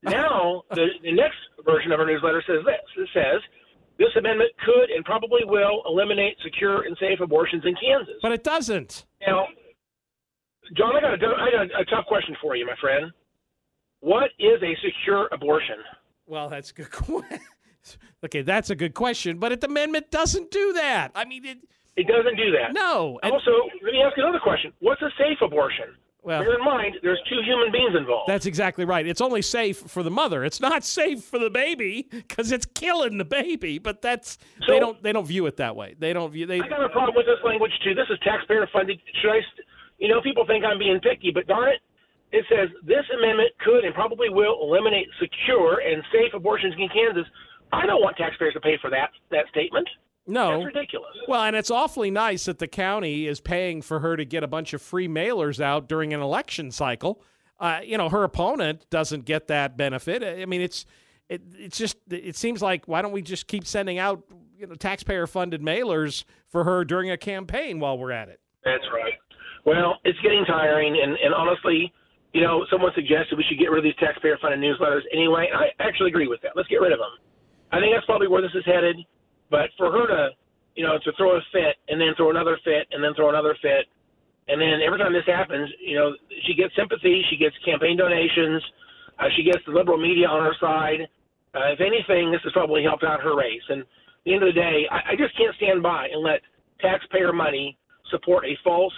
Now 0.00 0.62
the, 0.70 0.86
the 1.02 1.10
next 1.10 1.38
version 1.66 1.90
of 1.90 1.98
her 1.98 2.06
newsletter 2.06 2.40
says 2.46 2.62
this. 2.64 2.86
It 2.96 3.08
says 3.12 3.42
this 3.98 4.14
amendment 4.16 4.50
could 4.64 4.90
and 4.94 5.04
probably 5.04 5.40
will 5.44 5.82
eliminate 5.86 6.36
secure 6.44 6.82
and 6.82 6.96
safe 7.00 7.18
abortions 7.20 7.64
in 7.66 7.74
Kansas. 7.74 8.14
But 8.22 8.30
it 8.30 8.44
doesn't. 8.44 9.04
Now, 9.26 9.48
John, 10.76 10.96
I 10.96 11.00
got 11.00 11.14
a, 11.14 11.16
I 11.16 11.50
got 11.50 11.80
a 11.80 11.84
tough 11.86 12.06
question 12.06 12.36
for 12.42 12.56
you, 12.56 12.66
my 12.66 12.74
friend. 12.80 13.10
What 14.00 14.30
is 14.38 14.62
a 14.62 14.76
secure 14.84 15.28
abortion? 15.32 15.76
Well, 16.26 16.48
that's 16.48 16.70
a 16.70 16.74
good 16.74 16.90
question. 16.92 17.40
okay, 18.24 18.42
that's 18.42 18.70
a 18.70 18.74
good 18.76 18.94
question, 18.94 19.38
but 19.38 19.60
the 19.60 19.66
amendment 19.66 20.10
doesn't 20.10 20.50
do 20.50 20.72
that. 20.74 21.10
I 21.14 21.24
mean, 21.24 21.44
it. 21.44 21.58
It 21.96 22.06
doesn't 22.06 22.36
do 22.36 22.52
that. 22.52 22.74
No. 22.74 23.18
And 23.24 23.32
also, 23.32 23.50
let 23.82 23.92
me 23.92 24.00
ask 24.06 24.16
another 24.18 24.38
question. 24.38 24.72
What's 24.78 25.02
a 25.02 25.10
safe 25.18 25.38
abortion? 25.42 25.86
Well, 26.22 26.42
Bear 26.42 26.54
in 26.58 26.64
mind, 26.64 26.96
there's 27.02 27.20
two 27.28 27.40
human 27.44 27.72
beings 27.72 27.94
involved. 27.96 28.28
That's 28.28 28.46
exactly 28.46 28.84
right. 28.84 29.04
It's 29.06 29.20
only 29.20 29.42
safe 29.42 29.78
for 29.78 30.02
the 30.04 30.10
mother. 30.10 30.44
It's 30.44 30.60
not 30.60 30.84
safe 30.98 31.24
for 31.24 31.38
the 31.40 31.50
baby 31.50 32.06
because 32.10 32.52
it's 32.52 32.66
killing 32.66 33.18
the 33.18 33.24
baby. 33.24 33.78
But 33.78 34.00
that's 34.02 34.38
So- 34.66 34.72
they 34.72 34.78
don't 34.78 35.02
they 35.02 35.12
don't 35.12 35.26
view 35.26 35.46
it 35.46 35.56
that 35.56 35.74
way. 35.74 35.96
They 35.98 36.12
don't 36.12 36.30
view 36.30 36.46
they. 36.46 36.60
I 36.60 36.68
got 36.68 36.84
a 36.84 36.88
problem 36.90 37.16
with 37.16 37.26
this 37.26 37.38
language 37.44 37.72
too. 37.82 37.94
This 37.94 38.06
is 38.10 38.18
taxpayer 38.22 38.68
funded. 38.72 39.00
Should 39.22 39.30
I? 39.30 39.40
St- 39.98 40.08
you 40.08 40.14
know, 40.14 40.22
people 40.22 40.46
think 40.46 40.64
I'm 40.64 40.78
being 40.78 41.00
picky, 41.00 41.30
but 41.34 41.46
darn 41.46 41.68
it, 41.68 41.80
it 42.30 42.44
says 42.48 42.68
this 42.84 43.04
amendment 43.16 43.50
could 43.64 43.84
and 43.84 43.94
probably 43.94 44.28
will 44.28 44.58
eliminate 44.62 45.08
secure 45.20 45.80
and 45.80 46.02
safe 46.12 46.32
abortions 46.34 46.74
in 46.78 46.88
Kansas. 46.88 47.26
I 47.72 47.86
don't 47.86 48.00
want 48.00 48.16
taxpayers 48.16 48.54
to 48.54 48.60
pay 48.60 48.78
for 48.80 48.90
that 48.90 49.10
that 49.30 49.46
statement. 49.50 49.88
No. 50.26 50.50
That's 50.62 50.74
ridiculous. 50.74 51.16
Well, 51.26 51.42
and 51.42 51.56
it's 51.56 51.70
awfully 51.70 52.10
nice 52.10 52.44
that 52.44 52.58
the 52.58 52.68
county 52.68 53.26
is 53.26 53.40
paying 53.40 53.80
for 53.80 54.00
her 54.00 54.14
to 54.16 54.26
get 54.26 54.44
a 54.44 54.46
bunch 54.46 54.74
of 54.74 54.82
free 54.82 55.08
mailers 55.08 55.58
out 55.58 55.88
during 55.88 56.12
an 56.12 56.20
election 56.20 56.70
cycle. 56.70 57.22
Uh, 57.58 57.80
you 57.82 57.96
know, 57.96 58.10
her 58.10 58.24
opponent 58.24 58.84
doesn't 58.90 59.24
get 59.24 59.48
that 59.48 59.76
benefit. 59.76 60.22
I 60.22 60.44
mean, 60.44 60.60
it's 60.60 60.84
it, 61.28 61.42
it's 61.56 61.78
just 61.78 61.96
it 62.10 62.36
seems 62.36 62.62
like 62.62 62.86
why 62.86 63.02
don't 63.02 63.12
we 63.12 63.22
just 63.22 63.46
keep 63.48 63.66
sending 63.66 63.98
out 63.98 64.22
you 64.56 64.66
know 64.66 64.74
taxpayer 64.74 65.26
funded 65.26 65.62
mailers 65.62 66.24
for 66.48 66.64
her 66.64 66.84
during 66.84 67.10
a 67.10 67.16
campaign 67.16 67.80
while 67.80 67.98
we're 67.98 68.12
at 68.12 68.28
it? 68.28 68.40
That's 68.64 68.84
right. 68.92 69.14
Well, 69.66 69.98
it's 70.04 70.18
getting 70.20 70.44
tiring, 70.46 70.98
and, 71.02 71.16
and 71.18 71.34
honestly, 71.34 71.92
you 72.32 72.42
know, 72.42 72.64
someone 72.70 72.92
suggested 72.94 73.36
we 73.36 73.44
should 73.48 73.58
get 73.58 73.70
rid 73.70 73.78
of 73.78 73.84
these 73.84 73.96
taxpayer-funded 73.98 74.60
newsletters 74.60 75.02
anyway. 75.12 75.48
I 75.52 75.72
actually 75.82 76.10
agree 76.10 76.28
with 76.28 76.40
that. 76.42 76.52
Let's 76.54 76.68
get 76.68 76.80
rid 76.80 76.92
of 76.92 76.98
them. 76.98 77.14
I 77.72 77.80
think 77.80 77.94
that's 77.94 78.06
probably 78.06 78.28
where 78.28 78.42
this 78.42 78.54
is 78.54 78.64
headed. 78.64 78.96
But 79.50 79.72
for 79.76 79.90
her 79.90 80.06
to, 80.06 80.28
you 80.76 80.84
know, 80.84 80.98
to 81.02 81.10
throw 81.16 81.36
a 81.36 81.40
fit 81.52 81.76
and 81.88 82.00
then 82.00 82.12
throw 82.16 82.30
another 82.30 82.58
fit 82.64 82.86
and 82.92 83.02
then 83.02 83.14
throw 83.14 83.30
another 83.30 83.56
fit, 83.62 83.88
and 84.48 84.60
then 84.60 84.80
every 84.84 84.98
time 84.98 85.12
this 85.12 85.26
happens, 85.26 85.68
you 85.80 85.96
know, 85.96 86.12
she 86.46 86.54
gets 86.54 86.74
sympathy, 86.76 87.24
she 87.30 87.36
gets 87.36 87.56
campaign 87.64 87.96
donations, 87.96 88.62
uh, 89.18 89.28
she 89.36 89.42
gets 89.42 89.64
the 89.66 89.72
liberal 89.72 89.98
media 89.98 90.28
on 90.28 90.44
her 90.44 90.56
side. 90.60 91.08
Uh, 91.54 91.72
if 91.72 91.80
anything, 91.80 92.30
this 92.30 92.40
has 92.44 92.52
probably 92.52 92.82
helped 92.82 93.04
out 93.04 93.20
her 93.20 93.36
race. 93.36 93.64
And 93.68 93.82
at 93.82 93.88
the 94.24 94.34
end 94.34 94.42
of 94.42 94.54
the 94.54 94.60
day, 94.60 94.84
I, 94.90 95.12
I 95.12 95.16
just 95.16 95.36
can't 95.36 95.56
stand 95.56 95.82
by 95.82 96.08
and 96.12 96.22
let 96.22 96.40
taxpayer 96.80 97.32
money 97.32 97.76
support 98.10 98.44
a 98.44 98.56
false 98.64 98.92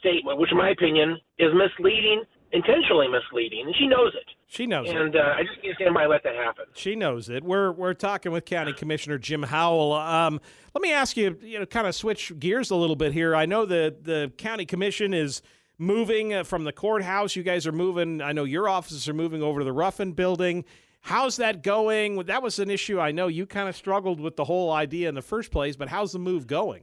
statement, 0.00 0.38
which 0.38 0.50
in 0.50 0.58
my 0.58 0.70
opinion 0.70 1.18
is 1.38 1.50
misleading, 1.54 2.24
intentionally 2.52 3.06
misleading, 3.06 3.66
and 3.66 3.74
she 3.76 3.86
knows 3.86 4.12
it. 4.14 4.26
She 4.48 4.66
knows 4.66 4.88
it. 4.88 4.96
And 4.96 5.14
uh, 5.14 5.34
I 5.38 5.42
just 5.44 5.62
can't 5.62 5.76
stand 5.76 5.94
by 5.94 6.02
and 6.02 6.10
let 6.10 6.24
that 6.24 6.34
happen. 6.34 6.64
She 6.74 6.96
knows 6.96 7.28
it. 7.28 7.44
We're 7.44 7.70
we're 7.70 7.94
talking 7.94 8.32
with 8.32 8.44
County 8.44 8.72
Commissioner 8.72 9.18
Jim 9.18 9.44
Howell. 9.44 9.92
Um, 9.92 10.40
let 10.74 10.82
me 10.82 10.92
ask 10.92 11.16
you, 11.16 11.38
you 11.40 11.60
know, 11.60 11.66
kind 11.66 11.86
of 11.86 11.94
switch 11.94 12.32
gears 12.40 12.70
a 12.70 12.76
little 12.76 12.96
bit 12.96 13.12
here. 13.12 13.36
I 13.36 13.46
know 13.46 13.64
that 13.66 14.04
the 14.04 14.32
county 14.38 14.66
commission 14.66 15.14
is 15.14 15.40
moving 15.78 16.34
uh, 16.34 16.42
from 16.42 16.64
the 16.64 16.72
courthouse. 16.72 17.36
You 17.36 17.44
guys 17.44 17.66
are 17.66 17.72
moving. 17.72 18.20
I 18.20 18.32
know 18.32 18.44
your 18.44 18.68
offices 18.68 19.08
are 19.08 19.14
moving 19.14 19.42
over 19.42 19.60
to 19.60 19.64
the 19.64 19.72
Ruffin 19.72 20.12
Building. 20.12 20.64
How's 21.02 21.36
that 21.36 21.62
going? 21.62 22.16
That 22.24 22.42
was 22.42 22.58
an 22.58 22.70
issue. 22.70 23.00
I 23.00 23.10
know 23.12 23.28
you 23.28 23.46
kind 23.46 23.68
of 23.68 23.76
struggled 23.76 24.20
with 24.20 24.36
the 24.36 24.44
whole 24.44 24.70
idea 24.70 25.08
in 25.08 25.14
the 25.14 25.22
first 25.22 25.50
place, 25.50 25.76
but 25.76 25.88
how's 25.88 26.12
the 26.12 26.18
move 26.18 26.46
going? 26.46 26.82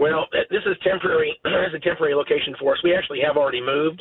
Well, 0.00 0.24
this 0.32 0.64
is 0.64 0.80
temporary. 0.80 1.36
it's 1.44 1.76
a 1.76 1.84
temporary 1.84 2.14
location 2.14 2.56
for 2.58 2.72
us. 2.72 2.80
We 2.82 2.96
actually 2.96 3.20
have 3.20 3.36
already 3.36 3.60
moved. 3.60 4.00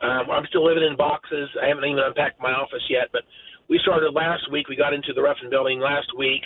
Um, 0.00 0.32
I'm 0.32 0.46
still 0.48 0.64
living 0.64 0.82
in 0.82 0.96
boxes. 0.96 1.50
I 1.62 1.68
haven't 1.68 1.84
even 1.84 2.00
unpacked 2.00 2.40
my 2.40 2.52
office 2.52 2.82
yet, 2.88 3.12
but 3.12 3.28
we 3.68 3.78
started 3.84 4.16
last 4.16 4.50
week. 4.50 4.68
We 4.68 4.76
got 4.76 4.94
into 4.94 5.12
the 5.12 5.20
Ruffin 5.20 5.50
building 5.50 5.80
last 5.80 6.08
week. 6.16 6.40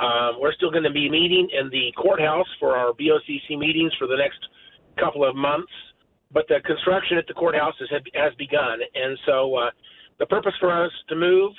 Um, 0.00 0.42
we're 0.42 0.52
still 0.54 0.72
going 0.72 0.82
to 0.82 0.90
be 0.90 1.08
meeting 1.08 1.46
in 1.54 1.70
the 1.70 1.94
courthouse 1.94 2.50
for 2.58 2.74
our 2.74 2.90
BOCC 2.90 3.56
meetings 3.56 3.92
for 3.96 4.08
the 4.08 4.18
next 4.18 4.42
couple 4.98 5.22
of 5.22 5.36
months. 5.36 5.70
But 6.32 6.46
the 6.48 6.58
construction 6.66 7.18
at 7.18 7.28
the 7.28 7.34
courthouse 7.34 7.74
has, 7.78 7.90
has 8.14 8.34
begun, 8.38 8.80
and 8.94 9.18
so 9.24 9.54
uh, 9.54 9.70
the 10.18 10.26
purpose 10.26 10.54
for 10.58 10.72
us 10.72 10.90
to 11.10 11.14
move 11.14 11.52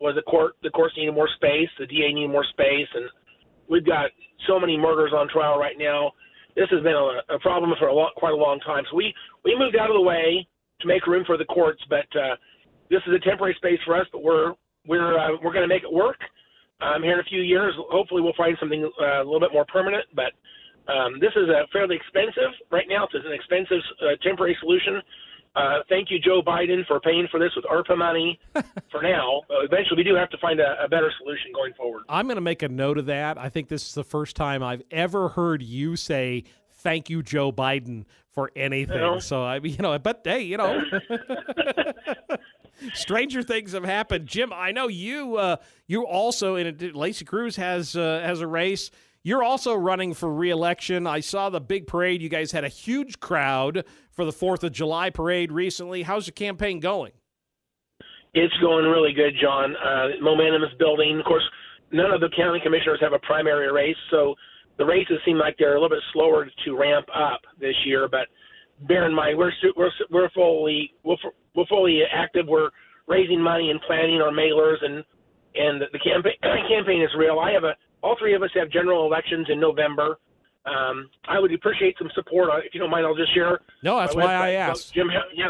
was 0.00 0.14
the 0.14 0.22
court. 0.22 0.54
The 0.62 0.70
courts 0.70 0.94
needed 0.96 1.12
more 1.12 1.28
space. 1.36 1.68
The 1.78 1.86
DA 1.86 2.12
needed 2.14 2.30
more 2.30 2.46
space, 2.54 2.88
and 2.94 3.10
we've 3.72 3.86
got 3.86 4.10
so 4.46 4.60
many 4.60 4.76
murders 4.76 5.12
on 5.16 5.26
trial 5.28 5.58
right 5.58 5.76
now. 5.78 6.12
This 6.54 6.68
has 6.70 6.82
been 6.82 6.92
a, 6.92 7.34
a 7.34 7.38
problem 7.40 7.72
for 7.80 7.88
a 7.88 7.94
long, 7.94 8.12
quite 8.16 8.34
a 8.34 8.36
long 8.36 8.60
time. 8.60 8.84
So 8.90 8.96
we 8.96 9.12
we 9.44 9.56
moved 9.58 9.74
out 9.74 9.88
of 9.88 9.96
the 9.96 10.04
way 10.04 10.46
to 10.82 10.86
make 10.86 11.06
room 11.06 11.24
for 11.24 11.38
the 11.38 11.46
courts, 11.46 11.82
but 11.88 12.04
uh, 12.14 12.36
this 12.90 13.00
is 13.08 13.14
a 13.16 13.24
temporary 13.24 13.54
space 13.56 13.80
for 13.86 13.96
us. 13.96 14.06
But 14.12 14.22
we're 14.22 14.52
we're 14.86 15.18
uh, 15.18 15.40
we're 15.42 15.56
going 15.56 15.66
to 15.66 15.74
make 15.74 15.82
it 15.82 15.92
work. 15.92 16.20
Um, 16.82 17.02
here 17.02 17.14
in 17.14 17.20
a 17.20 17.30
few 17.30 17.40
years, 17.40 17.72
hopefully, 17.88 18.20
we'll 18.20 18.36
find 18.36 18.56
something 18.60 18.84
uh, 19.00 19.22
a 19.22 19.24
little 19.24 19.40
bit 19.40 19.52
more 19.52 19.64
permanent. 19.72 20.04
But 20.14 20.36
um, 20.92 21.16
this 21.20 21.32
is 21.34 21.48
a 21.48 21.64
fairly 21.72 21.96
expensive 21.96 22.52
right 22.70 22.86
now. 22.88 23.08
It's 23.08 23.24
an 23.24 23.32
expensive 23.32 23.80
uh, 24.02 24.20
temporary 24.20 24.56
solution. 24.60 25.00
Uh, 25.54 25.78
thank 25.88 26.10
you, 26.10 26.18
Joe 26.18 26.40
Biden, 26.42 26.86
for 26.86 26.98
paying 27.00 27.28
for 27.30 27.38
this 27.38 27.50
with 27.54 27.64
ARPA 27.66 27.96
money 27.96 28.40
for 28.90 29.02
now. 29.02 29.42
Uh, 29.50 29.64
eventually, 29.64 29.98
we 29.98 30.02
do 30.04 30.14
have 30.14 30.30
to 30.30 30.38
find 30.38 30.60
a, 30.60 30.76
a 30.82 30.88
better 30.88 31.12
solution 31.18 31.52
going 31.54 31.74
forward. 31.74 32.04
I'm 32.08 32.26
going 32.26 32.36
to 32.36 32.40
make 32.42 32.62
a 32.62 32.68
note 32.68 32.96
of 32.98 33.06
that. 33.06 33.36
I 33.36 33.48
think 33.50 33.68
this 33.68 33.86
is 33.86 33.94
the 33.94 34.04
first 34.04 34.34
time 34.34 34.62
I've 34.62 34.82
ever 34.90 35.28
heard 35.28 35.62
you 35.62 35.96
say 35.96 36.44
thank 36.76 37.10
you, 37.10 37.22
Joe 37.22 37.52
Biden, 37.52 38.04
for 38.30 38.50
anything. 38.56 39.00
Well- 39.00 39.20
so 39.20 39.42
I, 39.44 39.56
you 39.56 39.76
know, 39.78 39.98
but 39.98 40.22
hey, 40.24 40.40
you 40.40 40.56
know, 40.56 40.82
stranger 42.94 43.42
things 43.42 43.72
have 43.72 43.84
happened. 43.84 44.26
Jim, 44.26 44.52
I 44.52 44.72
know 44.72 44.88
you. 44.88 45.36
Uh, 45.36 45.56
you 45.86 46.06
also 46.06 46.56
in 46.56 46.66
a, 46.66 46.96
Lacey 46.96 47.24
Cruz 47.24 47.56
has 47.56 47.96
uh, 47.96 48.22
has 48.24 48.40
a 48.40 48.46
race. 48.46 48.90
You're 49.24 49.44
also 49.44 49.74
running 49.74 50.14
for 50.14 50.32
reelection. 50.32 51.06
I 51.06 51.20
saw 51.20 51.48
the 51.48 51.60
big 51.60 51.86
parade. 51.86 52.22
You 52.22 52.28
guys 52.28 52.50
had 52.50 52.64
a 52.64 52.68
huge 52.68 53.20
crowd 53.20 53.84
for 54.10 54.24
the 54.24 54.32
Fourth 54.32 54.64
of 54.64 54.72
July 54.72 55.10
parade 55.10 55.52
recently. 55.52 56.02
How's 56.02 56.26
the 56.26 56.32
campaign 56.32 56.80
going? 56.80 57.12
It's 58.34 58.54
going 58.60 58.86
really 58.86 59.12
good, 59.12 59.34
John. 59.40 59.76
Uh, 59.76 60.08
momentum 60.20 60.64
is 60.64 60.76
building. 60.78 61.20
Of 61.20 61.24
course, 61.24 61.44
none 61.92 62.10
of 62.10 62.20
the 62.20 62.30
county 62.36 62.60
commissioners 62.62 62.98
have 63.00 63.12
a 63.12 63.18
primary 63.20 63.70
race, 63.70 63.96
so 64.10 64.34
the 64.78 64.84
races 64.84 65.18
seem 65.24 65.38
like 65.38 65.54
they're 65.58 65.76
a 65.76 65.80
little 65.80 65.94
bit 65.94 66.02
slower 66.12 66.48
to 66.64 66.76
ramp 66.76 67.06
up 67.14 67.42
this 67.60 67.74
year. 67.84 68.08
But 68.10 68.26
bear 68.88 69.06
in 69.06 69.14
mind, 69.14 69.38
we're 69.38 69.52
we're 69.76 69.90
we're 70.10 70.30
fully 70.30 70.94
we're, 71.04 71.16
we're 71.54 71.66
fully 71.66 72.00
active. 72.12 72.46
We're 72.48 72.70
raising 73.06 73.40
money 73.40 73.70
and 73.70 73.80
planning 73.86 74.20
our 74.20 74.32
mailers, 74.32 74.82
and 74.82 75.04
and 75.54 75.82
the 75.92 75.98
campaign 76.00 76.32
campaign 76.68 77.02
is 77.02 77.10
real. 77.16 77.38
I 77.38 77.52
have 77.52 77.64
a 77.64 77.76
all 78.02 78.16
three 78.18 78.34
of 78.34 78.42
us 78.42 78.50
have 78.54 78.70
general 78.70 79.06
elections 79.06 79.46
in 79.50 79.60
November. 79.60 80.18
Um, 80.64 81.10
I 81.26 81.40
would 81.40 81.52
appreciate 81.52 81.96
some 81.98 82.10
support. 82.14 82.50
Uh, 82.50 82.58
If 82.58 82.74
you 82.74 82.80
don't 82.80 82.90
mind, 82.90 83.06
I'll 83.06 83.16
just 83.16 83.34
share. 83.34 83.60
No, 83.82 83.98
that's 83.98 84.14
why 84.14 84.34
I 84.34 84.50
asked. 84.52 84.94
Jim, 84.94 85.10
yeah, 85.34 85.46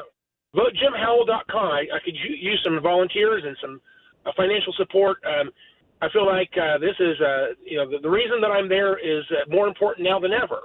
vote 0.54 0.72
jimhowell.com. 0.74 1.66
I, 1.66 1.84
I 1.94 1.98
could 2.04 2.14
use 2.16 2.60
some 2.64 2.80
volunteers 2.82 3.42
and 3.44 3.56
some 3.60 3.80
uh, 4.24 4.32
financial 4.36 4.72
support. 4.76 5.18
Um, 5.24 5.50
I 6.00 6.08
feel 6.12 6.26
like 6.26 6.50
uh, 6.56 6.78
this 6.78 6.96
is, 6.98 7.20
uh, 7.20 7.46
you 7.64 7.76
know, 7.76 7.88
the, 7.88 7.98
the 8.02 8.10
reason 8.10 8.40
that 8.40 8.50
I'm 8.50 8.68
there 8.68 8.98
is 8.98 9.22
uh, 9.30 9.48
more 9.50 9.68
important 9.68 10.04
now 10.08 10.18
than 10.18 10.32
ever. 10.32 10.60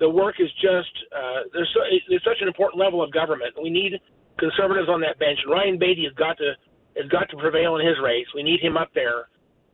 The 0.00 0.08
work 0.08 0.36
is 0.40 0.50
just 0.60 0.90
uh, 1.14 1.46
there's 1.52 1.70
so, 1.74 1.80
there's 2.08 2.24
such 2.24 2.40
an 2.40 2.48
important 2.48 2.82
level 2.82 3.02
of 3.02 3.12
government. 3.12 3.54
We 3.62 3.70
need 3.70 4.00
conservatives 4.38 4.88
on 4.88 5.00
that 5.02 5.18
bench, 5.18 5.38
Ryan 5.48 5.78
Baty 5.78 6.04
has 6.04 6.14
got 6.14 6.36
to 6.38 6.52
has 6.96 7.08
got 7.08 7.28
to 7.30 7.36
prevail 7.36 7.76
in 7.76 7.86
his 7.86 7.96
race. 8.02 8.26
We 8.34 8.42
need 8.42 8.60
him 8.60 8.76
up 8.76 8.90
there, 8.94 9.28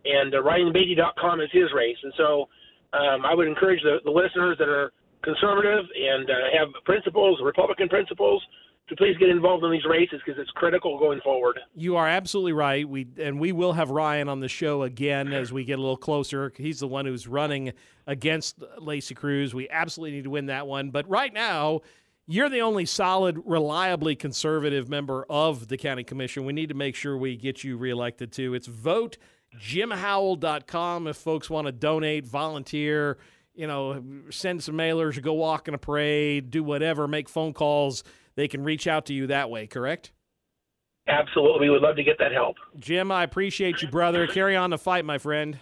and 0.05 0.35
uh, 0.35 1.43
is 1.43 1.51
his 1.53 1.73
race. 1.75 1.97
And 2.03 2.13
so 2.17 2.49
um, 2.93 3.25
I 3.27 3.35
would 3.35 3.49
encourage 3.49 3.83
the, 3.83 3.99
the 4.05 4.11
listeners 4.11 4.57
that 4.59 4.69
are 4.69 4.93
conservative 5.23 5.85
and 5.95 6.31
uh, 6.31 6.35
have 6.59 6.69
principles, 6.85 7.41
Republican 7.43 7.89
principles, 7.89 8.43
to 8.89 8.97
please 8.97 9.17
get 9.19 9.29
involved 9.29 9.65
in 9.65 9.71
these 9.71 9.85
races 9.85 10.21
because 10.25 10.41
it's 10.41 10.51
critical 10.53 10.99
going 10.99 11.21
forward. 11.21 11.59
You 11.75 11.97
are 11.97 12.09
absolutely 12.09 12.53
right. 12.53 12.89
We 12.89 13.07
and 13.19 13.39
we 13.39 13.53
will 13.53 13.75
have 13.75 13.91
Ryan 13.91 14.29
on 14.29 14.41
the 14.41 14.49
show 14.49 14.83
again 14.83 15.33
as 15.33 15.53
we 15.53 15.65
get 15.65 15.79
a 15.79 15.83
little 15.83 15.97
closer. 15.97 16.53
He's 16.57 16.81
the 16.81 16.89
one 16.89 17.05
who's 17.05 17.29
running 17.29 17.73
against 18.07 18.63
Lacey 18.79 19.15
Cruz. 19.15 19.55
We 19.55 19.69
absolutely 19.69 20.17
need 20.17 20.25
to 20.25 20.31
win 20.31 20.47
that 20.47 20.67
one. 20.67 20.91
But 20.91 21.07
right 21.09 21.33
now, 21.33 21.81
you're 22.27 22.49
the 22.49 22.63
only 22.63 22.87
solid, 22.87 23.39
reliably 23.45 24.17
conservative 24.17 24.89
member 24.89 25.27
of 25.29 25.69
the 25.69 25.77
county 25.77 26.05
commission. 26.05 26.47
We 26.47 26.55
need 26.55 26.71
to 26.71 26.75
make 26.75 26.95
sure 26.95 27.17
we 27.17 27.37
get 27.37 27.65
you 27.65 27.77
reelected 27.77 28.33
too. 28.33 28.55
It's 28.55 28.67
votejimhowell.com 29.55 31.07
if 31.07 31.17
folks 31.17 31.49
want 31.51 31.67
to 31.67 31.73
donate, 31.73 32.27
volunteer, 32.27 33.19
you 33.55 33.67
know, 33.67 34.03
send 34.31 34.63
some 34.63 34.77
mailers, 34.77 35.21
go 35.21 35.33
walk 35.33 35.69
in 35.69 35.75
a 35.75 35.79
parade, 35.79 36.51
do 36.51 36.63
whatever, 36.63 37.09
make 37.09 37.29
phone 37.29 37.53
calls 37.53 38.05
they 38.39 38.47
can 38.47 38.63
reach 38.63 38.87
out 38.87 39.07
to 39.07 39.13
you 39.13 39.27
that 39.27 39.51
way, 39.51 39.67
correct? 39.67 40.13
Absolutely. 41.09 41.67
We 41.67 41.71
would 41.71 41.83
love 41.83 41.97
to 41.97 42.05
get 42.05 42.19
that 42.21 42.31
help. 42.31 42.55
Jim, 42.79 43.11
I 43.11 43.25
appreciate 43.25 43.83
you, 43.83 43.89
brother. 43.89 44.29
Carry 44.29 44.55
on 44.55 44.71
the 44.71 44.79
fight, 44.79 45.05
my 45.05 45.19
friend. 45.19 45.59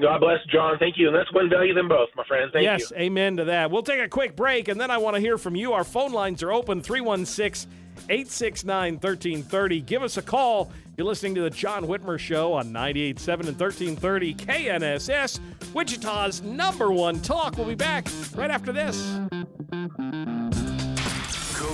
God 0.00 0.18
bless, 0.18 0.38
John. 0.50 0.78
Thank 0.78 0.98
you. 0.98 1.06
And 1.06 1.16
let's 1.16 1.32
win 1.32 1.48
value 1.48 1.74
them 1.74 1.88
both, 1.88 2.08
my 2.16 2.24
friend. 2.26 2.50
Thank 2.52 2.64
yes, 2.64 2.80
you. 2.80 2.86
Yes, 2.90 3.00
amen 3.02 3.36
to 3.36 3.44
that. 3.44 3.70
We'll 3.70 3.84
take 3.84 4.00
a 4.00 4.08
quick 4.08 4.34
break, 4.34 4.66
and 4.66 4.80
then 4.80 4.90
I 4.90 4.98
want 4.98 5.14
to 5.14 5.20
hear 5.20 5.38
from 5.38 5.54
you. 5.54 5.74
Our 5.74 5.84
phone 5.84 6.10
lines 6.10 6.42
are 6.42 6.52
open 6.52 6.82
316 6.82 7.70
869 8.08 8.94
1330. 8.94 9.80
Give 9.82 10.02
us 10.02 10.16
a 10.16 10.22
call. 10.22 10.72
You're 10.98 11.06
listening 11.06 11.36
to 11.36 11.42
the 11.42 11.50
John 11.50 11.84
Whitmer 11.84 12.18
Show 12.18 12.54
on 12.54 12.72
98.7 12.72 13.28
and 13.46 13.60
1330 13.60 14.34
KNSS, 14.34 15.38
Wichita's 15.72 16.42
number 16.42 16.90
one 16.90 17.20
talk. 17.20 17.56
We'll 17.56 17.68
be 17.68 17.76
back 17.76 18.08
right 18.34 18.50
after 18.50 18.72
this. 18.72 19.20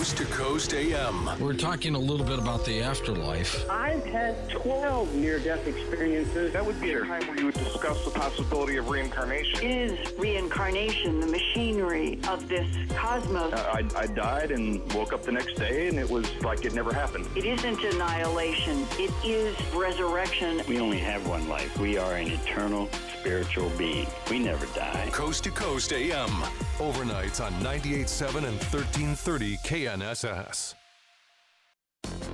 Coast 0.05 0.19
to 0.19 0.25
Coast 0.27 0.75
AM. 0.75 1.31
We're 1.41 1.55
talking 1.55 1.95
a 1.95 1.99
little 1.99 2.27
bit 2.27 2.39
about 2.39 2.63
the 2.67 2.83
afterlife. 2.83 3.65
I've 3.71 4.05
had 4.05 4.51
12 4.51 5.15
near 5.15 5.39
death 5.39 5.67
experiences. 5.67 6.53
That 6.53 6.67
would 6.67 6.79
be 6.79 6.93
a 6.93 7.01
time 7.01 7.27
where 7.27 7.39
you 7.39 7.47
would 7.47 7.55
discuss 7.55 8.05
the 8.05 8.11
possibility 8.11 8.77
of 8.77 8.91
reincarnation. 8.91 9.61
Is 9.63 10.13
reincarnation 10.19 11.21
the 11.21 11.27
machinery 11.27 12.21
of 12.29 12.47
this 12.51 12.69
cosmos? 12.91 13.55
Uh, 13.55 13.81
I, 13.97 14.01
I 14.01 14.07
died 14.09 14.51
and 14.51 14.93
woke 14.93 15.15
up 15.15 15.23
the 15.23 15.33
next 15.33 15.55
day, 15.55 15.89
and 15.89 15.99
it 15.99 16.11
was 16.11 16.31
like 16.43 16.67
it 16.67 16.75
never 16.75 16.93
happened. 16.93 17.27
It 17.35 17.47
isn't 17.47 17.83
annihilation, 17.83 18.87
it 18.99 19.11
is 19.25 19.57
resurrection. 19.73 20.61
We 20.69 20.81
only 20.81 20.99
have 20.99 21.27
one 21.27 21.49
life. 21.49 21.79
We 21.79 21.97
are 21.97 22.17
an 22.17 22.31
eternal 22.31 22.91
spiritual 23.21 23.71
being. 23.79 24.07
We 24.29 24.39
never 24.39 24.67
die. 24.79 25.09
Coast 25.13 25.45
to 25.45 25.51
Coast 25.51 25.95
AM. 25.95 26.31
Overnights 26.79 27.45
on 27.45 27.53
98.7 27.62 28.37
and 28.37 28.57
1330 28.59 29.57
KNSS. 29.59 30.75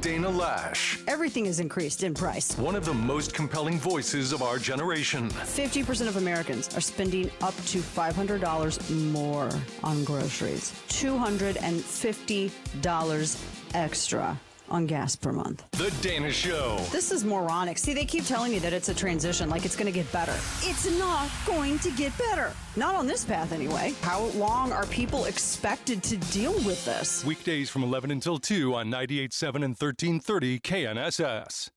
Dana 0.01 0.29
Loesch. 0.29 1.03
Everything 1.07 1.45
has 1.45 1.61
increased 1.61 2.03
in 2.03 2.15
price. 2.15 2.57
One 2.57 2.75
of 2.75 2.87
the 2.87 2.95
most 2.95 3.35
compelling 3.35 3.79
voices 3.79 4.33
of 4.33 4.43
our 4.43 4.59
generation. 4.59 5.29
50% 5.29 6.09
of 6.09 6.17
Americans 6.17 6.75
are 6.75 6.81
spending 6.81 7.31
up 7.43 7.55
to 7.67 7.81
$500 7.81 9.13
more 9.13 9.51
on 9.85 10.03
groceries. 10.05 10.73
$250 10.89 13.75
extra 13.75 14.41
on 14.71 14.87
gas 14.87 15.17
per 15.17 15.33
month. 15.33 15.65
The 15.73 15.93
Dana 16.01 16.31
Show. 16.31 16.79
This 16.91 17.11
is 17.11 17.25
moronic. 17.25 17.79
See, 17.79 17.95
they 17.95 18.05
keep 18.05 18.25
telling 18.25 18.53
me 18.53 18.59
that 18.61 18.73
it's 18.73 18.89
a 18.89 18.95
transition, 18.95 19.51
like 19.51 19.65
it's 19.65 19.77
going 19.77 19.87
to 19.87 19.93
get 19.93 20.11
better. 20.13 20.35
It's 20.63 20.91
not 20.99 21.29
going 21.47 21.79
to 21.81 21.91
get 21.91 22.17
better. 22.19 22.53
Not 22.77 22.95
on 22.95 23.07
this 23.07 23.25
path, 23.25 23.53
anyway. 23.53 23.95
How 24.03 24.25
long 24.37 24.73
are 24.73 24.87
people 24.87 25.25
expected 25.25 26.03
to 26.05 26.17
deal 26.33 26.53
with 26.65 26.85
this? 26.85 27.25
Weekdays 27.25 27.71
from 27.71 27.83
11 27.83 28.11
until 28.11 28.39
2 28.39 28.75
on 28.75 28.91
98.7 28.91 29.55
and 29.57 29.77
1330 29.77 30.61
KNSS. 30.61 31.71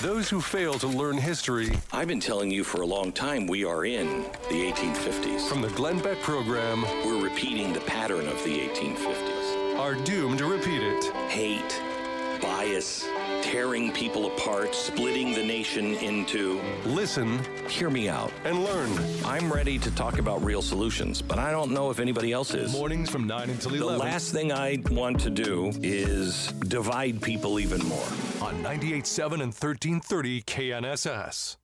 Those 0.00 0.30
who 0.30 0.40
fail 0.40 0.74
to 0.74 0.86
learn 0.86 1.18
history. 1.18 1.78
I've 1.92 2.08
been 2.08 2.20
telling 2.20 2.50
you 2.50 2.64
for 2.64 2.80
a 2.80 2.86
long 2.86 3.12
time 3.12 3.46
we 3.46 3.64
are 3.64 3.84
in 3.84 4.22
the 4.48 4.72
1850s. 4.72 5.48
From 5.48 5.60
the 5.60 5.68
Glenn 5.68 5.98
Beck 5.98 6.20
program, 6.22 6.82
we're 7.04 7.22
repeating 7.22 7.72
the 7.72 7.80
pattern 7.80 8.26
of 8.26 8.42
the 8.44 8.60
1850s 8.60 9.29
are 9.80 9.94
doomed 9.94 10.36
to 10.36 10.44
repeat 10.44 10.82
it. 10.82 11.06
Hate, 11.30 11.82
bias, 12.42 13.08
tearing 13.40 13.90
people 13.90 14.26
apart, 14.26 14.74
splitting 14.74 15.32
the 15.32 15.42
nation 15.42 15.94
into. 15.94 16.60
Listen. 16.84 17.40
Hear 17.66 17.88
me 17.88 18.06
out. 18.06 18.30
And 18.44 18.62
learn. 18.62 18.92
I'm 19.24 19.50
ready 19.50 19.78
to 19.78 19.90
talk 19.92 20.18
about 20.18 20.44
real 20.44 20.60
solutions, 20.60 21.22
but 21.22 21.38
I 21.38 21.50
don't 21.50 21.70
know 21.70 21.88
if 21.88 21.98
anybody 21.98 22.30
else 22.30 22.52
is. 22.52 22.72
Mornings 22.72 23.08
from 23.08 23.26
9 23.26 23.48
until 23.48 23.74
11. 23.74 23.98
The 23.98 24.04
last 24.04 24.32
thing 24.32 24.52
I 24.52 24.82
want 24.90 25.18
to 25.20 25.30
do 25.30 25.72
is 25.82 26.48
divide 26.68 27.22
people 27.22 27.58
even 27.58 27.82
more. 27.86 28.06
On 28.42 28.62
98.7 28.62 29.32
and 29.32 29.54
1330 29.54 30.42
KNSS. 30.42 31.56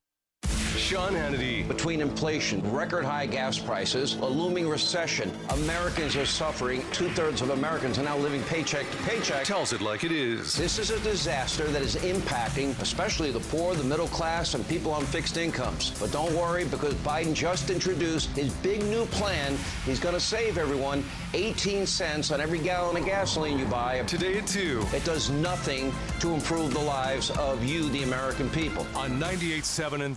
Sean 0.76 1.14
Hannity. 1.14 1.66
Between 1.66 2.00
inflation, 2.00 2.60
record 2.72 3.04
high 3.04 3.26
gas 3.26 3.58
prices, 3.58 4.16
a 4.16 4.26
looming 4.26 4.68
recession, 4.68 5.32
Americans 5.50 6.16
are 6.16 6.26
suffering. 6.26 6.84
Two 6.92 7.08
thirds 7.10 7.40
of 7.40 7.50
Americans 7.50 7.98
are 7.98 8.02
now 8.02 8.16
living 8.16 8.42
paycheck 8.44 8.88
to 8.90 8.96
paycheck. 8.98 9.44
Tells 9.44 9.72
it 9.72 9.80
like 9.80 10.04
it 10.04 10.12
is. 10.12 10.54
This 10.54 10.78
is 10.78 10.90
a 10.90 11.00
disaster 11.00 11.64
that 11.68 11.82
is 11.82 11.96
impacting 11.96 12.78
especially 12.80 13.30
the 13.30 13.40
poor, 13.40 13.74
the 13.74 13.84
middle 13.84 14.08
class, 14.08 14.54
and 14.54 14.66
people 14.68 14.92
on 14.92 15.04
fixed 15.04 15.36
incomes. 15.36 15.90
But 15.98 16.12
don't 16.12 16.34
worry 16.34 16.64
because 16.64 16.94
Biden 16.94 17.34
just 17.34 17.70
introduced 17.70 18.30
his 18.36 18.52
big 18.54 18.82
new 18.84 19.06
plan. 19.06 19.56
He's 19.84 20.00
going 20.00 20.14
to 20.14 20.20
save 20.20 20.58
everyone 20.58 21.04
18 21.34 21.86
cents 21.86 22.30
on 22.30 22.40
every 22.40 22.58
gallon 22.58 22.96
of 22.96 23.04
gasoline 23.04 23.58
you 23.58 23.66
buy. 23.66 24.02
Today 24.02 24.38
at 24.38 24.46
2. 24.46 24.84
It 24.94 25.04
does 25.04 25.30
nothing 25.30 25.92
to 26.20 26.32
improve 26.32 26.74
the 26.74 26.80
lives 26.80 27.30
of 27.30 27.64
you, 27.64 27.88
the 27.90 28.02
American 28.02 28.50
people. 28.50 28.86
On 28.94 29.18
98.7 29.18 30.04
and 30.04 30.16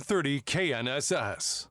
1330 0.00 0.40
KNSS. 0.42 1.68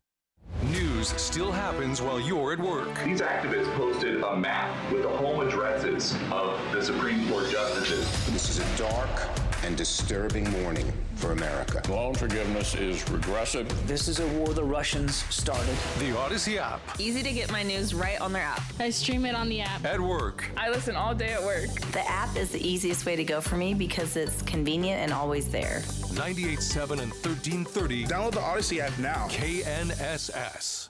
News 0.72 1.10
still 1.10 1.52
happens 1.52 2.02
while 2.02 2.20
you're 2.20 2.54
at 2.54 2.60
work. 2.60 3.04
These 3.04 3.22
activists 3.22 3.72
posted 3.76 4.24
a 4.24 4.36
map 4.36 4.92
with 4.92 5.04
the 5.04 5.10
home 5.10 5.48
addresses 5.48 6.16
of 6.32 6.60
the 6.72 6.84
Supreme 6.84 7.28
Court 7.30 7.50
justices. 7.50 8.10
This 8.32 8.50
is 8.50 8.60
a 8.60 8.78
dark 8.78 9.45
and 9.64 9.78
disturbing 9.78 10.50
morning 10.52 10.92
for 11.16 11.32
America. 11.32 11.82
Loan 11.90 12.14
forgiveness 12.14 12.76
is 12.76 13.08
regressive. 13.10 13.68
This 13.88 14.08
is 14.08 14.20
a 14.20 14.28
war 14.28 14.54
the 14.54 14.64
Russians 14.64 15.24
started. 15.34 15.76
The 16.00 16.12
Audacy 16.12 16.58
app. 16.58 16.82
Easy 17.00 17.24
to 17.24 17.32
get 17.32 17.52
my 17.52 17.64
news 17.64 17.94
right 17.94 18.20
on 18.20 18.34
their 18.34 18.44
app. 18.44 18.62
I 18.80 18.90
stream 18.90 19.26
it 19.26 19.36
on 19.36 19.50
the 19.50 19.62
app. 19.62 19.86
At 19.86 20.00
work. 20.00 20.50
I 20.58 20.70
listen 20.70 20.96
all 20.96 21.16
day 21.16 21.34
at 21.34 21.44
work. 21.44 21.70
The 21.92 22.08
app 22.10 22.36
is 22.36 22.52
the 22.52 22.66
easiest 22.66 23.06
way 23.06 23.16
to 23.16 23.24
go 23.24 23.42
for 23.42 23.56
me 23.56 23.74
because 23.74 24.16
it's 24.16 24.42
convenient 24.44 25.02
and 25.02 25.14
always 25.14 25.50
there. 25.50 25.82
98.7 26.14 26.92
and 26.92 27.12
1330. 27.12 28.06
Download 28.06 28.32
the 28.32 28.40
Audacy 28.40 28.80
app 28.80 28.98
now. 29.00 29.28
KNSS. 29.30 30.90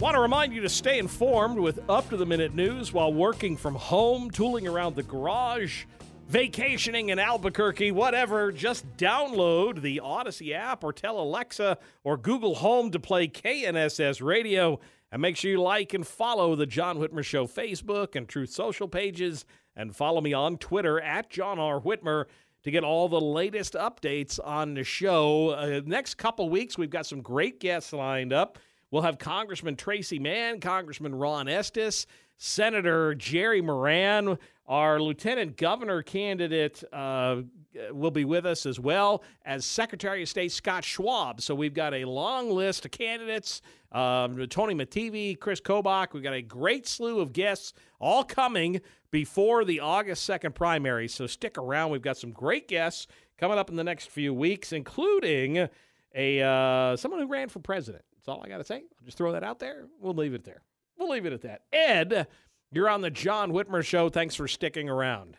Want 0.00 0.14
to 0.14 0.20
remind 0.20 0.52
you 0.52 0.60
to 0.60 0.68
stay 0.68 1.00
informed 1.00 1.58
with 1.58 1.80
up 1.90 2.08
to 2.10 2.16
the 2.16 2.24
minute 2.24 2.54
news 2.54 2.92
while 2.92 3.12
working 3.12 3.56
from 3.56 3.74
home, 3.74 4.30
tooling 4.30 4.68
around 4.68 4.94
the 4.94 5.02
garage, 5.02 5.86
vacationing 6.28 7.08
in 7.08 7.18
Albuquerque, 7.18 7.90
whatever. 7.90 8.52
Just 8.52 8.86
download 8.96 9.82
the 9.82 10.00
Audacy 10.04 10.54
app 10.54 10.84
or 10.84 10.92
tell 10.92 11.18
Alexa 11.18 11.78
or 12.04 12.16
Google 12.16 12.54
Home 12.54 12.92
to 12.92 13.00
play 13.00 13.26
KNSS 13.26 14.22
radio. 14.24 14.78
And 15.10 15.20
make 15.20 15.36
sure 15.36 15.50
you 15.50 15.60
like 15.60 15.92
and 15.94 16.06
follow 16.06 16.54
the 16.54 16.66
John 16.66 16.98
Whitmer 16.98 17.24
Show 17.24 17.48
Facebook 17.48 18.14
and 18.14 18.28
Truth 18.28 18.50
Social 18.50 18.86
pages. 18.86 19.44
And 19.74 19.96
follow 19.96 20.20
me 20.20 20.32
on 20.32 20.58
Twitter 20.58 21.00
at 21.00 21.28
John 21.28 21.58
R. 21.58 21.80
Whitmer 21.80 22.26
to 22.62 22.70
get 22.70 22.84
all 22.84 23.08
the 23.08 23.20
latest 23.20 23.74
updates 23.74 24.38
on 24.44 24.74
the 24.74 24.84
show. 24.84 25.50
Uh, 25.50 25.80
next 25.84 26.14
couple 26.14 26.48
weeks, 26.48 26.78
we've 26.78 26.88
got 26.88 27.04
some 27.04 27.20
great 27.20 27.58
guests 27.58 27.92
lined 27.92 28.32
up. 28.32 28.60
We'll 28.90 29.02
have 29.02 29.18
Congressman 29.18 29.76
Tracey 29.76 30.18
Mann, 30.18 30.60
Congressman 30.60 31.14
Ron 31.14 31.48
Estes, 31.48 32.06
Senator 32.36 33.14
Jerry 33.14 33.60
Moran, 33.60 34.38
our 34.66 35.00
lieutenant 35.00 35.56
governor 35.56 36.02
candidate, 36.02 36.82
uh, 36.92 37.42
will 37.90 38.10
be 38.10 38.24
with 38.24 38.46
us 38.46 38.66
as 38.66 38.80
well 38.80 39.22
as 39.44 39.64
Secretary 39.64 40.22
of 40.22 40.28
State 40.28 40.52
Scott 40.52 40.84
Schwab. 40.84 41.40
So 41.40 41.54
we've 41.54 41.74
got 41.74 41.94
a 41.94 42.04
long 42.04 42.50
list 42.50 42.84
of 42.84 42.90
candidates 42.90 43.60
um, 43.92 44.46
Tony 44.48 44.74
Mattivi, 44.74 45.38
Chris 45.38 45.60
Kobach. 45.60 46.12
We've 46.12 46.22
got 46.22 46.34
a 46.34 46.42
great 46.42 46.86
slew 46.86 47.20
of 47.20 47.32
guests 47.32 47.72
all 47.98 48.22
coming 48.22 48.80
before 49.10 49.64
the 49.64 49.80
August 49.80 50.28
2nd 50.28 50.54
primary. 50.54 51.08
So 51.08 51.26
stick 51.26 51.56
around. 51.56 51.90
We've 51.90 52.02
got 52.02 52.18
some 52.18 52.32
great 52.32 52.68
guests 52.68 53.06
coming 53.38 53.58
up 53.58 53.70
in 53.70 53.76
the 53.76 53.84
next 53.84 54.10
few 54.10 54.34
weeks, 54.34 54.72
including 54.72 55.68
a 56.14 56.42
uh, 56.42 56.96
someone 56.96 57.20
who 57.20 57.28
ran 57.28 57.48
for 57.48 57.60
president. 57.60 58.04
That's 58.28 58.36
all 58.36 58.44
I 58.44 58.48
got 58.50 58.58
to 58.58 58.64
say. 58.64 58.74
I'll 58.74 59.06
just 59.06 59.16
throw 59.16 59.32
that 59.32 59.42
out 59.42 59.58
there. 59.58 59.86
We'll 60.02 60.12
leave 60.12 60.34
it 60.34 60.44
there. 60.44 60.60
We'll 60.98 61.08
leave 61.08 61.24
it 61.24 61.32
at 61.32 61.40
that. 61.42 61.62
Ed, 61.72 62.26
you're 62.70 62.90
on 62.90 63.00
the 63.00 63.08
John 63.08 63.52
Whitmer 63.52 63.82
Show. 63.82 64.10
Thanks 64.10 64.34
for 64.34 64.46
sticking 64.46 64.86
around. 64.90 65.38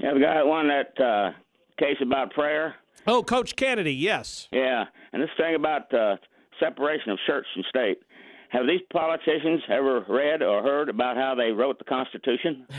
Yeah, 0.00 0.14
we 0.14 0.20
got 0.20 0.44
one 0.44 0.66
that 0.66 1.00
uh, 1.00 1.30
case 1.78 1.98
about 2.02 2.32
prayer. 2.32 2.74
Oh, 3.06 3.22
Coach 3.22 3.54
Kennedy, 3.54 3.94
yes. 3.94 4.48
Yeah, 4.50 4.86
and 5.12 5.22
this 5.22 5.30
thing 5.36 5.54
about 5.54 5.94
uh, 5.94 6.16
separation 6.58 7.12
of 7.12 7.18
church 7.24 7.46
and 7.54 7.64
state. 7.68 7.98
Have 8.48 8.66
these 8.66 8.80
politicians 8.92 9.60
ever 9.68 10.04
read 10.08 10.42
or 10.42 10.60
heard 10.60 10.88
about 10.88 11.16
how 11.16 11.36
they 11.36 11.52
wrote 11.52 11.78
the 11.78 11.84
Constitution? 11.84 12.66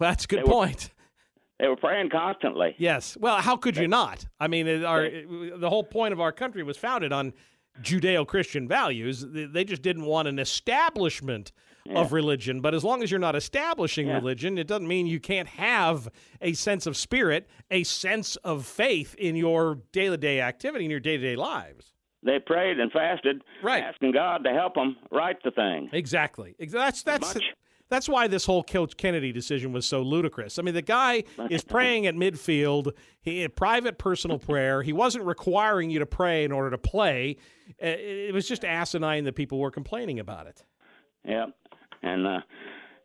well, 0.00 0.10
that's 0.10 0.24
a 0.24 0.26
good 0.26 0.40
they 0.40 0.50
point. 0.50 0.90
Were, 1.60 1.64
they 1.64 1.68
were 1.68 1.76
praying 1.76 2.10
constantly. 2.10 2.74
Yes. 2.78 3.16
Well, 3.16 3.36
how 3.36 3.56
could 3.56 3.76
you 3.76 3.86
not? 3.86 4.26
I 4.40 4.48
mean, 4.48 4.84
our, 4.84 5.08
the 5.08 5.68
whole 5.70 5.84
point 5.84 6.12
of 6.12 6.20
our 6.20 6.32
country 6.32 6.64
was 6.64 6.76
founded 6.76 7.12
on 7.12 7.32
Judeo-Christian 7.82 8.68
values. 8.68 9.24
They 9.28 9.64
just 9.64 9.82
didn't 9.82 10.04
want 10.04 10.28
an 10.28 10.38
establishment 10.38 11.52
yeah. 11.84 11.98
of 11.98 12.12
religion. 12.12 12.60
But 12.60 12.74
as 12.74 12.84
long 12.84 13.02
as 13.02 13.10
you're 13.10 13.20
not 13.20 13.36
establishing 13.36 14.08
yeah. 14.08 14.16
religion, 14.16 14.58
it 14.58 14.66
doesn't 14.66 14.88
mean 14.88 15.06
you 15.06 15.20
can't 15.20 15.48
have 15.48 16.08
a 16.40 16.52
sense 16.52 16.86
of 16.86 16.96
spirit, 16.96 17.48
a 17.70 17.84
sense 17.84 18.36
of 18.36 18.66
faith 18.66 19.14
in 19.16 19.36
your 19.36 19.76
day-to-day 19.92 20.40
activity, 20.40 20.84
in 20.84 20.90
your 20.90 21.00
day-to-day 21.00 21.36
lives 21.36 21.92
they 22.22 22.38
prayed 22.38 22.80
and 22.80 22.90
fasted, 22.90 23.42
right. 23.62 23.82
asking 23.82 24.12
God 24.12 24.44
to 24.44 24.50
help 24.50 24.74
them 24.74 24.96
write 25.10 25.42
the 25.44 25.50
thing. 25.50 25.88
Exactly. 25.92 26.54
That's 26.58 27.02
that's 27.02 27.38
that's 27.88 28.08
why 28.08 28.26
this 28.26 28.44
whole 28.44 28.62
Coach 28.62 28.96
Kennedy 28.96 29.32
decision 29.32 29.72
was 29.72 29.86
so 29.86 30.02
ludicrous. 30.02 30.58
I 30.58 30.62
mean, 30.62 30.74
the 30.74 30.82
guy 30.82 31.24
is 31.50 31.64
praying 31.64 32.06
at 32.06 32.14
midfield, 32.14 32.92
he 33.20 33.42
had 33.42 33.56
private 33.56 33.98
personal 33.98 34.38
prayer. 34.38 34.82
He 34.82 34.92
wasn't 34.92 35.24
requiring 35.24 35.90
you 35.90 35.98
to 35.98 36.06
pray 36.06 36.44
in 36.44 36.52
order 36.52 36.70
to 36.70 36.78
play. 36.78 37.36
It 37.78 38.32
was 38.32 38.48
just 38.48 38.64
asinine 38.64 39.24
that 39.24 39.34
people 39.34 39.58
were 39.58 39.70
complaining 39.70 40.18
about 40.18 40.46
it. 40.46 40.64
Yeah, 41.24 41.46
and 42.02 42.26
uh, 42.26 42.40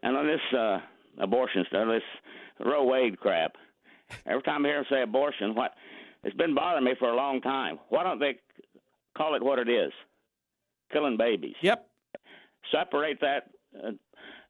and 0.03 0.17
on 0.17 0.27
this 0.27 0.57
uh, 0.57 0.79
abortion 1.19 1.65
stuff, 1.67 1.87
this 1.87 2.65
Roe 2.65 2.85
Wade 2.85 3.19
crap. 3.19 3.53
Every 4.25 4.43
time 4.43 4.65
I 4.65 4.69
hear 4.69 4.79
him 4.79 4.85
say 4.89 5.01
abortion, 5.01 5.55
what 5.55 5.71
it's 6.23 6.35
been 6.35 6.55
bothering 6.55 6.85
me 6.85 6.93
for 6.99 7.09
a 7.09 7.15
long 7.15 7.41
time. 7.41 7.79
Why 7.89 8.03
don't 8.03 8.19
they 8.19 8.39
call 9.17 9.35
it 9.35 9.43
what 9.43 9.59
it 9.59 9.69
is 9.69 9.91
killing 10.93 11.17
babies. 11.17 11.55
Yep. 11.61 11.87
Separate 12.71 13.19
that. 13.21 13.49
Uh, 13.75 13.91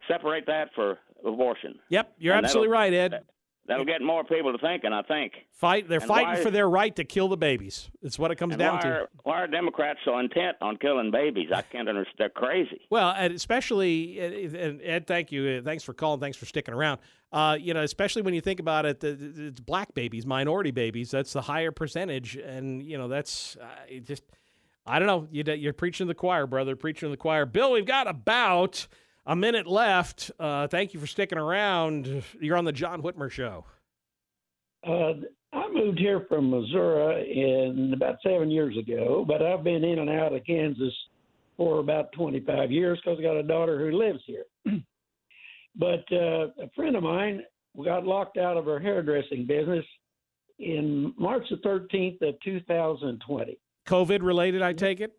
separate 0.08 0.46
that 0.48 0.70
for 0.76 1.00
abortion. 1.26 1.80
Yep, 1.90 2.14
you're 2.18 2.36
and 2.36 2.46
absolutely 2.46 2.70
right, 2.70 2.94
Ed. 2.94 3.24
That'll 3.66 3.86
get 3.86 4.02
more 4.02 4.26
people 4.26 4.52
to 4.52 4.58
thinking, 4.58 4.92
I 4.92 5.04
think. 5.04 5.34
Fight. 5.52 5.88
They're 5.88 6.00
and 6.00 6.08
fighting 6.08 6.34
why, 6.34 6.44
for 6.44 6.52
their 6.52 6.70
right 6.70 6.94
to 6.98 7.06
kill 7.06 7.30
the 7.30 7.38
babies. 7.38 7.90
It's 8.02 8.20
what 8.20 8.30
it 8.30 8.36
comes 8.36 8.58
down 8.58 8.76
why 8.76 8.82
to. 8.82 8.88
Are, 8.90 9.10
why 9.24 9.42
are 9.42 9.48
Democrats 9.48 10.00
so 10.04 10.20
intent 10.20 10.58
on 10.60 10.76
killing 10.76 11.12
babies? 11.12 11.48
I 11.54 11.62
can't 11.62 11.88
understand. 11.88 12.16
They're 12.18 12.30
crazy. 12.30 12.82
Well, 12.90 13.14
and 13.18 13.34
especially, 13.34 14.20
and 14.20 14.82
Ed, 14.84 15.08
thank 15.08 15.32
you. 15.32 15.62
Thanks 15.62 15.82
for 15.84 15.94
calling. 15.94 16.20
Thanks 16.20 16.38
for 16.38 16.46
sticking 16.46 16.74
around. 16.74 17.00
Uh, 17.32 17.58
you 17.60 17.74
know, 17.74 17.84
especially 17.84 18.22
when 18.22 18.34
you 18.34 18.42
think 18.42 18.60
about 18.60 18.86
it, 18.86 19.02
it's 19.02 19.62
black 19.62 19.94
babies, 19.94 20.26
minority 20.26 20.72
babies. 20.72 21.10
That's 21.10 21.32
the 21.32 21.42
higher 21.42 21.72
percentage, 21.72 22.36
and 22.36 22.84
you 22.84 22.98
know, 22.98 23.08
that's 23.08 23.56
uh, 23.62 24.00
just 24.04 24.24
I 24.86 25.00
don't 25.00 25.08
know. 25.08 25.28
You, 25.32 25.70
are 25.70 25.74
preaching 25.74 26.08
to 26.08 26.10
the 26.10 26.16
choir, 26.16 26.46
brother. 26.46 26.76
Preaching 26.76 27.08
to 27.08 27.12
the 27.12 27.18
choir. 27.18 27.46
Bill, 27.46 27.72
we've 27.72 27.86
got 27.86 28.08
about 28.08 28.88
a 29.26 29.36
minute 29.36 29.68
left. 29.68 30.32
Uh, 30.40 30.68
thank 30.68 30.94
you 30.94 31.00
for 31.00 31.08
sticking 31.08 31.38
around. 31.38 32.24
You're 32.40 32.58
on 32.58 32.66
the 32.66 32.72
John 32.72 33.02
Whitmer 33.02 33.32
Show. 33.32 33.66
Uh, 34.86 35.14
I 35.54 35.70
moved 35.72 36.00
here 36.00 36.26
from 36.28 36.50
Missouri 36.50 37.32
in 37.32 37.94
about 37.94 38.18
seven 38.24 38.52
years 38.52 38.78
ago, 38.78 39.24
but 39.26 39.42
I've 39.42 39.64
been 39.64 39.84
in 39.84 40.00
and 40.00 40.10
out 40.10 40.34
of 40.34 40.44
Kansas 40.46 40.94
for 41.56 41.80
about 41.80 42.12
25 42.14 42.72
years 42.72 43.00
because 43.04 43.20
I 43.20 43.22
got 43.22 43.38
a 43.38 43.44
daughter 43.44 43.80
who 43.80 43.98
lives 43.98 44.20
here. 44.26 44.46
but 45.76 46.04
uh, 46.12 46.48
a 46.62 46.70
friend 46.76 46.96
of 46.96 47.04
mine 47.04 47.44
got 47.84 48.06
locked 48.06 48.38
out 48.38 48.58
of 48.58 48.66
her 48.66 48.80
hairdressing 48.80 49.46
business 49.46 49.86
in 50.60 51.14
March 51.18 51.44
the 51.50 51.58
13th 51.58 52.22
of 52.28 52.36
2020. 52.44 53.58
COVID 53.88 54.22
related, 54.22 54.62
I 54.62 54.74
take 54.74 55.02
it? 55.02 55.14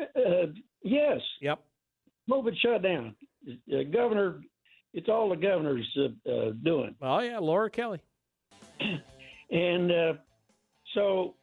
Uh, 0.00 0.52
yes. 0.82 1.20
Yep. 1.40 1.60
COVID 2.30 2.56
shut 2.58 2.82
down. 2.82 3.14
Uh, 3.48 3.82
governor, 3.92 4.40
it's 4.92 5.08
all 5.08 5.28
the 5.28 5.36
governor's 5.36 5.86
uh, 5.98 6.30
uh 6.30 6.50
doing. 6.62 6.94
Oh, 7.00 7.20
yeah, 7.20 7.38
Laura 7.38 7.70
Kelly. 7.70 8.00
and 9.50 9.92
uh, 9.92 10.14
so 10.94 11.34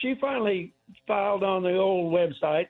she 0.00 0.14
finally 0.20 0.74
filed 1.06 1.42
on 1.42 1.62
the 1.62 1.76
old 1.76 2.12
website, 2.12 2.68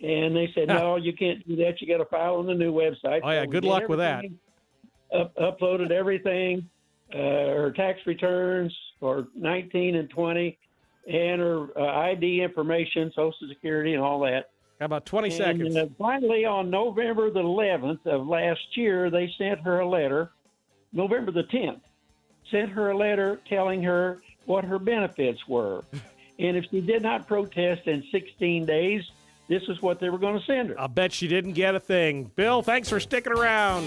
and 0.00 0.34
they 0.34 0.50
said, 0.54 0.68
no, 0.68 0.96
you 0.96 1.12
can't 1.12 1.46
do 1.46 1.56
that. 1.56 1.80
You 1.80 1.86
got 1.86 2.02
to 2.02 2.08
file 2.08 2.36
on 2.36 2.46
the 2.46 2.54
new 2.54 2.72
website. 2.72 3.20
Oh, 3.22 3.30
yeah, 3.30 3.44
so 3.44 3.50
good 3.50 3.64
luck 3.64 3.88
with 3.88 3.98
that. 3.98 4.24
Up, 5.14 5.34
uploaded 5.36 5.90
everything, 5.90 6.68
uh, 7.12 7.16
her 7.16 7.72
tax 7.76 7.98
returns 8.06 8.76
for 9.00 9.26
19 9.34 9.96
and 9.96 10.08
20 10.08 10.56
and 11.08 11.40
her 11.40 11.66
uh, 11.76 12.10
ID 12.12 12.42
information, 12.42 13.10
Social 13.14 13.48
Security, 13.48 13.94
and 13.94 14.02
all 14.02 14.20
that. 14.20 14.50
How 14.80 14.86
about 14.86 15.04
20 15.04 15.28
and, 15.28 15.36
seconds? 15.36 15.76
Uh, 15.76 15.86
finally, 15.98 16.46
on 16.46 16.70
November 16.70 17.30
the 17.30 17.42
11th 17.42 18.06
of 18.06 18.26
last 18.26 18.76
year, 18.78 19.10
they 19.10 19.30
sent 19.36 19.60
her 19.60 19.80
a 19.80 19.88
letter, 19.88 20.30
November 20.94 21.30
the 21.30 21.44
10th, 21.44 21.82
sent 22.50 22.70
her 22.70 22.90
a 22.90 22.96
letter 22.96 23.38
telling 23.46 23.82
her 23.82 24.22
what 24.46 24.64
her 24.64 24.78
benefits 24.78 25.46
were. 25.46 25.84
and 26.38 26.56
if 26.56 26.64
she 26.70 26.80
did 26.80 27.02
not 27.02 27.28
protest 27.28 27.86
in 27.86 28.02
16 28.10 28.64
days, 28.64 29.02
this 29.48 29.62
is 29.68 29.82
what 29.82 30.00
they 30.00 30.08
were 30.08 30.18
going 30.18 30.38
to 30.38 30.46
send 30.46 30.70
her. 30.70 30.80
I'll 30.80 30.88
bet 30.88 31.12
she 31.12 31.28
didn't 31.28 31.52
get 31.52 31.74
a 31.74 31.80
thing. 31.80 32.30
Bill, 32.34 32.62
thanks 32.62 32.88
for 32.88 33.00
sticking 33.00 33.34
around. 33.34 33.86